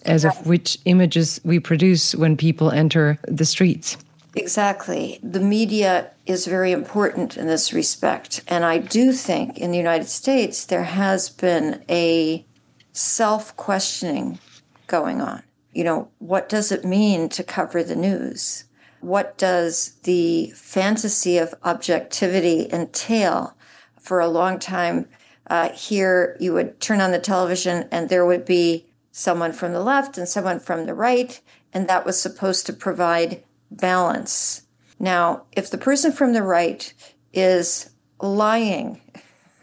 as 0.04 0.24
of 0.24 0.46
which 0.46 0.78
images 0.84 1.40
we 1.44 1.58
produce 1.58 2.14
when 2.14 2.36
people 2.36 2.70
enter 2.70 3.18
the 3.26 3.44
streets. 3.44 3.96
Exactly. 4.36 5.20
The 5.22 5.40
media 5.40 6.10
is 6.26 6.46
very 6.46 6.72
important 6.72 7.36
in 7.36 7.46
this 7.46 7.72
respect. 7.72 8.42
And 8.48 8.64
I 8.64 8.78
do 8.78 9.12
think 9.12 9.58
in 9.58 9.70
the 9.70 9.78
United 9.78 10.08
States, 10.08 10.64
there 10.64 10.84
has 10.84 11.28
been 11.28 11.84
a 11.88 12.44
self 12.92 13.56
questioning 13.56 14.38
going 14.86 15.20
on. 15.20 15.42
You 15.72 15.84
know, 15.84 16.08
what 16.18 16.48
does 16.48 16.72
it 16.72 16.84
mean 16.84 17.28
to 17.30 17.44
cover 17.44 17.82
the 17.82 17.96
news? 17.96 18.64
What 19.00 19.36
does 19.38 19.96
the 20.02 20.52
fantasy 20.54 21.38
of 21.38 21.54
objectivity 21.62 22.68
entail? 22.72 23.56
For 24.00 24.20
a 24.20 24.28
long 24.28 24.58
time, 24.58 25.08
uh, 25.46 25.70
here 25.70 26.36
you 26.40 26.52
would 26.54 26.80
turn 26.80 27.00
on 27.00 27.12
the 27.12 27.18
television 27.18 27.88
and 27.90 28.08
there 28.08 28.26
would 28.26 28.44
be 28.44 28.86
someone 29.16 29.52
from 29.52 29.72
the 29.72 29.80
left 29.80 30.18
and 30.18 30.28
someone 30.28 30.58
from 30.58 30.86
the 30.86 30.94
right, 30.94 31.40
and 31.72 31.86
that 31.88 32.04
was 32.04 32.20
supposed 32.20 32.66
to 32.66 32.72
provide 32.72 33.44
balance. 33.70 34.62
Now, 34.98 35.44
if 35.52 35.70
the 35.70 35.78
person 35.78 36.10
from 36.10 36.32
the 36.32 36.42
right 36.42 36.92
is 37.32 37.90
lying, 38.20 39.00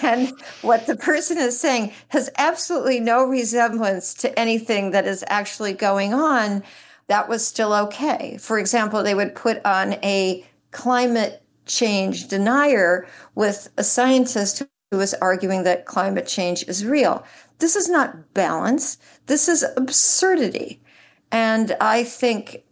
and 0.03 0.33
what 0.61 0.87
the 0.87 0.97
person 1.01 1.39
is 1.39 1.59
saying 1.59 1.95
has 2.09 2.29
absolutely 2.37 3.01
no 3.01 3.25
resemblance 3.25 4.13
to 4.13 4.39
anything 4.39 4.91
that 4.91 5.07
is 5.07 5.25
actually 5.29 5.73
going 5.73 6.13
on, 6.13 6.63
that 7.07 7.31
was 7.31 7.47
still 7.47 7.73
okay. 7.73 8.37
For 8.39 8.59
example, 8.59 9.03
they 9.03 9.15
would 9.15 9.35
put 9.35 9.65
on 9.65 9.95
a 10.05 10.47
climate 10.71 11.43
change 11.65 12.29
denier 12.29 13.07
with 13.35 13.71
a 13.79 13.85
scientist 13.85 14.65
who 14.95 14.99
was 14.99 15.15
arguing 15.15 15.65
that 15.65 15.87
climate 15.87 16.27
change 16.27 16.65
is 16.69 16.85
real. 16.85 17.25
This 17.59 17.77
is 17.77 17.89
not 17.89 18.35
balance. 18.35 18.99
This 19.27 19.49
is 19.49 19.65
absurdity. 19.77 20.83
And 21.31 21.77
I 21.81 22.05
think 22.05 22.65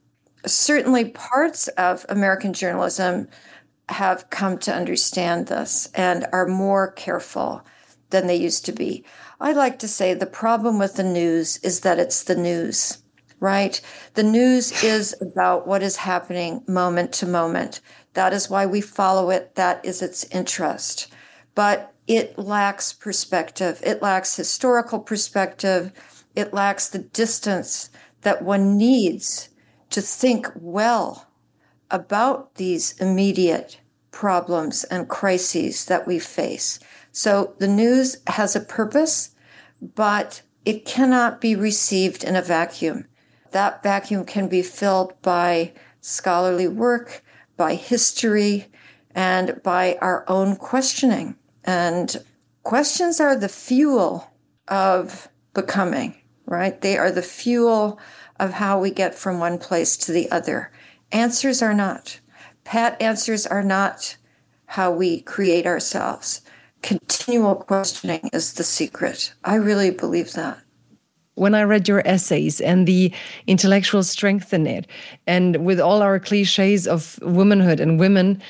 certainly 0.46 1.10
parts 1.10 1.68
of 1.68 2.04
American 2.08 2.52
journalism 2.52 3.28
have 3.88 4.30
come 4.30 4.58
to 4.58 4.74
understand 4.74 5.46
this 5.46 5.88
and 5.94 6.26
are 6.32 6.46
more 6.46 6.92
careful 6.92 7.64
than 8.10 8.26
they 8.26 8.36
used 8.36 8.64
to 8.66 8.72
be. 8.72 9.04
I 9.40 9.52
like 9.52 9.78
to 9.80 9.88
say 9.88 10.14
the 10.14 10.26
problem 10.26 10.78
with 10.78 10.94
the 10.94 11.02
news 11.02 11.58
is 11.58 11.80
that 11.80 11.98
it's 11.98 12.24
the 12.24 12.36
news, 12.36 13.02
right? 13.40 13.80
The 14.14 14.22
news 14.22 14.84
is 14.84 15.14
about 15.20 15.66
what 15.66 15.82
is 15.82 15.96
happening 15.96 16.62
moment 16.68 17.12
to 17.14 17.26
moment. 17.26 17.80
That 18.14 18.32
is 18.32 18.50
why 18.50 18.66
we 18.66 18.80
follow 18.80 19.30
it. 19.30 19.54
That 19.56 19.84
is 19.84 20.02
its 20.02 20.24
interest. 20.24 21.12
But 21.54 21.91
it 22.06 22.38
lacks 22.38 22.92
perspective. 22.92 23.80
It 23.82 24.02
lacks 24.02 24.36
historical 24.36 25.00
perspective. 25.00 25.92
It 26.34 26.52
lacks 26.52 26.88
the 26.88 26.98
distance 26.98 27.90
that 28.22 28.42
one 28.42 28.76
needs 28.76 29.48
to 29.90 30.00
think 30.00 30.48
well 30.54 31.28
about 31.90 32.54
these 32.54 32.98
immediate 32.98 33.78
problems 34.10 34.84
and 34.84 35.08
crises 35.08 35.84
that 35.86 36.06
we 36.06 36.18
face. 36.18 36.80
So 37.12 37.54
the 37.58 37.68
news 37.68 38.16
has 38.26 38.56
a 38.56 38.60
purpose, 38.60 39.34
but 39.80 40.42
it 40.64 40.84
cannot 40.84 41.40
be 41.40 41.54
received 41.54 42.24
in 42.24 42.36
a 42.36 42.42
vacuum. 42.42 43.06
That 43.50 43.82
vacuum 43.82 44.24
can 44.24 44.48
be 44.48 44.62
filled 44.62 45.20
by 45.22 45.72
scholarly 46.00 46.68
work, 46.68 47.22
by 47.56 47.74
history, 47.74 48.66
and 49.14 49.60
by 49.62 49.98
our 50.00 50.24
own 50.28 50.56
questioning. 50.56 51.36
And 51.64 52.16
questions 52.62 53.20
are 53.20 53.36
the 53.36 53.48
fuel 53.48 54.30
of 54.68 55.28
becoming, 55.54 56.16
right? 56.46 56.80
They 56.80 56.96
are 56.96 57.10
the 57.10 57.22
fuel 57.22 58.00
of 58.40 58.52
how 58.52 58.80
we 58.80 58.90
get 58.90 59.14
from 59.14 59.38
one 59.38 59.58
place 59.58 59.96
to 59.98 60.12
the 60.12 60.30
other. 60.30 60.72
Answers 61.12 61.62
are 61.62 61.74
not. 61.74 62.20
Pat 62.64 63.00
answers 63.00 63.46
are 63.46 63.62
not 63.62 64.16
how 64.66 64.90
we 64.90 65.20
create 65.22 65.66
ourselves. 65.66 66.40
Continual 66.80 67.54
questioning 67.54 68.30
is 68.32 68.54
the 68.54 68.64
secret. 68.64 69.34
I 69.44 69.56
really 69.56 69.90
believe 69.90 70.32
that 70.32 70.62
when 71.34 71.54
I 71.54 71.62
read 71.62 71.88
your 71.88 72.06
essays 72.06 72.60
and 72.60 72.86
the 72.86 73.12
intellectual 73.46 74.02
strength 74.02 74.52
in 74.52 74.66
it, 74.66 74.86
and 75.26 75.64
with 75.64 75.80
all 75.80 76.02
our 76.02 76.18
cliches 76.18 76.86
of 76.86 77.18
womanhood 77.22 77.80
and 77.80 77.98
women, 77.98 78.42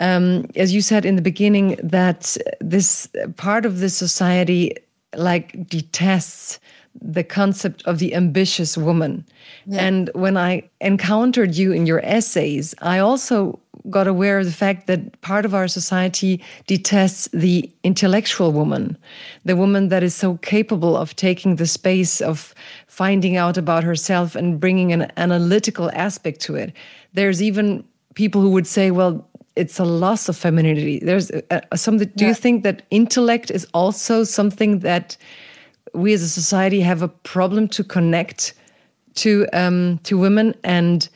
um, 0.00 0.46
as 0.56 0.74
you 0.74 0.80
said 0.80 1.04
in 1.04 1.16
the 1.16 1.22
beginning, 1.22 1.78
that 1.82 2.36
this 2.60 3.08
part 3.36 3.66
of 3.66 3.80
the 3.80 3.90
society 3.90 4.74
like 5.16 5.68
detests 5.68 6.58
the 7.00 7.24
concept 7.24 7.82
of 7.86 7.98
the 7.98 8.14
ambitious 8.14 8.76
woman. 8.76 9.24
Yeah. 9.66 9.84
And 9.84 10.10
when 10.14 10.36
I 10.36 10.68
encountered 10.80 11.54
you 11.54 11.72
in 11.72 11.86
your 11.86 12.00
essays, 12.04 12.74
I 12.82 12.98
also 12.98 13.60
got 13.88 14.06
aware 14.06 14.38
of 14.38 14.46
the 14.46 14.52
fact 14.52 14.86
that 14.86 15.20
part 15.20 15.44
of 15.44 15.54
our 15.54 15.68
society 15.68 16.42
detests 16.66 17.28
the 17.32 17.70
intellectual 17.84 18.52
woman, 18.52 18.96
the 19.44 19.56
woman 19.56 19.88
that 19.88 20.02
is 20.02 20.14
so 20.14 20.36
capable 20.38 20.96
of 20.96 21.14
taking 21.16 21.56
the 21.56 21.66
space 21.66 22.20
of 22.20 22.54
finding 22.86 23.36
out 23.36 23.56
about 23.56 23.84
herself 23.84 24.34
and 24.34 24.60
bringing 24.60 24.92
an 24.92 25.10
analytical 25.16 25.90
aspect 25.94 26.40
to 26.40 26.56
it. 26.56 26.72
There's 27.14 27.40
even 27.40 27.84
people 28.14 28.40
who 28.40 28.50
would 28.50 28.66
say, 28.66 28.90
well, 28.90 29.26
it's 29.58 29.78
a 29.78 29.84
loss 29.84 30.28
of 30.28 30.36
femininity. 30.36 31.00
There's 31.00 31.30
uh, 31.30 31.60
some. 31.74 31.98
Do 31.98 32.06
yeah. 32.16 32.28
you 32.28 32.34
think 32.34 32.62
that 32.62 32.82
intellect 32.90 33.50
is 33.50 33.66
also 33.74 34.24
something 34.24 34.80
that 34.80 35.16
we 35.94 36.12
as 36.12 36.22
a 36.22 36.28
society 36.28 36.80
have 36.80 37.02
a 37.02 37.08
problem 37.08 37.68
to 37.68 37.84
connect 37.84 38.54
to 39.14 39.46
um, 39.52 39.98
to 40.04 40.16
women 40.18 40.54
and 40.64 41.08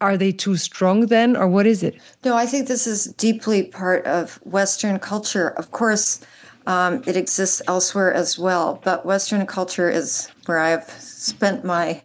are 0.00 0.16
they 0.16 0.32
too 0.32 0.56
strong 0.56 1.06
then 1.06 1.36
or 1.36 1.46
what 1.46 1.66
is 1.66 1.82
it 1.82 1.96
no 2.24 2.36
i 2.36 2.46
think 2.46 2.68
this 2.68 2.86
is 2.86 3.06
deeply 3.14 3.64
part 3.64 4.04
of 4.06 4.38
western 4.44 4.98
culture 4.98 5.48
of 5.48 5.70
course 5.72 6.20
um, 6.66 7.02
it 7.06 7.16
exists 7.16 7.60
elsewhere 7.66 8.12
as 8.12 8.38
well 8.38 8.80
but 8.84 9.04
western 9.04 9.44
culture 9.46 9.90
is 9.90 10.30
where 10.46 10.58
i've 10.58 10.88
spent 10.90 11.64
my 11.64 12.02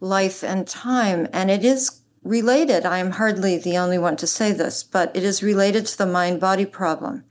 life 0.00 0.42
and 0.44 0.66
time 0.66 1.28
and 1.32 1.50
it 1.50 1.64
is 1.64 2.00
related 2.26 2.84
i'm 2.84 3.12
hardly 3.12 3.56
the 3.56 3.76
only 3.76 3.98
one 3.98 4.16
to 4.16 4.26
say 4.26 4.52
this 4.52 4.82
but 4.82 5.14
it 5.14 5.22
is 5.22 5.42
related 5.42 5.86
to 5.86 5.98
the 5.98 6.06
mind 6.06 6.40
body 6.40 6.66
problem 6.66 7.24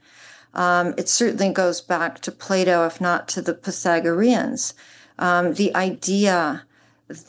um, 0.56 0.94
it 0.96 1.10
certainly 1.10 1.52
goes 1.52 1.82
back 1.82 2.20
to 2.20 2.32
Plato, 2.32 2.86
if 2.86 2.98
not 2.98 3.28
to 3.28 3.42
the 3.42 3.52
Pythagoreans. 3.52 4.72
Um, 5.18 5.52
the 5.52 5.74
idea 5.76 6.64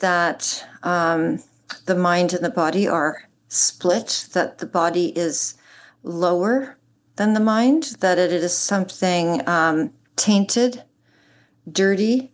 that 0.00 0.66
um, 0.82 1.42
the 1.84 1.94
mind 1.94 2.32
and 2.32 2.42
the 2.42 2.50
body 2.50 2.88
are 2.88 3.28
split, 3.48 4.28
that 4.32 4.58
the 4.58 4.66
body 4.66 5.16
is 5.16 5.54
lower 6.02 6.78
than 7.16 7.34
the 7.34 7.40
mind, 7.40 7.96
that 8.00 8.18
it 8.18 8.32
is 8.32 8.56
something 8.56 9.46
um, 9.46 9.92
tainted, 10.16 10.82
dirty. 11.70 12.32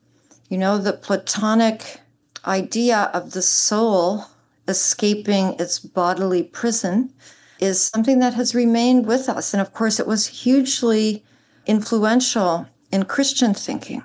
You 0.49 0.59
know, 0.59 0.79
the 0.79 0.93
Platonic 0.93 2.01
idea 2.47 3.11
of 3.13 3.33
the 3.33 3.43
soul 3.43 4.27
escaping 4.69 5.57
its 5.59 5.79
bodily 5.79 6.43
prison 6.43 7.13
is 7.61 7.85
something 7.85 8.19
that 8.19 8.35
has 8.35 8.55
remained 8.55 9.07
with 9.07 9.29
us. 9.29 9.55
And 9.55 9.61
of 9.61 9.73
course, 9.73 10.01
it 10.01 10.07
was 10.07 10.27
hugely 10.27 11.25
influential 11.67 12.67
in 12.91 13.05
Christian 13.05 13.55
thinking. 13.55 14.05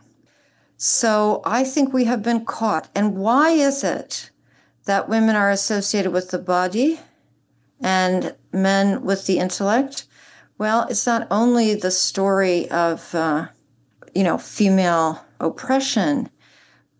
So 0.77 1.41
I 1.45 1.63
think 1.63 1.91
we 1.91 2.05
have 2.05 2.23
been 2.23 2.45
caught. 2.45 2.89
And 2.95 3.17
why 3.17 3.51
is 3.51 3.83
it 3.83 4.29
that 4.85 5.09
women 5.09 5.35
are 5.35 5.51
associated 5.51 6.13
with 6.13 6.31
the 6.31 6.39
body 6.39 6.99
and 7.81 8.35
men 8.53 9.03
with 9.03 9.25
the 9.25 9.39
intellect? 9.39 10.05
Well, 10.57 10.87
it's 10.89 11.05
not 11.05 11.27
only 11.31 11.75
the 11.75 11.91
story 11.91 12.69
of, 12.71 13.13
uh, 13.13 13.47
you 14.15 14.23
know, 14.23 14.37
female 14.37 15.23
oppression, 15.39 16.29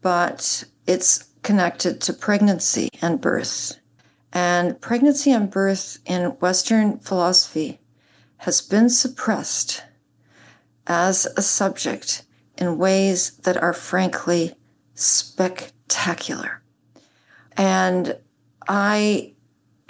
but 0.02 0.64
it's 0.88 1.29
connected 1.44 2.02
to 2.02 2.14
pregnancy 2.14 2.90
and 3.02 3.22
birth. 3.22 3.80
And 4.32 4.80
pregnancy 4.80 5.32
and 5.32 5.50
birth 5.50 6.00
in 6.06 6.26
Western 6.40 7.00
philosophy 7.00 7.80
has 8.38 8.62
been 8.62 8.90
suppressed 8.90 9.84
as 10.88 11.26
a 11.38 11.42
subject 11.42 12.24
in 12.58 12.78
ways 12.78 13.32
that 13.44 13.58
are 13.58 13.74
frankly 13.74 14.56
spectacular. 14.94 16.62
And 17.58 18.18
I 18.68 19.34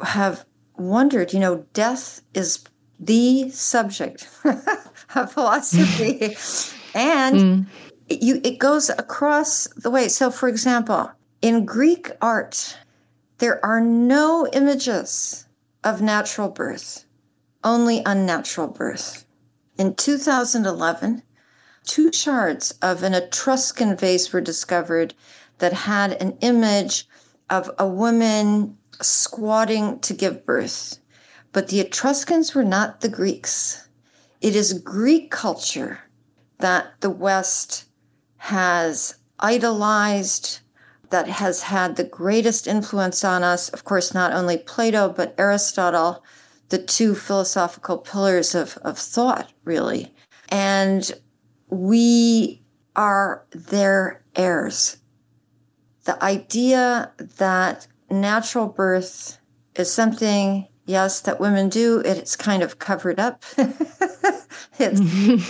have 0.02 0.46
wondered, 0.78 1.34
you 1.34 1.40
know, 1.40 1.66
death 1.74 2.22
is 2.34 2.64
the 3.00 3.50
subject 3.50 4.30
of 5.16 5.32
philosophy. 5.32 6.20
and 6.94 7.36
mm. 7.36 7.66
you, 8.10 8.42
it 8.44 8.60
goes 8.60 8.90
across 8.90 9.68
the 9.76 9.90
way. 9.90 10.08
So, 10.08 10.32
for 10.32 10.48
example, 10.48 11.12
in 11.42 11.66
Greek 11.66 12.12
art, 12.22 12.78
there 13.38 13.64
are 13.66 13.80
no 13.80 14.48
images 14.54 15.46
of 15.84 16.02
natural 16.02 16.50
birth, 16.50 17.06
only 17.64 18.02
unnatural 18.06 18.68
birth. 18.68 19.26
In 19.78 19.96
2011, 19.96 21.24
two 21.86 22.12
shards 22.12 22.72
of 22.82 23.04
an 23.04 23.14
Etruscan 23.14 23.96
vase 23.96 24.34
were 24.34 24.42
discovered 24.42 25.14
that 25.60 25.74
had 25.74 26.14
an 26.22 26.38
image 26.42 27.08
of 27.50 27.72
a 27.80 27.88
woman 27.88 28.78
squatting 29.02 30.00
to 30.00 30.14
give 30.14 30.46
birth. 30.46 31.00
But 31.52 31.70
the 31.70 31.80
Etruscans 31.80 32.54
were 32.54 32.64
not 32.64 33.02
the 33.02 33.10
Greeks. 33.10 33.88
It 34.42 34.56
is 34.56 34.74
Greek 34.74 35.32
culture 35.32 36.00
that 36.60 37.00
the 37.00 37.10
West 37.10 37.86
has 38.38 39.16
idolized, 39.40 40.60
that 41.10 41.28
has 41.28 41.64
had 41.64 41.96
the 41.96 42.04
greatest 42.04 42.68
influence 42.68 43.24
on 43.24 43.44
us. 43.44 43.70
Of 43.70 43.84
course, 43.84 44.14
not 44.14 44.34
only 44.34 44.58
Plato, 44.58 45.10
but 45.10 45.36
Aristotle, 45.38 46.24
the 46.70 46.78
two 46.78 47.16
philosophical 47.16 47.98
pillars 47.98 48.56
of, 48.56 48.78
of 48.84 48.98
thought, 48.98 49.52
really. 49.64 50.14
And 50.50 51.12
we 51.70 52.62
are 52.96 53.46
their 53.52 54.24
heirs. 54.36 54.98
The 56.06 56.22
idea 56.24 57.12
that 57.38 57.88
natural 58.10 58.68
birth 58.68 59.40
is 59.76 59.92
something, 59.92 60.68
yes, 60.86 61.22
that 61.22 61.40
women 61.40 61.70
do, 61.70 62.02
it's 62.04 62.36
kind 62.36 62.64
of 62.64 62.80
covered 62.80 63.20
up. 63.20 63.44
it's, 63.58 65.02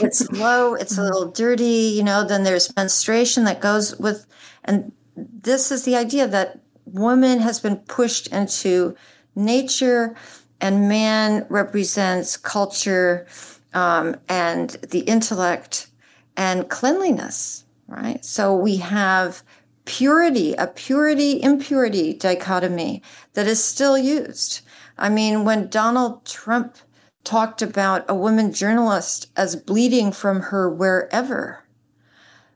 it's 0.02 0.30
low, 0.32 0.74
it's 0.74 0.98
a 0.98 1.04
little 1.04 1.32
dirty, 1.32 1.94
you 1.96 2.04
know, 2.04 2.26
then 2.26 2.44
there's 2.44 2.76
menstruation 2.76 3.46
that 3.46 3.62
goes 3.62 3.98
with, 3.98 4.26
and 4.66 4.92
this 5.32 5.72
is 5.72 5.84
the 5.84 5.96
idea 5.96 6.28
that 6.28 6.60
woman 6.86 7.40
has 7.40 7.60
been 7.60 7.78
pushed 7.78 8.28
into 8.28 8.96
nature 9.36 10.16
and 10.62 10.90
man 10.90 11.46
represents 11.50 12.38
culture 12.38 13.28
um, 13.74 14.16
and 14.28 14.72
the 14.90 15.00
intellect 15.02 15.88
and 16.36 16.70
cleanliness, 16.70 17.66
right? 17.88 18.24
So 18.24 18.56
we 18.56 18.78
have 18.78 19.44
purity, 19.86 20.54
a 20.54 20.68
purity 20.68 21.42
impurity 21.42 22.14
dichotomy 22.14 23.02
that 23.34 23.48
is 23.48 23.64
still 23.64 23.98
used. 23.98 24.62
I 24.98 25.10
mean, 25.10 25.46
when 25.46 25.70
Donald 25.70 26.26
Trump 26.26 26.78
talked 27.24 27.62
about 27.62 28.06
a 28.08 28.16
woman 28.16 28.54
journalist 28.54 29.32
as 29.36 29.56
bleeding 29.56 30.12
from 30.12 30.42
her 30.42 30.70
wherever, 30.70 31.64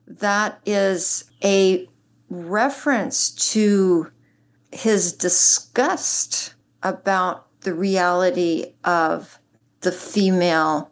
that 0.07 0.59
is 0.65 1.25
a 1.43 1.87
reference 2.33 3.29
to 3.51 4.11
his 4.71 5.13
disgust 5.13 6.55
about 6.81 7.47
the 7.61 7.73
reality 7.73 8.73
of 8.83 9.39
the 9.81 9.91
female 9.91 10.91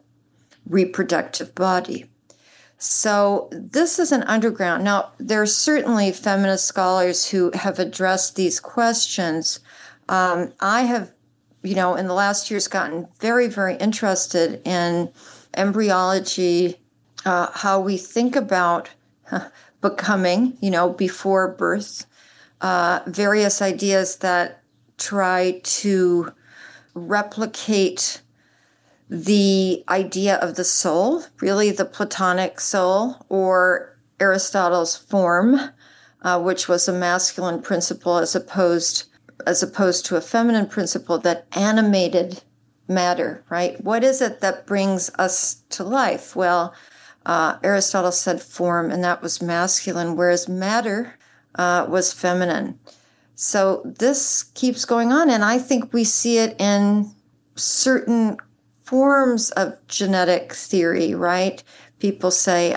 reproductive 0.66 1.54
body. 1.54 2.08
So, 2.78 3.48
this 3.52 3.98
is 3.98 4.10
an 4.10 4.24
underground. 4.24 4.82
Now, 4.82 5.12
there 5.18 5.40
are 5.40 5.46
certainly 5.46 6.10
feminist 6.10 6.64
scholars 6.64 7.28
who 7.30 7.52
have 7.54 7.78
addressed 7.78 8.34
these 8.34 8.58
questions. 8.58 9.60
Um, 10.08 10.52
I 10.60 10.82
have, 10.82 11.12
you 11.62 11.76
know, 11.76 11.94
in 11.94 12.08
the 12.08 12.14
last 12.14 12.50
years 12.50 12.66
gotten 12.66 13.06
very, 13.20 13.46
very 13.46 13.76
interested 13.76 14.60
in 14.64 15.12
embryology, 15.56 16.80
uh, 17.24 17.48
how 17.52 17.78
we 17.78 17.96
think 17.96 18.34
about 18.34 18.90
becoming, 19.82 20.56
you 20.60 20.70
know, 20.70 20.88
before 20.88 21.48
birth, 21.48 22.06
uh, 22.62 23.00
various 23.06 23.60
ideas 23.60 24.16
that 24.18 24.62
try 24.96 25.60
to 25.64 26.32
replicate 26.94 28.22
the 29.10 29.84
idea 29.88 30.36
of 30.36 30.54
the 30.54 30.64
soul, 30.64 31.24
really 31.40 31.70
the 31.70 31.84
Platonic 31.84 32.60
soul, 32.60 33.26
or 33.28 33.98
Aristotle's 34.20 34.96
form, 34.96 35.60
uh, 36.22 36.40
which 36.40 36.68
was 36.68 36.88
a 36.88 36.92
masculine 36.92 37.60
principle 37.60 38.16
as 38.16 38.34
opposed 38.34 39.04
as 39.44 39.60
opposed 39.60 40.06
to 40.06 40.14
a 40.14 40.20
feminine 40.20 40.66
principle 40.66 41.18
that 41.18 41.46
animated 41.52 42.42
matter. 42.86 43.44
Right? 43.50 43.82
What 43.82 44.04
is 44.04 44.22
it 44.22 44.40
that 44.40 44.66
brings 44.66 45.10
us 45.18 45.62
to 45.70 45.82
life? 45.82 46.36
Well, 46.36 46.72
uh, 47.26 47.58
Aristotle 47.62 48.12
said 48.12 48.42
form, 48.42 48.90
and 48.90 49.02
that 49.04 49.22
was 49.22 49.42
masculine, 49.42 50.16
whereas 50.16 50.48
matter 50.48 51.14
uh, 51.54 51.86
was 51.88 52.12
feminine. 52.12 52.78
So 53.34 53.82
this 53.84 54.44
keeps 54.54 54.84
going 54.84 55.12
on, 55.12 55.30
and 55.30 55.44
I 55.44 55.58
think 55.58 55.92
we 55.92 56.04
see 56.04 56.38
it 56.38 56.54
in 56.60 57.10
certain 57.56 58.36
forms 58.84 59.50
of 59.52 59.76
genetic 59.88 60.52
theory, 60.52 61.14
right? 61.14 61.62
People 61.98 62.30
say 62.30 62.76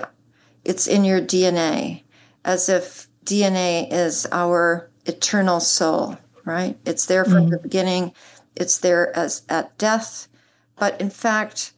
it's 0.64 0.88
in 0.88 1.04
your 1.04 1.22
DNA, 1.22 2.04
as 2.44 2.70
if 2.70 3.08
DNA 3.26 3.92
is 3.92 4.28
our 4.32 4.90
eternal 5.06 5.60
soul, 5.60 6.18
right? 6.46 6.78
It's 6.86 7.06
there 7.06 7.26
from 7.26 7.34
mm-hmm. 7.34 7.50
the 7.50 7.60
beginning, 7.60 8.14
it's 8.56 8.78
there 8.78 9.16
as 9.18 9.44
at 9.50 9.78
death, 9.78 10.28
but 10.78 11.00
in 11.02 11.10
fact, 11.10 11.74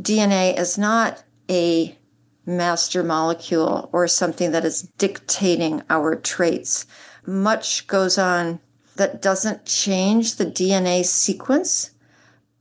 DNA 0.00 0.58
is 0.58 0.78
not 0.78 1.22
a 1.50 1.96
master 2.44 3.02
molecule 3.02 3.88
or 3.92 4.08
something 4.08 4.50
that 4.52 4.64
is 4.64 4.82
dictating 4.98 5.82
our 5.88 6.16
traits 6.16 6.86
much 7.26 7.86
goes 7.86 8.18
on 8.18 8.60
that 8.96 9.22
doesn't 9.22 9.64
change 9.64 10.36
the 10.36 10.46
DNA 10.46 11.04
sequence, 11.04 11.92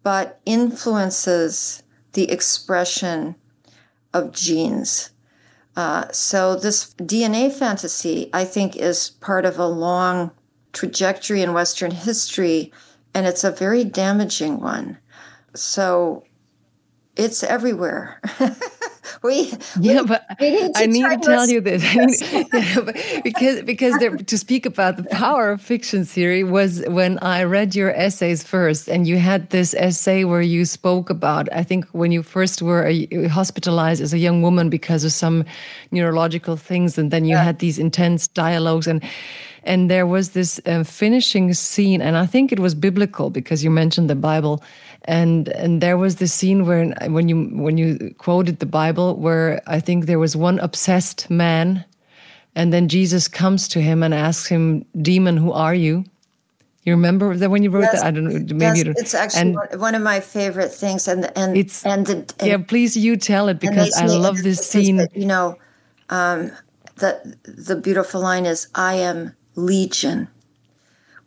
but 0.04 0.40
influences 0.46 1.84
the 2.14 2.30
expression 2.32 3.36
of 4.14 4.32
genes. 4.32 5.12
Uh, 5.76 6.12
so, 6.12 6.56
this 6.56 6.94
DNA 6.96 7.52
fantasy, 7.52 8.30
I 8.34 8.44
think, 8.44 8.76
is 8.76 9.10
part 9.10 9.46
of 9.46 9.58
a 9.58 9.68
long 9.68 10.32
trajectory 10.74 11.42
in 11.42 11.54
Western 11.54 11.92
history, 11.92 12.74
and 13.14 13.26
it's 13.26 13.44
a 13.44 13.52
very 13.52 13.84
damaging 13.86 14.60
one. 14.60 14.98
So, 15.56 16.26
it's 17.16 17.44
everywhere. 17.44 18.22
we 19.24 19.54
yeah, 19.80 20.04
but 20.04 20.26
need 20.40 20.72
I 20.76 20.86
need 20.86 21.04
to 21.10 21.18
tell 21.18 21.48
you 21.48 21.62
this 21.62 21.84
yeah, 22.54 23.22
because 23.24 23.62
because 23.64 23.98
there, 24.00 24.16
to 24.16 24.38
speak 24.38 24.66
about 24.66 24.98
the 24.98 25.04
power 25.04 25.52
of 25.52 25.62
fiction 25.62 26.06
theory 26.06 26.44
was 26.44 26.84
when 26.88 27.18
I 27.20 27.44
read 27.44 27.76
your 27.76 27.92
essays 27.92 28.44
first, 28.44 28.88
and 28.88 29.08
you 29.08 29.18
had 29.18 29.50
this 29.50 29.74
essay 29.74 30.24
where 30.24 30.42
you 30.42 30.66
spoke 30.66 31.10
about 31.10 31.52
I 31.52 31.64
think 31.64 31.86
when 31.92 32.12
you 32.12 32.24
first 32.24 32.62
were 32.62 32.92
hospitalized 33.30 34.02
as 34.02 34.14
a 34.14 34.20
young 34.20 34.42
woman 34.42 34.70
because 34.70 35.04
of 35.04 35.12
some 35.12 35.46
neurological 35.92 36.58
things, 36.58 36.98
and 36.98 37.12
then 37.12 37.26
you 37.26 37.36
yeah. 37.36 37.44
had 37.44 37.60
these 37.60 37.80
intense 37.80 38.28
dialogues 38.28 38.88
and 38.88 39.04
and 39.64 39.92
there 39.92 40.08
was 40.08 40.32
this 40.32 40.60
uh, 40.66 40.84
finishing 40.84 41.54
scene 41.54 42.02
and 42.02 42.18
i 42.18 42.26
think 42.26 42.52
it 42.52 42.60
was 42.60 42.74
biblical 42.74 43.30
because 43.30 43.64
you 43.64 43.70
mentioned 43.70 44.10
the 44.10 44.16
bible 44.16 44.64
and 45.06 45.50
and 45.50 45.82
there 45.82 45.98
was 45.98 46.18
this 46.18 46.34
scene 46.34 46.66
where 46.66 46.88
when 47.10 47.28
you 47.28 47.50
when 47.54 47.78
you 47.78 48.14
quoted 48.18 48.60
the 48.60 48.66
bible 48.66 49.16
where 49.16 49.62
i 49.68 49.80
think 49.80 50.06
there 50.06 50.20
was 50.20 50.36
one 50.36 50.60
obsessed 50.60 51.30
man 51.30 51.84
and 52.56 52.72
then 52.72 52.88
jesus 52.88 53.28
comes 53.28 53.68
to 53.68 53.82
him 53.82 54.04
and 54.04 54.14
asks 54.14 54.48
him 54.48 54.86
demon 55.02 55.38
who 55.38 55.52
are 55.52 55.74
you 55.74 56.06
you 56.84 56.94
remember 56.94 57.38
that 57.38 57.52
when 57.52 57.62
you 57.62 57.70
wrote 57.70 57.82
yes, 57.82 58.02
that? 58.02 58.06
I 58.06 58.12
don't 58.12 58.24
know. 58.24 58.32
Maybe 58.32 58.60
yes, 58.60 58.78
you 58.78 58.84
don't. 58.86 58.98
It's 58.98 59.14
actually 59.14 59.42
and 59.42 59.80
one 59.80 59.94
of 59.94 60.02
my 60.02 60.20
favorite 60.20 60.72
things, 60.74 61.08
and 61.08 61.32
and 61.38 61.56
it's 61.56 61.86
and, 61.86 62.08
the, 62.08 62.14
and 62.40 62.48
yeah. 62.48 62.58
Please, 62.58 62.98
you 62.98 63.18
tell 63.18 63.50
it 63.50 63.60
because 63.60 63.94
I 63.96 64.08
love 64.08 64.42
this 64.42 64.66
scene. 64.68 64.96
That, 64.98 65.16
you 65.16 65.28
know, 65.28 65.58
um, 66.10 66.52
the 66.96 67.38
the 67.44 67.76
beautiful 67.76 68.20
line 68.20 68.48
is, 68.48 68.68
"I 68.74 68.96
am 68.96 69.36
legion," 69.54 70.28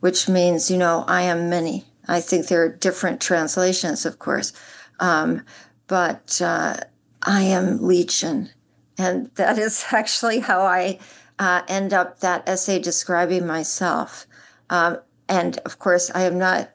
which 0.00 0.28
means 0.28 0.72
you 0.72 0.76
know 0.76 1.04
I 1.06 1.22
am 1.22 1.48
many. 1.48 1.84
I 2.08 2.20
think 2.20 2.46
there 2.46 2.62
are 2.62 2.68
different 2.68 3.20
translations, 3.20 4.04
of 4.04 4.18
course, 4.18 4.52
um, 5.00 5.44
but 5.86 6.40
uh, 6.42 6.76
I 7.22 7.42
am 7.42 7.82
Legion. 7.82 8.50
And 8.98 9.30
that 9.34 9.58
is 9.58 9.86
actually 9.92 10.40
how 10.40 10.62
I 10.62 10.98
uh, 11.38 11.62
end 11.68 11.92
up 11.92 12.20
that 12.20 12.48
essay 12.48 12.78
describing 12.78 13.46
myself. 13.46 14.26
Um, 14.70 14.98
and 15.28 15.58
of 15.58 15.78
course, 15.78 16.10
I 16.14 16.22
am 16.22 16.38
not 16.38 16.70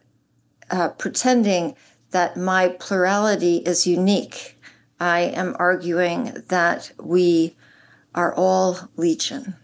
uh, 0.72 0.90
pretending 0.90 1.76
that 2.12 2.36
my 2.36 2.70
plurality 2.80 3.58
is 3.58 3.86
unique. 3.86 4.58
I 5.00 5.20
am 5.22 5.56
arguing 5.60 6.44
that 6.50 6.92
we 7.00 7.56
are 8.16 8.34
all 8.34 8.90
legion. 8.96 9.56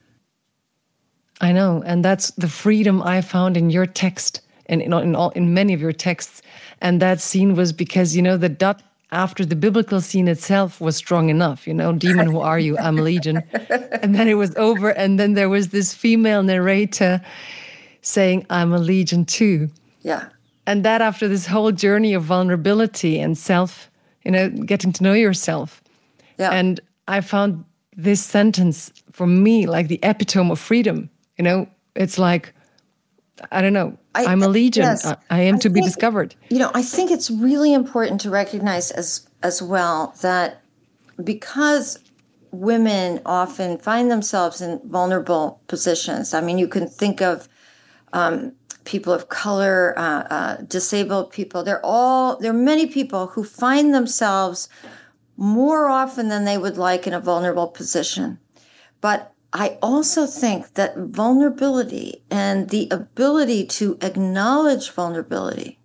I 1.42 1.52
know. 1.52 1.84
And 1.86 2.06
that's 2.06 2.32
the 2.32 2.48
freedom 2.48 3.02
I 3.02 3.22
found 3.22 3.58
in 3.58 3.70
your 3.70 3.86
text 3.86 4.42
and 4.68 4.82
in, 4.82 4.94
in 4.94 5.16
all 5.16 5.30
in 5.32 5.54
many 5.54 5.74
of 5.74 5.82
your 5.82 5.94
texts. 5.94 6.42
And 6.82 7.02
that 7.02 7.22
scene 7.22 7.56
was 7.56 7.74
because 7.74 8.16
you 8.16 8.22
know 8.22 8.38
the 8.38 8.50
dot 8.50 8.82
after 9.12 9.46
the 9.46 9.56
biblical 9.56 10.02
scene 10.02 10.28
itself 10.28 10.82
was 10.82 10.96
strong 10.96 11.30
enough. 11.30 11.68
You 11.68 11.74
know, 11.74 11.94
demon, 11.94 12.28
who 12.28 12.40
are 12.40 12.60
you? 12.60 12.78
I'm 12.78 12.98
legion. 12.98 13.38
and 14.02 14.16
then 14.16 14.28
it 14.28 14.34
was 14.34 14.56
over, 14.56 14.90
and 14.90 15.20
then 15.20 15.34
there 15.34 15.50
was 15.50 15.70
this 15.70 15.94
female 15.94 16.44
narrator 16.44 17.22
saying, 18.02 18.46
"I'm 18.50 18.74
a 18.74 18.80
legion 18.80 19.26
too." 19.26 19.70
Yeah. 20.02 20.30
And 20.68 20.84
that 20.84 21.02
after 21.02 21.28
this 21.28 21.46
whole 21.46 21.72
journey 21.72 22.14
of 22.14 22.24
vulnerability 22.24 23.20
and 23.20 23.38
self, 23.38 23.90
you 24.24 24.32
know, 24.32 24.50
getting 24.50 24.92
to 24.94 25.04
know 25.04 25.14
yourself. 25.14 25.82
Yeah. 26.40 26.50
And 26.50 26.80
I 27.08 27.22
found 27.22 27.64
this 27.96 28.24
sentence 28.24 28.92
for 29.12 29.28
me 29.28 29.68
like 29.68 29.88
the 29.88 30.00
epitome 30.04 30.52
of 30.52 30.60
freedom. 30.60 31.10
You 31.38 31.44
know, 31.44 31.68
it's 31.96 32.18
like 32.18 32.54
I 33.52 33.62
don't 33.62 33.74
know. 33.74 33.98
I, 34.14 34.32
am 34.32 34.44
a 34.44 34.48
legion. 34.48 34.84
Yes, 34.84 35.06
I, 35.06 35.18
I, 35.30 35.42
am 35.42 35.56
I 35.56 35.58
to 35.58 35.64
think, 35.64 35.76
be 35.76 35.82
discovered. 35.82 36.36
You 36.50 36.60
know, 36.60 36.72
I 36.74 36.82
think 36.82 37.12
it's 37.12 37.30
really 37.30 37.74
important 37.74 38.22
to 38.22 38.30
recognize 38.30 38.92
as 38.92 39.28
as 39.44 39.62
well 39.62 40.16
that 40.22 40.62
because 41.24 42.00
women 42.52 43.22
often 43.26 43.78
find 43.78 44.10
themselves 44.10 44.62
in 44.62 44.80
vulnerable 44.86 45.62
positions. 45.68 46.34
I 46.34 46.42
mean, 46.42 46.58
you 46.58 46.68
can 46.68 46.88
think 46.88 47.22
of 47.22 47.50
um, 48.14 48.54
people 48.86 49.12
of 49.12 49.30
color, 49.30 49.94
uh, 49.98 50.24
uh, 50.30 50.58
disabled 50.68 51.32
people. 51.32 51.64
They're 51.64 51.86
all 51.86 52.38
there 52.38 52.52
are 52.52 52.54
many 52.54 52.88
people 52.88 53.28
who 53.28 53.44
find 53.44 53.94
themselves 53.94 54.70
more 55.38 55.88
often 55.88 56.30
than 56.30 56.46
they 56.46 56.58
would 56.58 56.78
like 56.78 57.06
in 57.06 57.14
a 57.14 57.20
vulnerable 57.20 57.68
position. 57.68 58.40
But 59.02 59.35
I 59.58 59.78
also 59.82 60.26
think 60.26 60.74
that 60.74 60.98
vulnerability 60.98 62.22
and 62.30 62.70
the 62.70 62.90
ability 62.92 63.66
to 63.68 63.98
acknowledge 64.02 64.92
vulnerability 64.92 65.80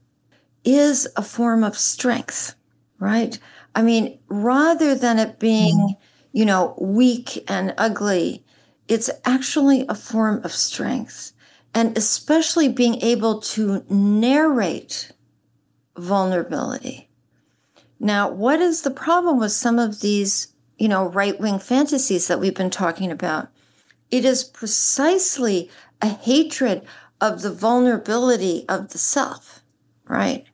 is 0.64 1.06
a 1.14 1.22
form 1.22 1.62
of 1.62 1.78
strength, 1.78 2.56
right? 2.98 3.38
I 3.76 3.82
mean, 3.82 4.18
rather 4.28 4.96
than 4.96 5.20
it 5.20 5.38
being, 5.38 5.76
mm-hmm. 5.76 6.02
you 6.32 6.44
know, 6.44 6.74
weak 6.80 7.44
and 7.48 7.72
ugly, 7.78 8.44
it's 8.88 9.08
actually 9.24 9.86
a 9.88 9.94
form 9.94 10.40
of 10.42 10.52
strength. 10.52 11.32
And 11.72 11.96
especially 11.96 12.68
being 12.68 13.00
able 13.02 13.38
to 13.40 13.84
narrate 13.88 15.12
vulnerability. 15.96 17.08
Now, 18.00 18.28
what 18.28 18.58
is 18.58 18.82
the 18.82 18.90
problem 18.90 19.38
with 19.38 19.52
some 19.52 19.78
of 19.78 20.00
these, 20.00 20.48
you 20.76 20.88
know, 20.88 21.06
right 21.06 21.38
wing 21.38 21.60
fantasies 21.60 22.26
that 22.26 22.40
we've 22.40 22.52
been 22.52 22.70
talking 22.70 23.12
about? 23.12 23.48
It 24.10 24.24
is 24.24 24.44
precisely 24.44 25.70
a 26.02 26.08
hatred 26.08 26.82
of 27.20 27.42
the 27.42 27.52
vulnerability 27.52 28.64
of 28.68 28.90
the 28.90 28.98
self, 28.98 29.62
right? 30.06 30.44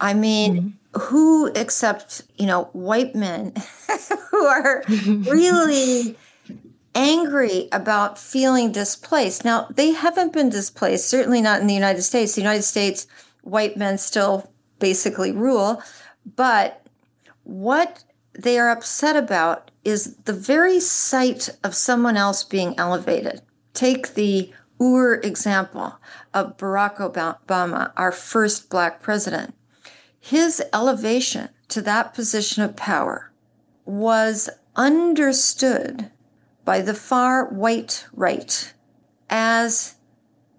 I 0.00 0.14
mean, 0.14 0.56
mm-hmm. 0.94 1.00
who 1.00 1.52
except, 1.54 2.22
you 2.36 2.46
know, 2.46 2.64
white 2.72 3.14
men 3.14 3.52
who 4.30 4.44
are 4.46 4.82
really 4.88 6.16
angry 6.94 7.68
about 7.70 8.18
feeling 8.18 8.72
displaced. 8.72 9.44
Now, 9.44 9.68
they 9.70 9.92
haven't 9.92 10.32
been 10.32 10.48
displaced, 10.48 11.08
certainly 11.08 11.40
not 11.40 11.60
in 11.60 11.66
the 11.66 11.74
United 11.74 12.02
States. 12.02 12.34
The 12.34 12.40
United 12.40 12.62
States, 12.62 13.06
white 13.42 13.76
men 13.76 13.98
still 13.98 14.50
basically 14.78 15.32
rule. 15.32 15.82
But 16.36 16.82
what 17.44 18.04
they 18.32 18.58
are 18.58 18.70
upset 18.70 19.16
about 19.16 19.69
is 19.84 20.16
the 20.24 20.32
very 20.32 20.80
sight 20.80 21.50
of 21.64 21.74
someone 21.74 22.16
else 22.16 22.44
being 22.44 22.74
elevated. 22.78 23.42
Take 23.72 24.14
the 24.14 24.52
Ur 24.80 25.14
example 25.14 25.98
of 26.32 26.56
Barack 26.56 26.96
Obama, 26.96 27.92
our 27.96 28.12
first 28.12 28.70
black 28.70 29.02
president. 29.02 29.54
His 30.18 30.62
elevation 30.72 31.50
to 31.68 31.82
that 31.82 32.14
position 32.14 32.62
of 32.62 32.76
power 32.76 33.30
was 33.84 34.48
understood 34.76 36.10
by 36.64 36.80
the 36.80 36.94
far 36.94 37.46
white 37.46 38.06
right 38.12 38.72
as 39.28 39.96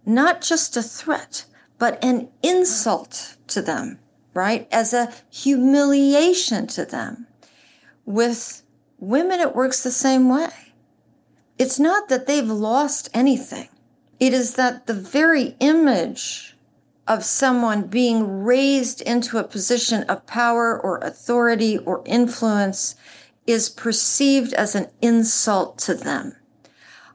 not 0.05 0.41
just 0.41 0.75
a 0.77 0.81
threat, 0.81 1.45
but 1.77 2.03
an 2.03 2.29
insult 2.43 3.37
to 3.47 3.61
them, 3.61 3.99
right? 4.33 4.67
As 4.71 4.93
a 4.93 5.11
humiliation 5.29 6.67
to 6.67 6.85
them. 6.85 7.27
With 8.05 8.63
women, 9.01 9.41
it 9.41 9.53
works 9.53 9.83
the 9.83 9.91
same 9.91 10.29
way. 10.29 10.49
It's 11.57 11.79
not 11.79 12.07
that 12.07 12.27
they've 12.27 12.47
lost 12.47 13.09
anything. 13.13 13.67
It 14.19 14.33
is 14.33 14.53
that 14.53 14.87
the 14.87 14.93
very 14.93 15.57
image 15.59 16.55
of 17.07 17.25
someone 17.25 17.87
being 17.87 18.43
raised 18.43 19.01
into 19.01 19.37
a 19.37 19.43
position 19.43 20.03
of 20.03 20.25
power 20.27 20.79
or 20.79 20.99
authority 20.99 21.77
or 21.79 22.03
influence 22.05 22.95
is 23.47 23.67
perceived 23.67 24.53
as 24.53 24.75
an 24.75 24.87
insult 25.01 25.77
to 25.79 25.95
them. 25.95 26.35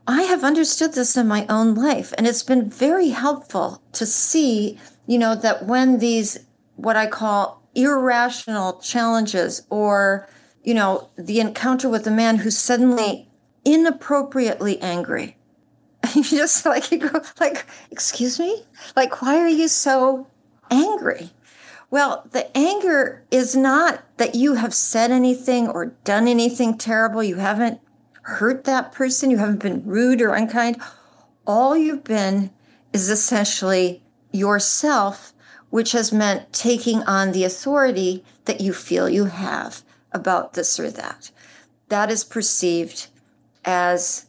I 0.06 0.22
have 0.22 0.44
understood 0.44 0.92
this 0.92 1.16
in 1.16 1.26
my 1.26 1.46
own 1.48 1.74
life, 1.74 2.12
and 2.18 2.26
it's 2.26 2.42
been 2.42 2.68
very 2.68 3.08
helpful 3.08 3.82
to 3.92 4.06
see, 4.06 4.78
you 5.06 5.18
know, 5.18 5.34
that 5.34 5.66
when 5.66 5.98
these, 5.98 6.38
what 6.74 6.96
I 6.96 7.06
call 7.06 7.62
irrational 7.74 8.80
challenges 8.80 9.66
or, 9.70 10.28
you 10.66 10.74
know, 10.74 11.08
the 11.16 11.38
encounter 11.38 11.88
with 11.88 12.06
a 12.08 12.10
man 12.10 12.38
who's 12.38 12.58
suddenly 12.58 13.28
inappropriately 13.64 14.82
angry, 14.82 15.36
you 16.14 16.24
just 16.24 16.66
like, 16.66 16.90
you 16.90 16.98
go, 16.98 17.22
like, 17.38 17.64
excuse 17.92 18.40
me? 18.40 18.64
Like, 18.96 19.22
why 19.22 19.38
are 19.38 19.48
you 19.48 19.68
so 19.68 20.26
angry? 20.68 21.30
Well, 21.88 22.26
the 22.32 22.54
anger 22.56 23.24
is 23.30 23.54
not 23.54 24.02
that 24.16 24.34
you 24.34 24.54
have 24.54 24.74
said 24.74 25.12
anything 25.12 25.68
or 25.68 25.94
done 26.02 26.26
anything 26.26 26.76
terrible. 26.76 27.22
You 27.22 27.36
haven't 27.36 27.80
hurt 28.22 28.64
that 28.64 28.90
person. 28.90 29.30
You 29.30 29.38
haven't 29.38 29.62
been 29.62 29.86
rude 29.86 30.20
or 30.20 30.34
unkind. 30.34 30.82
All 31.46 31.76
you've 31.76 32.02
been 32.02 32.50
is 32.92 33.08
essentially 33.08 34.02
yourself, 34.32 35.32
which 35.70 35.92
has 35.92 36.12
meant 36.12 36.52
taking 36.52 37.04
on 37.04 37.30
the 37.30 37.44
authority 37.44 38.24
that 38.46 38.60
you 38.60 38.72
feel 38.72 39.08
you 39.08 39.26
have 39.26 39.84
about 40.16 40.54
this 40.54 40.80
or 40.80 40.90
that. 40.90 41.30
That 41.88 42.10
is 42.10 42.24
perceived 42.24 43.06
as 43.64 44.26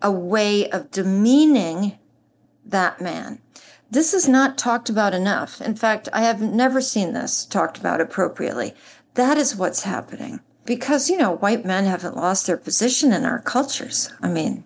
a 0.00 0.10
way 0.10 0.70
of 0.70 0.90
demeaning 0.90 1.98
that 2.64 3.00
man. 3.00 3.40
This 3.90 4.14
is 4.14 4.28
not 4.28 4.58
talked 4.58 4.88
about 4.88 5.14
enough. 5.14 5.60
In 5.60 5.74
fact, 5.74 6.08
I 6.12 6.22
have 6.22 6.40
never 6.40 6.80
seen 6.80 7.12
this 7.12 7.44
talked 7.44 7.78
about 7.78 8.00
appropriately. 8.00 8.74
That 9.14 9.36
is 9.36 9.54
what's 9.54 9.82
happening. 9.82 10.40
Because, 10.64 11.08
you 11.08 11.16
know, 11.16 11.36
white 11.36 11.64
men 11.64 11.84
haven't 11.84 12.16
lost 12.16 12.46
their 12.46 12.56
position 12.56 13.12
in 13.12 13.24
our 13.24 13.40
cultures. 13.40 14.12
I 14.20 14.28
mean, 14.28 14.64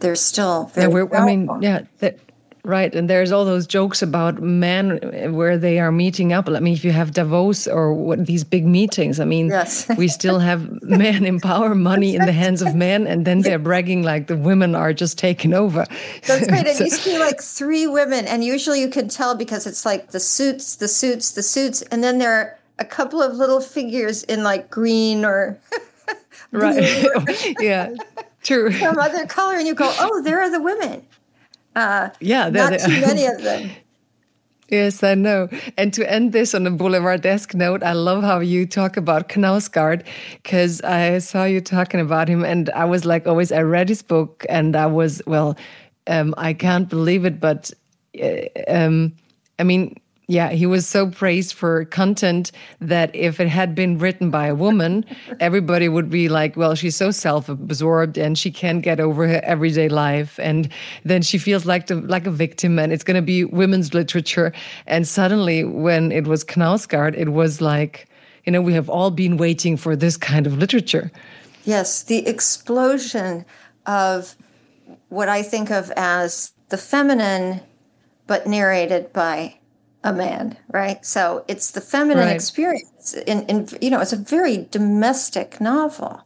they're 0.00 0.16
still 0.16 0.64
very. 0.74 0.92
Yeah, 0.92 1.20
I 1.20 1.26
mean, 1.26 1.48
yeah, 1.62 1.82
Right, 2.68 2.94
and 2.94 3.08
there's 3.08 3.32
all 3.32 3.46
those 3.46 3.66
jokes 3.66 4.02
about 4.02 4.42
men 4.42 4.98
where 5.32 5.56
they 5.56 5.78
are 5.78 5.90
meeting 5.90 6.34
up. 6.34 6.50
I 6.50 6.60
mean, 6.60 6.74
if 6.74 6.84
you 6.84 6.92
have 6.92 7.12
Davos 7.12 7.66
or 7.66 7.94
what, 7.94 8.26
these 8.26 8.44
big 8.44 8.66
meetings, 8.66 9.20
I 9.20 9.24
mean, 9.24 9.46
yes. 9.46 9.88
we 9.96 10.06
still 10.06 10.38
have 10.38 10.82
men 10.82 11.24
in 11.24 11.40
power, 11.40 11.74
money 11.74 12.14
in 12.14 12.26
the 12.26 12.32
hands 12.32 12.60
of 12.60 12.74
men, 12.74 13.06
and 13.06 13.24
then 13.24 13.40
they're 13.40 13.58
bragging 13.58 14.02
like 14.02 14.26
the 14.26 14.36
women 14.36 14.74
are 14.74 14.92
just 14.92 15.16
taking 15.16 15.54
over. 15.54 15.86
That's 16.26 16.46
right. 16.50 16.66
And 16.66 16.78
you 16.78 16.90
see 16.90 17.18
like 17.18 17.40
three 17.40 17.86
women, 17.86 18.26
and 18.26 18.44
usually 18.44 18.82
you 18.82 18.90
can 18.90 19.08
tell 19.08 19.34
because 19.34 19.66
it's 19.66 19.86
like 19.86 20.10
the 20.10 20.20
suits, 20.20 20.76
the 20.76 20.88
suits, 20.88 21.30
the 21.30 21.42
suits, 21.42 21.80
and 21.80 22.04
then 22.04 22.18
there 22.18 22.34
are 22.34 22.58
a 22.78 22.84
couple 22.84 23.22
of 23.22 23.34
little 23.34 23.62
figures 23.62 24.24
in 24.24 24.42
like 24.42 24.70
green 24.70 25.24
or 25.24 25.58
right, 26.52 27.16
yeah, 27.60 27.94
true, 28.42 28.70
some 28.72 28.98
other 28.98 29.24
color, 29.24 29.54
and 29.54 29.66
you 29.66 29.74
go, 29.74 29.90
oh, 30.00 30.20
there 30.20 30.42
are 30.42 30.50
the 30.50 30.60
women. 30.60 31.02
Uh, 31.74 32.10
yeah, 32.20 32.48
not 32.48 32.78
too 32.78 33.00
many 33.00 33.26
of 33.32 33.42
them. 33.42 33.70
Yes, 34.70 35.02
I 35.02 35.14
know. 35.14 35.48
And 35.78 35.94
to 35.94 36.10
end 36.10 36.32
this 36.32 36.54
on 36.54 36.66
a 36.66 36.70
Boulevard 36.70 37.22
Desk 37.22 37.54
note, 37.54 37.82
I 37.82 37.92
love 37.92 38.22
how 38.22 38.40
you 38.40 38.66
talk 38.66 38.98
about 38.98 39.30
Knausgaard 39.30 40.04
because 40.42 40.82
I 40.82 41.18
saw 41.18 41.44
you 41.44 41.62
talking 41.62 42.00
about 42.00 42.28
him, 42.28 42.44
and 42.44 42.68
I 42.70 42.84
was 42.84 43.06
like, 43.06 43.26
always, 43.26 43.50
I 43.50 43.62
read 43.62 43.88
his 43.88 44.02
book, 44.02 44.44
and 44.48 44.76
I 44.76 44.84
was, 44.84 45.22
well, 45.26 45.56
um, 46.06 46.34
I 46.36 46.52
can't 46.52 46.88
believe 46.88 47.24
it, 47.24 47.40
but 47.40 47.70
uh, 48.22 48.42
um, 48.68 49.14
I 49.58 49.64
mean, 49.64 49.96
yeah, 50.30 50.50
he 50.50 50.66
was 50.66 50.86
so 50.86 51.08
praised 51.08 51.54
for 51.54 51.86
content 51.86 52.52
that 52.82 53.14
if 53.16 53.40
it 53.40 53.48
had 53.48 53.74
been 53.74 53.98
written 53.98 54.30
by 54.30 54.46
a 54.46 54.54
woman, 54.54 55.06
everybody 55.40 55.88
would 55.88 56.10
be 56.10 56.28
like, 56.28 56.54
well, 56.54 56.74
she's 56.74 56.96
so 56.96 57.10
self 57.10 57.48
absorbed 57.48 58.18
and 58.18 58.38
she 58.38 58.50
can't 58.50 58.82
get 58.82 59.00
over 59.00 59.26
her 59.26 59.40
everyday 59.42 59.88
life. 59.88 60.38
And 60.38 60.68
then 61.02 61.22
she 61.22 61.38
feels 61.38 61.64
like, 61.64 61.86
the, 61.86 61.94
like 61.94 62.26
a 62.26 62.30
victim 62.30 62.78
and 62.78 62.92
it's 62.92 63.02
going 63.02 63.14
to 63.14 63.22
be 63.22 63.44
women's 63.44 63.94
literature. 63.94 64.52
And 64.86 65.08
suddenly, 65.08 65.64
when 65.64 66.12
it 66.12 66.26
was 66.26 66.44
Knausgaard, 66.44 67.16
it 67.16 67.30
was 67.30 67.62
like, 67.62 68.06
you 68.44 68.52
know, 68.52 68.60
we 68.60 68.74
have 68.74 68.90
all 68.90 69.10
been 69.10 69.38
waiting 69.38 69.78
for 69.78 69.96
this 69.96 70.18
kind 70.18 70.46
of 70.46 70.58
literature. 70.58 71.10
Yes, 71.64 72.02
the 72.02 72.26
explosion 72.26 73.46
of 73.86 74.36
what 75.08 75.30
I 75.30 75.42
think 75.42 75.70
of 75.70 75.90
as 75.96 76.52
the 76.68 76.76
feminine, 76.76 77.62
but 78.26 78.46
narrated 78.46 79.10
by 79.14 79.57
a 80.04 80.12
man, 80.12 80.56
right? 80.68 81.04
So 81.04 81.44
it's 81.48 81.72
the 81.72 81.80
feminine 81.80 82.26
right. 82.26 82.34
experience. 82.34 83.14
In, 83.26 83.44
in, 83.46 83.68
you 83.80 83.90
know, 83.90 84.00
it's 84.00 84.12
a 84.12 84.16
very 84.16 84.68
domestic 84.70 85.60
novel, 85.60 86.22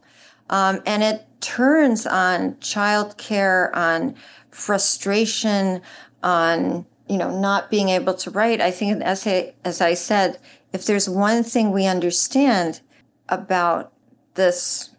um, 0.49 0.81
and 0.85 1.03
it 1.03 1.25
turns 1.41 2.05
on 2.05 2.53
childcare, 2.55 3.75
on 3.75 4.15
frustration, 4.51 5.81
on 6.21 6.85
you 7.09 7.17
know 7.17 7.37
not 7.37 7.71
being 7.71 7.89
able 7.89 8.13
to 8.15 8.31
write. 8.31 8.61
I 8.61 8.71
think, 8.71 9.01
as 9.01 9.25
I, 9.25 9.53
as 9.65 9.81
I 9.81 9.95
said, 9.95 10.39
if 10.71 10.85
there's 10.85 11.09
one 11.09 11.43
thing 11.43 11.71
we 11.71 11.85
understand 11.85 12.81
about 13.29 13.91
this 14.35 14.89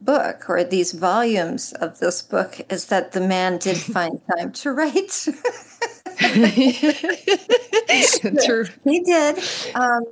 book 0.00 0.48
or 0.48 0.64
these 0.64 0.92
volumes 0.92 1.72
of 1.74 1.98
this 2.00 2.22
book 2.22 2.60
is 2.70 2.86
that 2.86 3.12
the 3.12 3.20
man 3.20 3.58
did 3.58 3.76
find 3.94 4.20
time 4.36 4.52
to 4.52 4.72
write. 4.72 5.28
True. 8.44 8.66
He 8.84 9.00
did. 9.00 9.38
Um, 9.74 10.04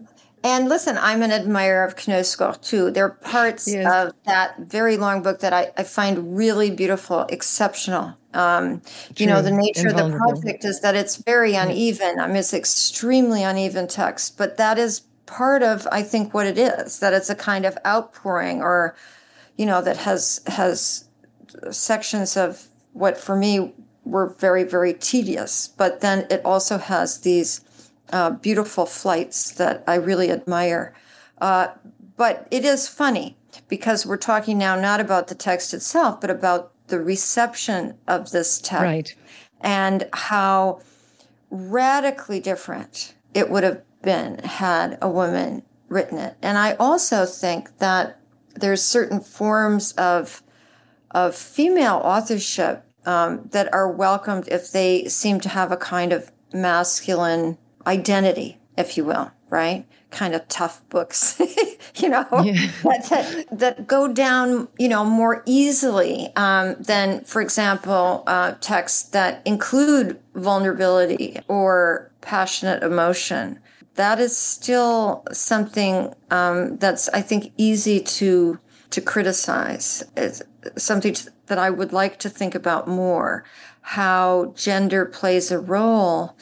and 0.43 0.69
listen, 0.69 0.97
I'm 0.99 1.23
an 1.23 1.33
admirer 1.33 1.85
of 1.85 1.97
Knausgaard 1.97 2.63
too. 2.63 2.91
There 2.91 3.05
are 3.05 3.11
parts 3.11 3.71
yes. 3.71 3.87
of 3.93 4.15
that 4.25 4.59
very 4.61 4.97
long 4.97 5.23
book 5.23 5.41
that 5.41 5.53
I, 5.53 5.71
I 5.77 5.83
find 5.83 6.37
really 6.37 6.71
beautiful, 6.71 7.27
exceptional. 7.29 8.15
Um, 8.33 8.81
you 9.17 9.27
know, 9.27 9.43
the 9.43 9.51
nature 9.51 9.89
of 9.89 9.97
the 9.97 10.17
project 10.17 10.65
is 10.65 10.81
that 10.81 10.95
it's 10.95 11.17
very 11.17 11.55
uneven. 11.55 12.21
I 12.21 12.27
mean, 12.27 12.37
it's 12.37 12.55
extremely 12.55 13.43
uneven 13.43 13.87
text, 13.87 14.39
but 14.39 14.57
that 14.57 14.79
is 14.79 15.01
part 15.27 15.63
of, 15.63 15.87
I 15.93 16.03
think, 16.03 16.33
what 16.33 16.47
it 16.47 16.57
is. 16.57 17.01
That 17.01 17.13
it's 17.13 17.29
a 17.29 17.35
kind 17.35 17.67
of 17.67 17.77
outpouring, 17.85 18.63
or 18.63 18.97
you 19.57 19.67
know, 19.67 19.83
that 19.83 19.99
has 19.99 20.41
has 20.47 21.09
sections 21.71 22.37
of 22.37 22.67
what 22.93 23.19
for 23.19 23.37
me 23.37 23.75
were 24.05 24.35
very, 24.39 24.65
very 24.65 24.95
tedious. 24.95 25.69
But 25.69 26.01
then 26.01 26.27
it 26.31 26.45
also 26.45 26.79
has 26.79 27.21
these 27.21 27.61
uh, 28.13 28.31
beautiful 28.31 28.87
flights 28.87 29.53
that 29.53 29.85
I 29.87 29.95
really 29.97 30.31
admire. 30.31 30.95
Uh, 31.41 31.69
but 32.17 32.47
it 32.51 32.65
is 32.65 32.89
funny 32.89 33.37
because 33.69 34.05
we're 34.05 34.17
talking 34.17 34.59
now 34.59 34.79
not 34.79 35.01
about 35.01 35.29
the 35.29 35.35
text 35.35 35.73
itself, 35.73 36.21
but 36.21 36.31
about 36.31 36.73
the 36.89 37.01
reception 37.01 37.97
of 38.07 38.31
this 38.31 38.59
text 38.59 38.83
right. 38.83 39.15
and 39.61 40.09
how 40.13 40.81
radically 41.51 42.41
different 42.41 43.15
it 43.33 43.49
would 43.49 43.63
have 43.65 43.83
been 44.03 44.39
had 44.39 44.99
a 45.01 45.09
woman 45.09 45.63
written 45.89 46.19
it. 46.19 46.37
And 46.43 46.59
I 46.59 46.75
also 46.75 47.25
think 47.27 47.79
that 47.79 48.19
there's 48.55 48.83
certain 48.83 49.21
forms 49.21 49.93
of 49.93 50.43
of 51.13 51.35
female 51.35 52.01
authorship 52.05 52.85
um, 53.07 53.49
that 53.51 53.73
are 53.73 53.91
welcomed 53.91 54.49
if 54.49 54.73
they 54.73 55.07
seem 55.09 55.41
to 55.41 55.49
have 55.49 55.73
a 55.73 55.77
kind 55.77 56.13
of 56.13 56.31
masculine 56.53 57.59
identity, 57.87 58.59
if 58.77 58.97
you 58.97 59.05
will, 59.05 59.31
right? 59.49 59.87
Kind 60.11 60.35
of 60.35 60.47
tough 60.49 60.87
books, 60.89 61.41
you 61.97 62.09
know, 62.09 62.27
yeah. 62.45 62.71
that, 62.83 63.47
that, 63.53 63.87
go 63.87 64.13
down, 64.13 64.69
you 64.79 64.89
know, 64.89 65.05
more 65.05 65.43
easily 65.47 66.31
um, 66.37 66.75
than, 66.81 67.25
for 67.25 67.41
example, 67.41 68.25
uh, 68.27 68.55
texts 68.61 69.11
that 69.11 69.43
include 69.45 70.19
vulnerability 70.35 71.39
or 71.49 72.11
passionate 72.21 72.83
emotion. 72.83 73.59
That 73.95 74.19
is 74.19 74.37
still 74.37 75.25
something 75.33 76.15
um, 76.31 76.77
that's, 76.79 77.09
I 77.11 77.23
think, 77.23 77.53
easy 77.57 78.01
to 78.01 78.59
to 78.91 79.01
criticize. 79.01 80.03
It's 80.17 80.43
something 80.77 81.15
that 81.51 81.59
I 81.59 81.69
would 81.69 81.93
like 81.93 82.21
to 82.21 82.31
think 82.31 82.55
about 82.55 82.87
more. 82.87 83.45
How 83.83 84.55
gender 84.57 85.05
plays 85.05 85.51
a 85.51 85.59
role 85.59 86.37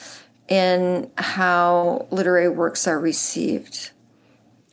in 0.47 1.09
how 1.17 2.07
literary 2.11 2.47
works 2.47 2.87
are 2.87 2.99
received. 2.99 3.89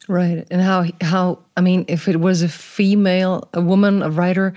Right. 0.08 0.46
And 0.50 0.60
how 0.60 0.84
how 1.00 1.38
I 1.56 1.62
mean 1.62 1.86
if 1.88 2.06
it 2.06 2.20
was 2.20 2.42
a 2.42 2.48
female, 2.48 3.48
a 3.54 3.62
woman, 3.62 4.02
a 4.02 4.10
writer, 4.10 4.52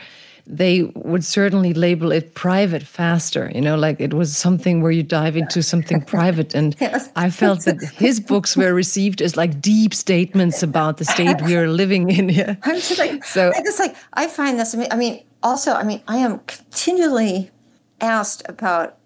they 0.50 0.92
would 0.96 1.24
certainly 1.24 1.74
label 1.74 2.12
it 2.12 2.34
private 2.34 2.82
faster, 2.82 3.52
you 3.54 3.62
know, 3.62 3.78
like 3.78 4.02
it 4.02 4.16
was 4.16 4.36
something 4.36 4.82
where 4.82 4.92
you 4.92 5.04
dive 5.04 5.38
into 5.38 5.62
something 5.62 6.02
private. 6.02 6.56
And 6.56 6.76
yes. 6.82 7.10
I 7.16 7.30
felt 7.30 7.66
that 7.66 7.80
his 7.82 8.20
books 8.20 8.58
were 8.58 8.74
received 8.74 9.22
as 9.22 9.38
like 9.38 9.62
deep 9.62 9.94
statements 9.94 10.64
about 10.64 10.98
the 10.98 11.06
state 11.06 11.40
we 11.44 11.56
are 11.56 11.68
living 11.68 12.10
in 12.10 12.30
here. 12.38 12.58
I'm 12.64 12.76
just 12.76 12.98
like, 12.98 13.24
so 13.24 13.52
I 13.56 13.62
just 13.62 13.78
like, 13.80 13.96
I 14.14 14.26
find 14.26 14.60
this, 14.60 14.76
I 14.90 14.96
mean, 14.96 15.24
also, 15.44 15.74
I 15.74 15.84
mean, 15.84 16.02
I 16.08 16.18
am 16.18 16.40
continually 16.40 17.52
asked 18.02 18.42
about 18.50 18.98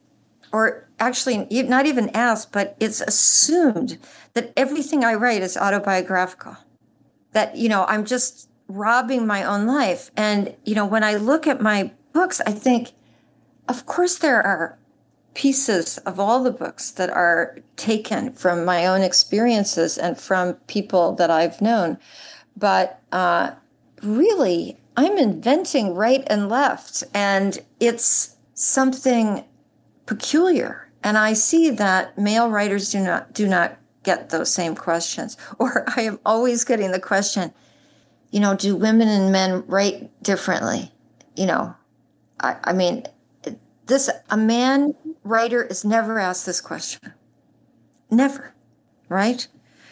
or 0.53 0.87
actually 0.99 1.45
not 1.63 1.85
even 1.85 2.09
asked, 2.09 2.53
but 2.53 2.77
it's 2.79 3.01
assumed 3.01 3.97
that 4.33 4.53
everything 4.55 5.03
I 5.03 5.15
write 5.15 5.41
is 5.41 5.57
autobiographical. 5.57 6.55
That, 7.33 7.57
you 7.57 7.67
know, 7.67 7.83
I'm 7.89 8.05
just 8.05 8.47
robbing 8.73 9.27
my 9.27 9.43
own 9.43 9.65
life. 9.65 10.11
And, 10.15 10.55
you 10.65 10.75
know, 10.75 10.85
when 10.85 11.03
I 11.03 11.15
look 11.15 11.47
at 11.47 11.61
my 11.61 11.91
books, 12.13 12.41
I 12.45 12.51
think, 12.51 12.93
of 13.67 13.85
course, 13.85 14.17
there 14.17 14.41
are 14.41 14.77
pieces 15.33 15.97
of 15.99 16.19
all 16.19 16.43
the 16.43 16.51
books 16.51 16.91
that 16.91 17.09
are 17.09 17.57
taken 17.75 18.31
from 18.33 18.65
my 18.65 18.85
own 18.85 19.01
experiences 19.01 19.97
and 19.97 20.17
from 20.17 20.53
people 20.67 21.13
that 21.15 21.31
I've 21.31 21.61
known. 21.61 21.97
But 22.55 22.99
uh, 23.11 23.51
really, 24.01 24.77
I'm 24.95 25.17
inventing 25.17 25.95
right 25.95 26.23
and 26.27 26.49
left. 26.49 27.03
And 27.13 27.59
it's 27.79 28.35
something 28.53 29.43
peculiar. 30.05 30.89
And 31.03 31.17
I 31.17 31.33
see 31.33 31.69
that 31.71 32.17
male 32.17 32.49
writers 32.49 32.91
do 32.91 32.99
not 32.99 33.33
do 33.33 33.47
not 33.47 33.77
get 34.03 34.29
those 34.29 34.51
same 34.51 34.75
questions. 34.75 35.37
Or 35.59 35.83
I 35.95 36.01
am 36.01 36.19
always 36.25 36.63
getting 36.63 36.91
the 36.91 36.99
question, 36.99 37.53
you 38.33 38.39
know, 38.39 38.55
do 38.55 38.75
women 38.75 39.07
and 39.07 39.31
men 39.31 39.63
write 39.67 40.09
differently? 40.23 40.91
You 41.35 41.45
know, 41.45 41.75
I, 42.39 42.55
I 42.63 42.73
mean, 42.73 43.05
this 43.85 44.09
a 44.31 44.37
man 44.37 44.95
writer 45.23 45.63
is 45.63 45.85
never 45.85 46.17
asked 46.17 46.47
this 46.47 46.59
question. 46.59 47.13
Never, 48.09 48.51
right? 49.07 49.47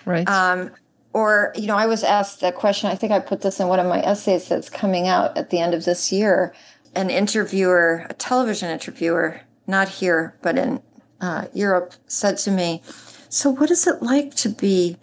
Right. 0.05 0.27
Um, 0.27 0.71
or 1.13 1.53
you 1.55 1.67
know, 1.67 1.75
I 1.75 1.85
was 1.85 2.03
asked 2.03 2.41
that 2.41 2.55
question. 2.55 2.89
I 2.89 2.95
think 2.95 3.11
I 3.11 3.19
put 3.19 3.41
this 3.41 3.59
in 3.59 3.67
one 3.67 3.79
of 3.79 3.85
my 3.85 4.01
essays 4.01 4.49
that's 4.49 4.71
coming 4.71 5.07
out 5.07 5.37
at 5.37 5.51
the 5.51 5.59
end 5.59 5.75
of 5.75 5.85
this 5.85 6.11
year. 6.11 6.51
An 6.95 7.11
interviewer, 7.11 8.07
a 8.09 8.13
television 8.15 8.71
interviewer, 8.71 9.41
not 9.67 9.87
here, 9.87 10.35
but 10.41 10.57
in 10.57 10.81
uh, 11.21 11.45
Europe, 11.53 11.93
said 12.07 12.37
to 12.39 12.51
me, 12.51 12.81
So, 13.29 13.51
what 13.51 13.69
is 13.69 13.85
it 13.85 14.01
like 14.01 14.33
to 14.35 14.49
be 14.49 14.97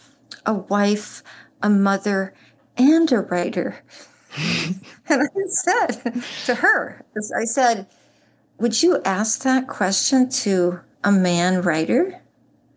a 0.45 0.55
wife, 0.55 1.23
a 1.63 1.71
mother, 1.71 2.35
and 2.79 3.11
a 3.13 3.21
writer? 3.21 3.83
and 5.09 5.23
I 5.23 5.27
said 5.49 6.23
to 6.47 6.55
her, 6.55 7.05
I 7.37 7.45
said, 7.45 7.87
Would 8.59 8.83
you 8.83 9.03
ask 9.05 9.43
that 9.43 9.67
question 9.69 10.29
to 10.31 10.81
a 11.05 11.13
man 11.13 11.63
writer? 11.63 12.21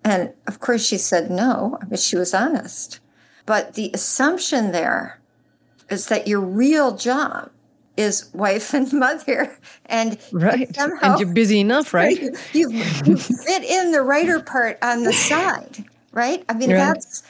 And 0.04 0.34
of 0.48 0.60
course, 0.60 0.86
she 0.86 0.98
said 0.98 1.30
no, 1.30 1.78
but 1.88 2.00
she 2.00 2.16
was 2.16 2.34
honest. 2.34 3.00
But 3.46 3.76
the 3.76 3.92
assumption 3.94 4.72
there 4.72 5.20
is 5.90 6.08
that 6.08 6.28
your 6.28 6.40
real 6.40 6.96
job 6.96 7.52
is 7.98 8.30
wife 8.34 8.74
and 8.74 8.92
mother 8.94 9.58
and 9.88 10.18
right 10.32 10.74
somehow, 10.76 11.12
and 11.12 11.20
you're 11.20 11.34
busy 11.34 11.60
enough 11.60 11.94
right 11.94 12.20
you, 12.54 12.70
you 13.06 13.18
fit 13.18 13.64
in 13.64 13.92
the 13.92 14.02
writer 14.02 14.40
part 14.40 14.78
on 14.82 15.04
the 15.04 15.12
side 15.12 15.84
right 16.14 16.44
i 16.48 16.54
mean 16.54 16.72
right. 16.72 16.78
that's 16.78 17.24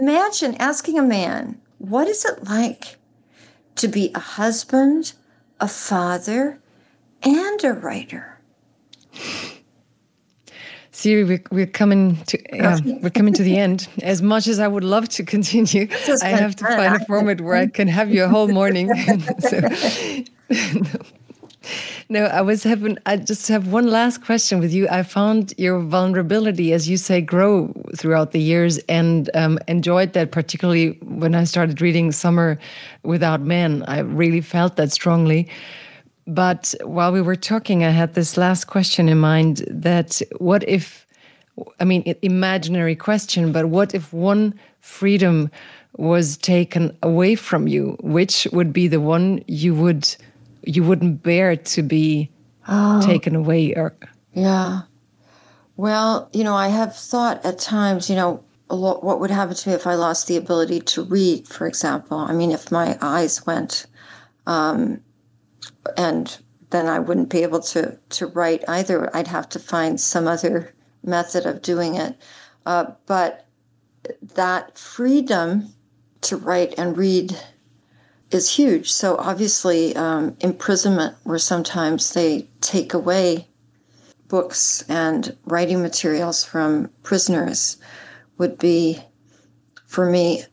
imagine 0.00 0.54
asking 0.56 0.98
a 0.98 1.02
man 1.02 1.60
what 1.78 2.08
is 2.08 2.24
it 2.24 2.44
like 2.44 2.96
to 3.76 3.88
be 3.88 4.10
a 4.14 4.20
husband 4.20 5.12
a 5.60 5.68
father 5.68 6.60
and 7.22 7.64
a 7.64 7.72
writer 7.72 8.38
Siri, 10.96 11.24
we're, 11.24 11.42
we're 11.50 11.66
coming 11.66 12.16
to 12.24 12.58
uh, 12.58 12.80
we're 13.02 13.10
coming 13.10 13.34
to 13.34 13.42
the 13.42 13.58
end. 13.58 13.86
As 14.02 14.22
much 14.22 14.46
as 14.46 14.58
I 14.58 14.66
would 14.66 14.82
love 14.82 15.10
to 15.10 15.24
continue, 15.24 15.88
I 16.22 16.28
have 16.28 16.56
to 16.56 16.64
find 16.64 16.96
a 16.96 17.04
format 17.04 17.42
where 17.42 17.54
I 17.54 17.66
can 17.66 17.86
have 17.86 18.10
you 18.10 18.24
a 18.24 18.28
whole 18.28 18.48
morning. 18.48 18.90
so, 19.40 19.60
no. 22.08 22.24
I 22.24 22.40
was 22.42 22.62
having. 22.62 22.98
I 23.06 23.16
just 23.16 23.48
have 23.48 23.68
one 23.68 23.88
last 23.88 24.24
question 24.24 24.60
with 24.60 24.72
you. 24.72 24.88
I 24.88 25.02
found 25.02 25.54
your 25.58 25.80
vulnerability, 25.80 26.72
as 26.72 26.88
you 26.88 26.96
say, 26.96 27.20
grow 27.20 27.72
throughout 27.96 28.32
the 28.32 28.40
years, 28.40 28.78
and 28.88 29.30
um, 29.34 29.58
enjoyed 29.68 30.12
that 30.12 30.30
particularly 30.30 30.98
when 31.02 31.34
I 31.34 31.44
started 31.44 31.80
reading 31.80 32.12
Summer 32.12 32.58
Without 33.02 33.40
Men. 33.40 33.82
I 33.88 34.00
really 34.00 34.40
felt 34.40 34.76
that 34.76 34.92
strongly. 34.92 35.48
But 36.26 36.74
while 36.82 37.12
we 37.12 37.22
were 37.22 37.36
talking, 37.36 37.84
I 37.84 37.90
had 37.90 38.14
this 38.14 38.36
last 38.36 38.64
question 38.64 39.08
in 39.08 39.18
mind 39.18 39.64
that 39.68 40.20
what 40.38 40.68
if, 40.68 41.06
I 41.78 41.84
mean, 41.84 42.02
imaginary 42.22 42.96
question, 42.96 43.52
but 43.52 43.66
what 43.66 43.94
if 43.94 44.12
one 44.12 44.58
freedom 44.80 45.50
was 45.96 46.36
taken 46.36 46.96
away 47.02 47.36
from 47.36 47.68
you? 47.68 47.96
Which 48.00 48.48
would 48.52 48.72
be 48.72 48.88
the 48.88 49.00
one 49.00 49.44
you 49.46 49.72
would 49.76 50.16
you 50.66 50.82
wouldn't 50.82 51.22
bear 51.22 51.56
to 51.56 51.82
be 51.82 52.30
oh, 52.68 53.00
taken 53.00 53.34
away 53.34 53.72
or 53.74 53.96
yeah 54.32 54.82
well 55.76 56.28
you 56.32 56.44
know 56.44 56.54
i 56.54 56.68
have 56.68 56.94
thought 56.94 57.44
at 57.44 57.58
times 57.58 58.10
you 58.10 58.16
know 58.16 58.42
lot, 58.68 59.02
what 59.02 59.20
would 59.20 59.30
happen 59.30 59.54
to 59.54 59.68
me 59.68 59.74
if 59.74 59.86
i 59.86 59.94
lost 59.94 60.26
the 60.26 60.36
ability 60.36 60.80
to 60.80 61.02
read 61.02 61.46
for 61.48 61.66
example 61.66 62.18
i 62.18 62.32
mean 62.32 62.50
if 62.50 62.70
my 62.70 62.98
eyes 63.00 63.46
went 63.46 63.86
um, 64.46 65.00
and 65.96 66.38
then 66.70 66.86
I 66.86 66.98
wouldn't 66.98 67.30
be 67.30 67.42
able 67.42 67.60
to 67.60 67.98
to 68.10 68.26
write 68.26 68.64
either. 68.68 69.14
I'd 69.14 69.28
have 69.28 69.48
to 69.50 69.58
find 69.58 70.00
some 70.00 70.26
other 70.26 70.74
method 71.02 71.46
of 71.46 71.62
doing 71.62 71.94
it. 71.96 72.16
Uh, 72.64 72.86
but 73.06 73.46
that 74.34 74.76
freedom 74.78 75.72
to 76.22 76.36
write 76.36 76.74
and 76.78 76.96
read 76.96 77.36
is 78.36 78.56
huge. 78.56 78.92
So 78.92 79.16
obviously, 79.16 79.96
um, 79.96 80.36
imprisonment, 80.40 81.16
where 81.24 81.38
sometimes 81.38 82.12
they 82.12 82.48
take 82.60 82.94
away 82.94 83.48
books 84.28 84.84
and 84.88 85.36
writing 85.44 85.82
materials 85.82 86.44
from 86.44 86.90
prisoners, 87.02 87.78
would 88.38 88.58
be 88.58 89.00
for 89.84 90.08
me 90.08 90.44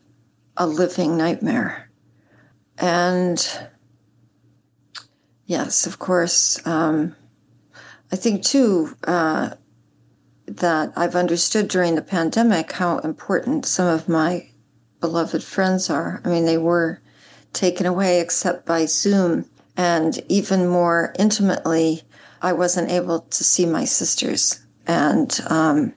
a 0.56 0.66
living 0.66 1.16
nightmare. 1.16 1.90
And 2.78 3.38
Yes, 5.46 5.86
of 5.86 5.98
course. 5.98 6.64
Um, 6.66 7.14
I 8.10 8.16
think 8.16 8.42
too 8.42 8.96
uh, 9.06 9.50
that 10.46 10.92
I've 10.96 11.16
understood 11.16 11.68
during 11.68 11.94
the 11.94 12.02
pandemic 12.02 12.72
how 12.72 12.98
important 12.98 13.66
some 13.66 13.86
of 13.86 14.08
my 14.08 14.48
beloved 15.00 15.42
friends 15.42 15.90
are. 15.90 16.22
I 16.24 16.28
mean, 16.28 16.46
they 16.46 16.58
were 16.58 17.02
taken 17.54 17.86
away 17.86 18.20
except 18.20 18.66
by 18.66 18.86
Zoom. 18.86 19.46
And 19.76 20.20
even 20.28 20.68
more 20.68 21.14
intimately, 21.18 22.02
I 22.42 22.52
wasn't 22.52 22.90
able 22.90 23.20
to 23.20 23.44
see 23.44 23.66
my 23.66 23.84
sisters. 23.84 24.60
And 24.86 25.40
um, 25.48 25.94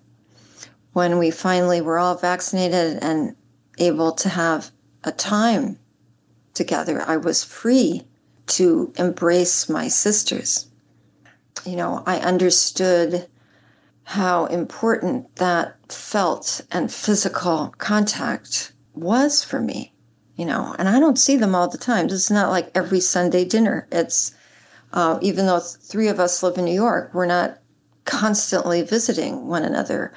when 0.93 1.17
we 1.17 1.29
finally 1.29 1.81
were 1.81 1.99
all 1.99 2.15
vaccinated 2.15 2.99
and 3.03 3.35
able 3.77 4.13
to 4.13 4.29
have 4.29 4.71
a 5.03 5.11
time 5.11 5.77
together, 6.53 7.03
I 7.05 7.17
was 7.17 7.43
free 7.43 8.03
to 8.47 8.93
embrace 8.97 9.69
my 9.69 9.89
sisters. 9.89 10.67
You 11.65 11.75
know, 11.75 12.01
I 12.05 12.19
understood 12.19 13.27
how 14.03 14.45
important 14.45 15.35
that 15.35 15.75
felt 15.91 16.61
and 16.71 16.91
physical 16.91 17.75
contact 17.77 18.71
was 18.93 19.43
for 19.43 19.59
me, 19.59 19.93
you 20.37 20.45
know, 20.45 20.75
and 20.77 20.87
I 20.87 20.99
don't 20.99 21.19
see 21.19 21.35
them 21.35 21.55
all 21.55 21.67
the 21.67 21.77
time. 21.77 22.07
Is 22.07 22.31
not 22.31 22.49
like 22.49 22.71
every 22.75 22.99
Sunday 22.99 23.43
dinner. 23.43 23.87
It's, 23.91 24.33
uh, 24.93 25.19
even 25.21 25.45
though 25.45 25.59
three 25.59 26.07
of 26.07 26.19
us 26.19 26.43
live 26.43 26.57
in 26.57 26.65
New 26.65 26.73
York, 26.73 27.11
we're 27.13 27.25
not 27.25 27.59
constantly 28.05 28.81
visiting 28.83 29.47
one 29.47 29.63
another. 29.63 30.13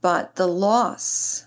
But 0.00 0.36
the 0.36 0.46
loss 0.46 1.46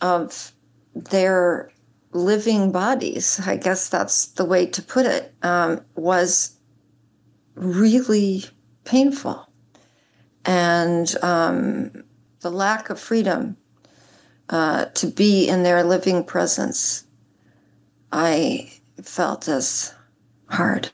of 0.00 0.52
their 0.94 1.70
living 2.12 2.72
bodies, 2.72 3.40
I 3.46 3.56
guess 3.56 3.88
that's 3.88 4.26
the 4.26 4.44
way 4.44 4.66
to 4.66 4.82
put 4.82 5.06
it, 5.06 5.34
um, 5.42 5.84
was 5.94 6.56
really 7.54 8.44
painful 8.84 9.46
and 10.44 11.14
um, 11.22 12.04
the 12.40 12.50
lack 12.50 12.90
of 12.90 12.98
freedom 12.98 13.56
uh, 14.48 14.86
to 14.86 15.06
be 15.06 15.48
in 15.48 15.62
their 15.62 15.84
living 15.84 16.24
presence, 16.24 17.04
I 18.12 18.72
felt 19.02 19.48
as 19.48 19.94
hard. 20.48 20.90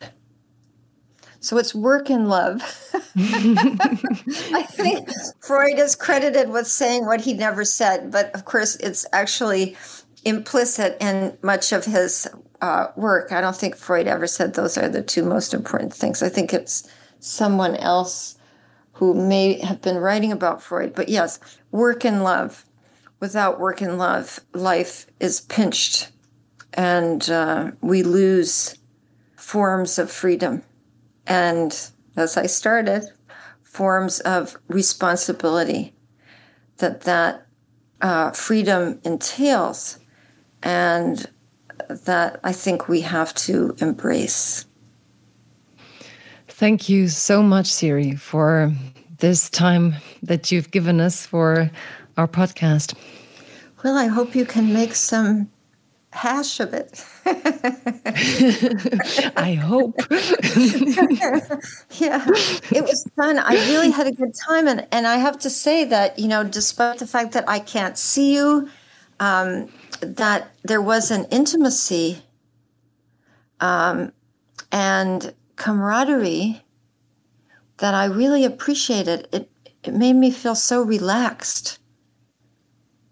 So 1.40 1.58
it's 1.58 1.74
work 1.74 2.10
and 2.10 2.28
love. 2.28 2.60
I 3.16 4.66
think 4.68 5.08
Freud 5.40 5.78
is 5.78 5.94
credited 5.94 6.50
with 6.50 6.66
saying 6.66 7.06
what 7.06 7.20
he 7.20 7.34
never 7.34 7.64
said, 7.64 8.10
but 8.10 8.34
of 8.34 8.44
course, 8.44 8.76
it's 8.76 9.06
actually 9.12 9.76
implicit 10.24 10.96
in 11.00 11.38
much 11.42 11.72
of 11.72 11.84
his 11.84 12.26
uh, 12.60 12.88
work. 12.96 13.30
I 13.30 13.40
don't 13.40 13.54
think 13.54 13.76
Freud 13.76 14.08
ever 14.08 14.26
said 14.26 14.54
those 14.54 14.76
are 14.76 14.88
the 14.88 15.02
two 15.02 15.22
most 15.22 15.54
important 15.54 15.94
things. 15.94 16.22
I 16.22 16.28
think 16.28 16.52
it's 16.52 16.88
someone 17.20 17.76
else 17.76 18.36
who 18.94 19.14
may 19.14 19.60
have 19.60 19.80
been 19.82 19.98
writing 19.98 20.32
about 20.32 20.62
Freud. 20.62 20.94
But 20.94 21.08
yes, 21.08 21.38
work 21.70 22.04
and 22.04 22.24
love. 22.24 22.64
Without 23.20 23.60
work 23.60 23.80
and 23.80 23.98
love, 23.98 24.40
life 24.52 25.06
is 25.20 25.40
pinched 25.42 26.10
and 26.76 27.28
uh, 27.30 27.70
we 27.80 28.02
lose 28.02 28.78
forms 29.36 29.98
of 29.98 30.10
freedom. 30.10 30.62
And 31.26 31.72
as 32.16 32.36
I 32.36 32.46
started, 32.46 33.04
forms 33.62 34.20
of 34.20 34.56
responsibility 34.68 35.94
that 36.78 37.02
that 37.02 37.46
uh, 38.00 38.30
freedom 38.30 39.00
entails 39.04 39.98
and 40.62 41.26
that 41.88 42.40
I 42.44 42.52
think 42.52 42.88
we 42.88 43.00
have 43.02 43.34
to 43.34 43.74
embrace. 43.80 44.66
Thank 46.48 46.88
you 46.88 47.08
so 47.08 47.42
much, 47.42 47.66
Siri, 47.66 48.16
for 48.16 48.72
this 49.18 49.50
time 49.50 49.94
that 50.22 50.50
you've 50.50 50.70
given 50.70 51.00
us 51.00 51.26
for 51.26 51.70
our 52.16 52.26
podcast. 52.26 52.94
Well, 53.84 53.96
I 53.96 54.06
hope 54.06 54.34
you 54.34 54.46
can 54.46 54.72
make 54.72 54.94
some 54.94 55.50
hash 56.16 56.60
of 56.60 56.74
it. 56.74 57.04
I 59.36 59.54
hope. 59.54 59.94
yeah, 62.00 62.24
it 62.70 62.82
was 62.82 63.06
fun. 63.16 63.38
I 63.38 63.54
really 63.68 63.90
had 63.90 64.06
a 64.06 64.12
good 64.12 64.34
time. 64.34 64.66
And, 64.66 64.86
and 64.90 65.06
I 65.06 65.16
have 65.16 65.38
to 65.40 65.50
say 65.50 65.84
that, 65.84 66.18
you 66.18 66.28
know, 66.28 66.42
despite 66.42 66.98
the 66.98 67.06
fact 67.06 67.32
that 67.32 67.48
I 67.48 67.58
can't 67.58 67.98
see 67.98 68.34
you, 68.34 68.68
um, 69.20 69.68
that 70.00 70.50
there 70.64 70.82
was 70.82 71.10
an 71.10 71.26
intimacy 71.30 72.22
um, 73.60 74.12
and 74.72 75.34
camaraderie 75.56 76.62
that 77.78 77.94
I 77.94 78.06
really 78.06 78.44
appreciated. 78.44 79.28
It 79.32 79.50
it 79.86 79.94
made 79.94 80.14
me 80.14 80.32
feel 80.32 80.56
so 80.56 80.82
relaxed. 80.82 81.78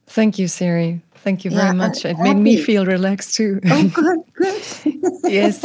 Thank 0.07 0.39
you, 0.39 0.49
Siri. 0.49 1.03
Thank 1.25 1.43
you 1.47 1.51
very 1.51 1.69
yeah, 1.69 1.73
much. 1.73 2.05
It 2.05 2.19
made 2.19 2.37
me 2.37 2.59
feel 2.59 2.85
relaxed 2.85 3.35
too. 3.35 3.59
Oh, 3.65 3.89
good, 3.95 4.19
good. 4.35 4.63
yes. 5.25 5.59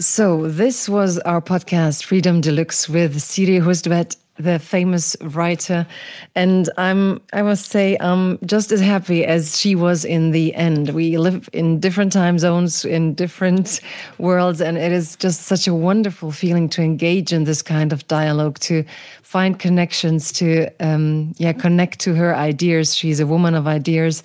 so 0.00 0.48
this 0.48 0.88
was 0.88 1.20
our 1.20 1.40
podcast, 1.40 2.02
Freedom 2.02 2.40
Deluxe, 2.40 2.88
with 2.88 3.22
Siri 3.22 3.60
Hustvedt 3.60 4.16
the 4.36 4.58
famous 4.58 5.16
writer. 5.20 5.86
And 6.34 6.68
i'm 6.76 7.20
i 7.32 7.42
must 7.42 7.70
say 7.70 7.96
i'm 8.00 8.38
just 8.44 8.72
as 8.72 8.80
happy 8.80 9.24
as 9.24 9.58
she 9.58 9.74
was 9.74 10.04
in 10.04 10.32
the 10.32 10.54
end. 10.54 10.90
We 10.90 11.18
live 11.18 11.48
in 11.52 11.80
different 11.80 12.12
time 12.12 12.38
zones 12.38 12.84
in 12.84 13.14
different 13.14 13.80
worlds 14.18 14.60
and 14.60 14.76
it 14.76 14.92
is 14.92 15.16
just 15.16 15.42
such 15.42 15.66
a 15.66 15.74
wonderful 15.74 16.32
feeling 16.32 16.68
to 16.70 16.82
engage 16.82 17.32
in 17.32 17.44
this 17.44 17.62
kind 17.62 17.92
of 17.92 18.06
dialogue 18.08 18.58
to 18.60 18.84
find 19.22 19.58
connections 19.58 20.32
to 20.32 20.68
um, 20.80 21.32
yeah 21.38 21.52
connect 21.52 22.00
to 22.00 22.14
her 22.14 22.34
ideas. 22.34 22.94
She's 22.94 23.20
a 23.20 23.26
woman 23.26 23.54
of 23.54 23.66
ideas. 23.66 24.22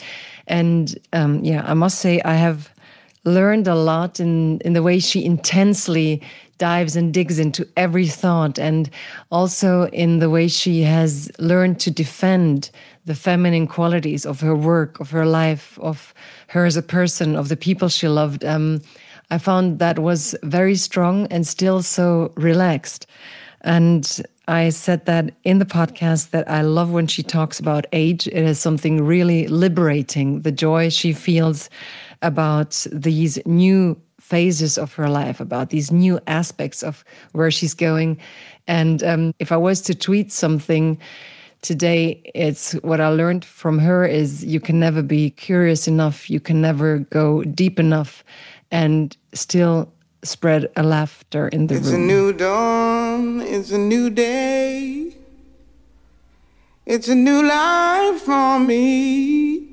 And 0.48 0.98
um, 1.14 1.44
yeah 1.44 1.64
i 1.68 1.76
must 1.76 2.00
say 2.00 2.20
i 2.22 2.34
have 2.34 2.74
learned 3.26 3.68
a 3.68 3.76
lot 3.76 4.20
in 4.20 4.60
in 4.62 4.74
the 4.74 4.84
way 4.84 5.00
she 5.00 5.26
intensely 5.26 6.22
dives 6.60 6.96
and 6.96 7.14
digs 7.14 7.40
into 7.40 7.68
every 7.76 8.08
thought 8.08 8.60
and 8.60 8.90
also 9.32 9.88
in 9.88 10.20
the 10.20 10.30
way 10.30 10.48
she 10.48 10.82
has 10.82 11.32
learned 11.40 11.80
to 11.80 11.90
defend 11.90 12.70
the 13.06 13.16
feminine 13.16 13.66
qualities 13.66 14.26
of 14.26 14.42
her 14.42 14.54
work, 14.54 15.00
of 15.00 15.10
her 15.10 15.26
life, 15.26 15.80
of 15.82 16.14
her 16.48 16.66
as 16.66 16.78
a 16.78 16.82
person, 16.82 17.36
of 17.36 17.50
the 17.50 17.56
people 17.56 17.90
she 17.90 18.08
loved. 18.08 18.46
Um, 18.46 18.82
I 19.32 19.38
found 19.38 19.80
that 19.80 20.00
was 20.00 20.36
very 20.44 20.76
strong 20.76 21.28
and 21.28 21.48
still 21.48 21.82
so 21.82 22.32
relaxed. 22.36 23.08
And 23.62 24.22
I 24.48 24.70
said 24.70 25.06
that 25.06 25.34
in 25.44 25.60
the 25.60 25.66
podcast 25.66 26.32
that 26.32 26.50
I 26.50 26.62
love 26.62 26.92
when 26.92 27.08
she 27.08 27.24
talks 27.24 27.60
about 27.60 27.86
age. 27.94 28.28
It 28.28 28.44
is 28.44 28.60
something 28.60 29.04
really 29.04 29.48
liberating, 29.48 30.42
the 30.42 30.52
joy 30.52 30.90
she 30.90 31.14
feels 31.14 31.70
about 32.22 32.86
these 32.92 33.40
new 33.46 34.00
phases 34.20 34.78
of 34.78 34.94
her 34.94 35.10
life, 35.10 35.40
about 35.40 35.70
these 35.70 35.92
new 35.92 36.20
aspects 36.28 36.84
of 36.84 37.04
where 37.32 37.50
she's 37.50 37.74
going. 37.74 38.18
And 38.68 39.04
um, 39.04 39.34
if 39.40 39.52
I 39.52 39.58
was 39.58 39.82
to 39.82 39.96
tweet 39.96 40.32
something 40.32 41.00
today, 41.62 42.22
it's 42.36 42.74
what 42.84 43.02
I 43.02 43.10
learned 43.10 43.44
from 43.44 43.80
her 43.80 44.06
is 44.06 44.46
you 44.46 44.60
can 44.60 44.80
never 44.80 45.02
be 45.02 45.32
curious 45.32 45.88
enough, 45.88 46.30
you 46.30 46.40
can 46.40 46.62
never 46.62 47.00
go 47.10 47.44
deep 47.44 47.80
enough, 47.80 48.24
and 48.72 49.16
still 49.34 49.92
spread 50.24 50.70
a 50.76 50.84
laughter 50.84 51.48
in 51.48 51.68
the 51.68 51.76
it's 51.76 51.88
room. 51.88 52.04
It's 52.04 52.14
a 52.14 52.16
new 52.16 52.34
dawn, 52.34 53.42
it's 53.42 53.72
a 53.72 53.78
new 53.78 54.10
day. 54.10 55.16
It's 56.86 57.08
a 57.08 57.16
new 57.16 57.46
life 57.46 58.22
for 58.22 58.60
me. 58.60 59.69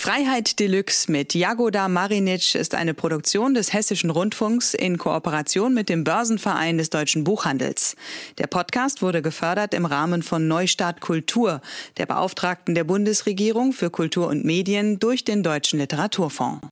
Freiheit 0.00 0.58
Deluxe 0.58 1.12
mit 1.12 1.34
Jagoda 1.34 1.86
Marinic 1.86 2.54
ist 2.54 2.74
eine 2.74 2.94
Produktion 2.94 3.52
des 3.52 3.72
Hessischen 3.72 4.08
Rundfunks 4.08 4.72
in 4.72 4.96
Kooperation 4.96 5.74
mit 5.74 5.88
dem 5.88 6.04
Börsenverein 6.04 6.78
des 6.78 6.88
deutschen 6.88 7.22
Buchhandels. 7.22 7.96
Der 8.38 8.46
Podcast 8.46 9.02
wurde 9.02 9.20
gefördert 9.20 9.74
im 9.74 9.84
Rahmen 9.84 10.22
von 10.22 10.48
Neustart 10.48 11.00
Kultur, 11.00 11.60
der 11.98 12.06
Beauftragten 12.06 12.74
der 12.74 12.84
Bundesregierung 12.84 13.72
für 13.72 13.90
Kultur 13.90 14.28
und 14.28 14.44
Medien 14.44 14.98
durch 14.98 15.24
den 15.24 15.42
Deutschen 15.42 15.78
Literaturfonds. 15.78 16.66